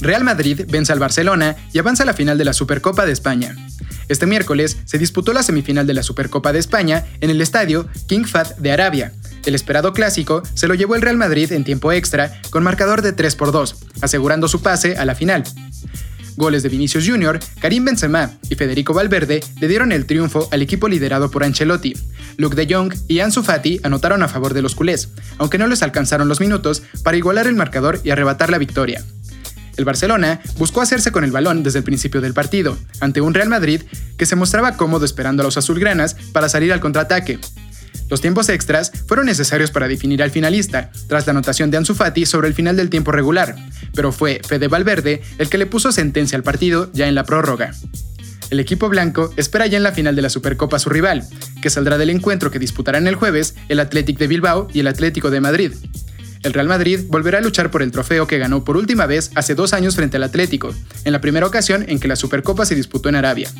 Real 0.00 0.24
Madrid 0.24 0.62
vence 0.68 0.92
al 0.92 0.98
Barcelona 0.98 1.56
y 1.72 1.78
avanza 1.78 2.04
a 2.04 2.06
la 2.06 2.14
final 2.14 2.38
de 2.38 2.44
la 2.44 2.52
Supercopa 2.52 3.06
de 3.06 3.12
España. 3.12 3.54
Este 4.08 4.26
miércoles 4.26 4.78
se 4.84 4.98
disputó 4.98 5.32
la 5.32 5.42
semifinal 5.42 5.86
de 5.86 5.94
la 5.94 6.02
Supercopa 6.02 6.52
de 6.52 6.58
España 6.58 7.06
en 7.20 7.30
el 7.30 7.40
estadio 7.40 7.86
King 8.08 8.24
Fahd 8.24 8.56
de 8.56 8.72
Arabia. 8.72 9.12
El 9.44 9.54
esperado 9.54 9.92
clásico 9.92 10.42
se 10.54 10.68
lo 10.68 10.74
llevó 10.74 10.94
el 10.94 11.02
Real 11.02 11.16
Madrid 11.16 11.52
en 11.52 11.64
tiempo 11.64 11.92
extra 11.92 12.40
con 12.50 12.64
marcador 12.64 13.02
de 13.02 13.12
3 13.12 13.36
por 13.36 13.52
2, 13.52 13.76
asegurando 14.00 14.48
su 14.48 14.62
pase 14.62 14.96
a 14.96 15.04
la 15.04 15.14
final. 15.14 15.44
Goles 16.36 16.62
de 16.62 16.70
Vinicius 16.70 17.06
Jr., 17.06 17.38
Karim 17.60 17.84
Benzema 17.84 18.30
y 18.48 18.54
Federico 18.54 18.94
Valverde 18.94 19.40
le 19.60 19.68
dieron 19.68 19.92
el 19.92 20.06
triunfo 20.06 20.48
al 20.50 20.62
equipo 20.62 20.88
liderado 20.88 21.30
por 21.30 21.44
Ancelotti. 21.44 21.94
Luke 22.36 22.56
de 22.56 22.72
Jong 22.72 22.94
y 23.08 23.20
Ansu 23.20 23.42
Fati 23.42 23.80
anotaron 23.82 24.22
a 24.22 24.28
favor 24.28 24.54
de 24.54 24.62
los 24.62 24.74
culés, 24.74 25.10
aunque 25.38 25.58
no 25.58 25.66
les 25.66 25.82
alcanzaron 25.82 26.28
los 26.28 26.40
minutos 26.40 26.82
para 27.02 27.18
igualar 27.18 27.46
el 27.46 27.56
marcador 27.56 28.00
y 28.02 28.10
arrebatar 28.10 28.50
la 28.50 28.58
victoria. 28.58 29.04
El 29.76 29.84
Barcelona 29.84 30.40
buscó 30.56 30.80
hacerse 30.80 31.12
con 31.12 31.24
el 31.24 31.32
balón 31.32 31.62
desde 31.62 31.78
el 31.78 31.84
principio 31.84 32.20
del 32.20 32.34
partido, 32.34 32.78
ante 33.00 33.20
un 33.20 33.34
Real 33.34 33.48
Madrid 33.48 33.82
que 34.16 34.26
se 34.26 34.36
mostraba 34.36 34.76
cómodo 34.76 35.04
esperando 35.04 35.42
a 35.42 35.44
los 35.44 35.56
azulgranas 35.56 36.14
para 36.32 36.48
salir 36.48 36.72
al 36.72 36.80
contraataque. 36.80 37.38
Los 38.08 38.20
tiempos 38.20 38.48
extras 38.48 38.90
fueron 39.06 39.26
necesarios 39.26 39.70
para 39.70 39.86
definir 39.86 40.22
al 40.22 40.32
finalista, 40.32 40.90
tras 41.08 41.26
la 41.26 41.30
anotación 41.30 41.70
de 41.70 41.76
Ansu 41.76 41.94
Fati 41.94 42.26
sobre 42.26 42.48
el 42.48 42.54
final 42.54 42.76
del 42.76 42.90
tiempo 42.90 43.12
regular, 43.12 43.54
pero 43.94 44.10
fue 44.10 44.40
Fede 44.46 44.68
Valverde 44.68 45.22
el 45.38 45.48
que 45.48 45.58
le 45.58 45.66
puso 45.66 45.92
sentencia 45.92 46.36
al 46.36 46.42
partido 46.42 46.90
ya 46.92 47.06
en 47.06 47.14
la 47.14 47.24
prórroga. 47.24 47.72
El 48.50 48.58
equipo 48.58 48.88
blanco 48.88 49.32
espera 49.36 49.68
ya 49.68 49.76
en 49.76 49.84
la 49.84 49.92
final 49.92 50.16
de 50.16 50.22
la 50.22 50.28
Supercopa 50.28 50.76
a 50.76 50.80
su 50.80 50.90
rival, 50.90 51.22
que 51.62 51.70
saldrá 51.70 51.98
del 51.98 52.10
encuentro 52.10 52.50
que 52.50 52.58
disputarán 52.58 53.06
el 53.06 53.14
jueves 53.14 53.54
el 53.68 53.78
Athletic 53.78 54.18
de 54.18 54.26
Bilbao 54.26 54.66
y 54.74 54.80
el 54.80 54.88
Atlético 54.88 55.30
de 55.30 55.40
Madrid. 55.40 55.72
El 56.42 56.52
Real 56.52 56.68
Madrid 56.68 57.00
volverá 57.08 57.38
a 57.38 57.42
luchar 57.42 57.70
por 57.70 57.82
el 57.82 57.90
trofeo 57.90 58.26
que 58.26 58.38
ganó 58.38 58.64
por 58.64 58.76
última 58.76 59.06
vez 59.06 59.30
hace 59.34 59.54
dos 59.54 59.72
años 59.72 59.96
frente 59.96 60.16
al 60.16 60.22
Atlético, 60.22 60.74
en 61.04 61.12
la 61.12 61.20
primera 61.20 61.46
ocasión 61.46 61.84
en 61.88 62.00
que 62.00 62.08
la 62.08 62.16
Supercopa 62.16 62.64
se 62.64 62.74
disputó 62.74 63.08
en 63.08 63.16
Arabia 63.16 63.50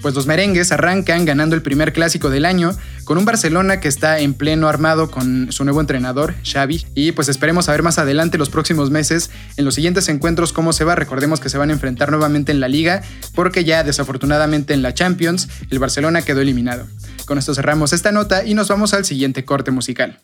pues 0.00 0.14
los 0.14 0.26
merengues 0.26 0.72
arrancan 0.72 1.24
ganando 1.24 1.54
el 1.54 1.62
primer 1.62 1.92
clásico 1.92 2.30
del 2.30 2.44
año 2.44 2.76
con 3.04 3.18
un 3.18 3.24
Barcelona 3.24 3.80
que 3.80 3.88
está 3.88 4.20
en 4.20 4.34
pleno 4.34 4.68
armado 4.68 5.10
con 5.10 5.50
su 5.52 5.64
nuevo 5.64 5.80
entrenador, 5.80 6.34
Xavi, 6.44 6.86
y 6.94 7.12
pues 7.12 7.28
esperemos 7.28 7.68
a 7.68 7.72
ver 7.72 7.82
más 7.82 7.98
adelante 7.98 8.38
los 8.38 8.50
próximos 8.50 8.90
meses 8.90 9.30
en 9.56 9.64
los 9.64 9.74
siguientes 9.74 10.08
encuentros 10.08 10.52
cómo 10.52 10.72
se 10.72 10.84
va. 10.84 10.94
Recordemos 10.94 11.40
que 11.40 11.48
se 11.48 11.58
van 11.58 11.70
a 11.70 11.72
enfrentar 11.72 12.10
nuevamente 12.10 12.52
en 12.52 12.60
la 12.60 12.68
liga 12.68 13.02
porque 13.34 13.64
ya 13.64 13.82
desafortunadamente 13.82 14.74
en 14.74 14.82
la 14.82 14.94
Champions 14.94 15.48
el 15.70 15.78
Barcelona 15.78 16.22
quedó 16.22 16.40
eliminado. 16.40 16.86
Con 17.26 17.38
esto 17.38 17.54
cerramos 17.54 17.92
esta 17.92 18.12
nota 18.12 18.44
y 18.44 18.54
nos 18.54 18.68
vamos 18.68 18.94
al 18.94 19.04
siguiente 19.04 19.44
corte 19.44 19.70
musical. 19.70 20.20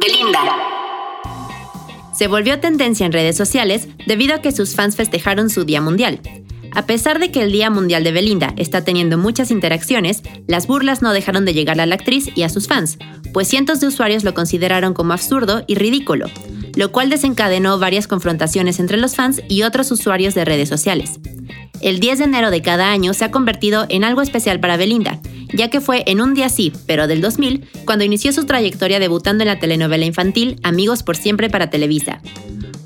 Belinda. 0.00 0.40
Se 2.12 2.28
volvió 2.28 2.60
tendencia 2.60 3.06
en 3.06 3.12
redes 3.12 3.36
sociales 3.36 3.88
debido 4.06 4.34
a 4.34 4.40
que 4.40 4.52
sus 4.52 4.74
fans 4.74 4.96
festejaron 4.96 5.50
su 5.50 5.64
Día 5.64 5.80
Mundial. 5.80 6.20
A 6.72 6.86
pesar 6.86 7.18
de 7.18 7.30
que 7.30 7.42
el 7.42 7.52
Día 7.52 7.70
Mundial 7.70 8.04
de 8.04 8.12
Belinda 8.12 8.52
está 8.56 8.84
teniendo 8.84 9.16
muchas 9.16 9.50
interacciones, 9.50 10.22
las 10.46 10.66
burlas 10.66 11.00
no 11.00 11.12
dejaron 11.12 11.44
de 11.46 11.54
llegar 11.54 11.80
a 11.80 11.86
la 11.86 11.94
actriz 11.94 12.28
y 12.34 12.42
a 12.42 12.50
sus 12.50 12.66
fans, 12.68 12.98
pues 13.32 13.48
cientos 13.48 13.80
de 13.80 13.86
usuarios 13.86 14.24
lo 14.24 14.34
consideraron 14.34 14.92
como 14.92 15.14
absurdo 15.14 15.64
y 15.66 15.76
ridículo, 15.76 16.26
lo 16.74 16.92
cual 16.92 17.08
desencadenó 17.08 17.78
varias 17.78 18.06
confrontaciones 18.06 18.78
entre 18.80 18.98
los 18.98 19.14
fans 19.14 19.40
y 19.48 19.62
otros 19.62 19.90
usuarios 19.90 20.34
de 20.34 20.44
redes 20.44 20.68
sociales. 20.68 21.18
El 21.80 22.00
10 22.00 22.18
de 22.18 22.24
enero 22.24 22.50
de 22.50 22.62
cada 22.62 22.90
año 22.90 23.14
se 23.14 23.24
ha 23.24 23.30
convertido 23.30 23.86
en 23.88 24.04
algo 24.04 24.20
especial 24.20 24.60
para 24.60 24.76
Belinda, 24.76 25.20
ya 25.52 25.70
que 25.70 25.80
fue 25.80 26.04
en 26.06 26.20
un 26.20 26.34
día 26.34 26.48
sí, 26.48 26.72
pero 26.86 27.06
del 27.06 27.20
2000, 27.20 27.64
cuando 27.84 28.04
inició 28.04 28.32
su 28.32 28.46
trayectoria 28.46 28.98
debutando 28.98 29.42
en 29.42 29.48
la 29.48 29.58
telenovela 29.58 30.04
infantil 30.04 30.58
Amigos 30.62 31.02
por 31.02 31.16
Siempre 31.16 31.50
para 31.50 31.70
Televisa. 31.70 32.20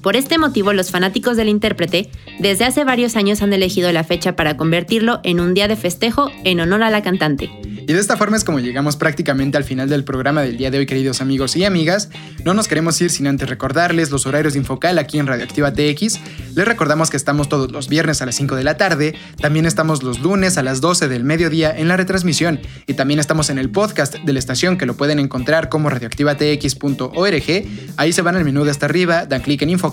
Por 0.03 0.17
este 0.17 0.39
motivo, 0.39 0.73
los 0.73 0.91
fanáticos 0.91 1.37
del 1.37 1.51
intérprete 1.51 2.09
desde 2.39 2.65
hace 2.65 2.85
varios 2.85 3.17
años 3.17 3.43
han 3.43 3.53
elegido 3.53 3.93
la 3.93 4.03
fecha 4.03 4.35
para 4.35 4.57
convertirlo 4.57 5.21
en 5.25 5.41
un 5.41 5.53
día 5.53 5.69
de 5.69 5.77
festejo 5.77 6.31
en 6.45 6.61
honor 6.61 6.83
a 6.83 6.91
la 6.91 7.03
cantante. 7.03 7.51
Y 7.87 7.93
de 7.93 7.99
esta 7.99 8.17
forma 8.17 8.37
es 8.37 8.45
como 8.45 8.61
llegamos 8.61 8.97
prácticamente 8.97 9.59
al 9.59 9.65
final 9.65 9.91
del 9.91 10.05
programa 10.05 10.43
del 10.43 10.57
día 10.57 10.71
de 10.71 10.79
hoy, 10.79 10.87
queridos 10.87 11.21
amigos 11.21 11.55
y 11.57 11.65
amigas. 11.65 12.09
No 12.45 12.55
nos 12.55 12.67
queremos 12.67 12.99
ir 13.01 13.11
sin 13.11 13.27
antes 13.27 13.49
recordarles 13.49 14.11
los 14.11 14.25
horarios 14.27 14.55
de 14.55 14.61
Infocal 14.61 14.99
aquí 14.99 15.19
en 15.19 15.27
Radioactiva 15.27 15.73
TX. 15.73 16.21
Les 16.55 16.67
recordamos 16.67 17.11
que 17.11 17.19
estamos 17.19 17.51
todos 17.51 17.71
los 17.71 17.89
viernes 17.89 18.23
a 18.23 18.27
las 18.27 18.37
5 18.37 18.57
de 18.57 18.65
la 18.65 18.77
tarde, 18.77 19.17
también 19.39 19.67
estamos 19.67 20.03
los 20.03 20.21
lunes 20.21 20.57
a 20.57 20.63
las 20.63 20.81
12 20.81 21.09
del 21.09 21.25
mediodía 21.25 21.77
en 21.77 21.89
la 21.89 21.97
retransmisión 21.97 22.61
y 22.87 22.95
también 22.95 23.21
estamos 23.21 23.51
en 23.51 23.59
el 23.59 23.71
podcast 23.71 24.15
de 24.15 24.33
la 24.33 24.39
estación 24.39 24.79
que 24.79 24.87
lo 24.87 24.97
pueden 24.97 25.19
encontrar 25.19 25.69
como 25.69 25.91
radioactivatx.org. 25.91 27.65
Ahí 27.97 28.13
se 28.13 28.23
van 28.23 28.37
al 28.37 28.45
menú 28.45 28.65
de 28.65 28.71
hasta 28.71 28.87
arriba, 28.87 29.27
dan 29.27 29.43
clic 29.43 29.63
en 29.63 29.71
Infocal 29.71 29.90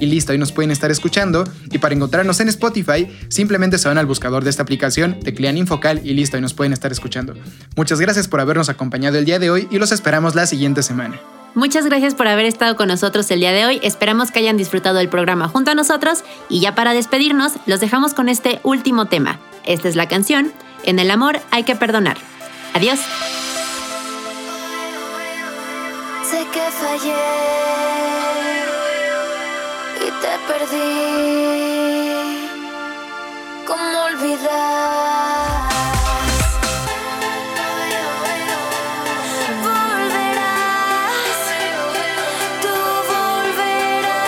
y 0.00 0.06
listo, 0.06 0.32
ahí 0.32 0.38
nos 0.38 0.52
pueden 0.52 0.70
estar 0.70 0.90
escuchando. 0.90 1.44
Y 1.70 1.78
para 1.78 1.94
encontrarnos 1.94 2.40
en 2.40 2.48
Spotify, 2.48 3.08
simplemente 3.28 3.78
se 3.78 3.88
van 3.88 3.98
al 3.98 4.06
buscador 4.06 4.44
de 4.44 4.50
esta 4.50 4.62
aplicación, 4.62 5.20
teclean 5.20 5.56
Infocal 5.56 6.00
y 6.04 6.14
listo, 6.14 6.36
ahí 6.36 6.42
nos 6.42 6.54
pueden 6.54 6.72
estar 6.72 6.92
escuchando. 6.92 7.34
Muchas 7.76 8.00
gracias 8.00 8.28
por 8.28 8.40
habernos 8.40 8.68
acompañado 8.68 9.18
el 9.18 9.24
día 9.24 9.38
de 9.38 9.50
hoy 9.50 9.68
y 9.70 9.78
los 9.78 9.92
esperamos 9.92 10.34
la 10.34 10.46
siguiente 10.46 10.82
semana. 10.82 11.18
Muchas 11.54 11.86
gracias 11.86 12.14
por 12.14 12.28
haber 12.28 12.46
estado 12.46 12.76
con 12.76 12.88
nosotros 12.88 13.30
el 13.30 13.40
día 13.40 13.52
de 13.52 13.66
hoy. 13.66 13.80
Esperamos 13.82 14.30
que 14.30 14.38
hayan 14.38 14.56
disfrutado 14.56 15.00
el 15.00 15.08
programa 15.08 15.48
junto 15.48 15.70
a 15.70 15.74
nosotros 15.74 16.22
y 16.48 16.60
ya 16.60 16.74
para 16.74 16.92
despedirnos 16.92 17.54
los 17.66 17.80
dejamos 17.80 18.14
con 18.14 18.28
este 18.28 18.60
último 18.62 19.06
tema. 19.06 19.40
Esta 19.64 19.88
es 19.88 19.96
la 19.96 20.06
canción 20.06 20.52
En 20.84 20.98
el 20.98 21.10
amor 21.10 21.40
hay 21.50 21.64
que 21.64 21.74
perdonar. 21.74 22.16
Adiós. 22.74 23.00
Sé 26.30 26.46
que 26.52 26.60
fallé 26.70 28.37
te 30.10 30.38
perdí. 30.46 30.78
¿Cómo 33.66 34.04
olvidar? 34.04 35.68
Volverás, 39.62 41.40
tú 42.62 42.74
volverás, 43.12 44.24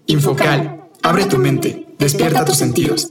Infocal, 0.07 0.61
abre 1.03 1.25
tu 1.27 1.39
mente, 1.39 1.87
despierta 1.99 2.45
tus 2.45 2.57
sentidos. 2.57 3.11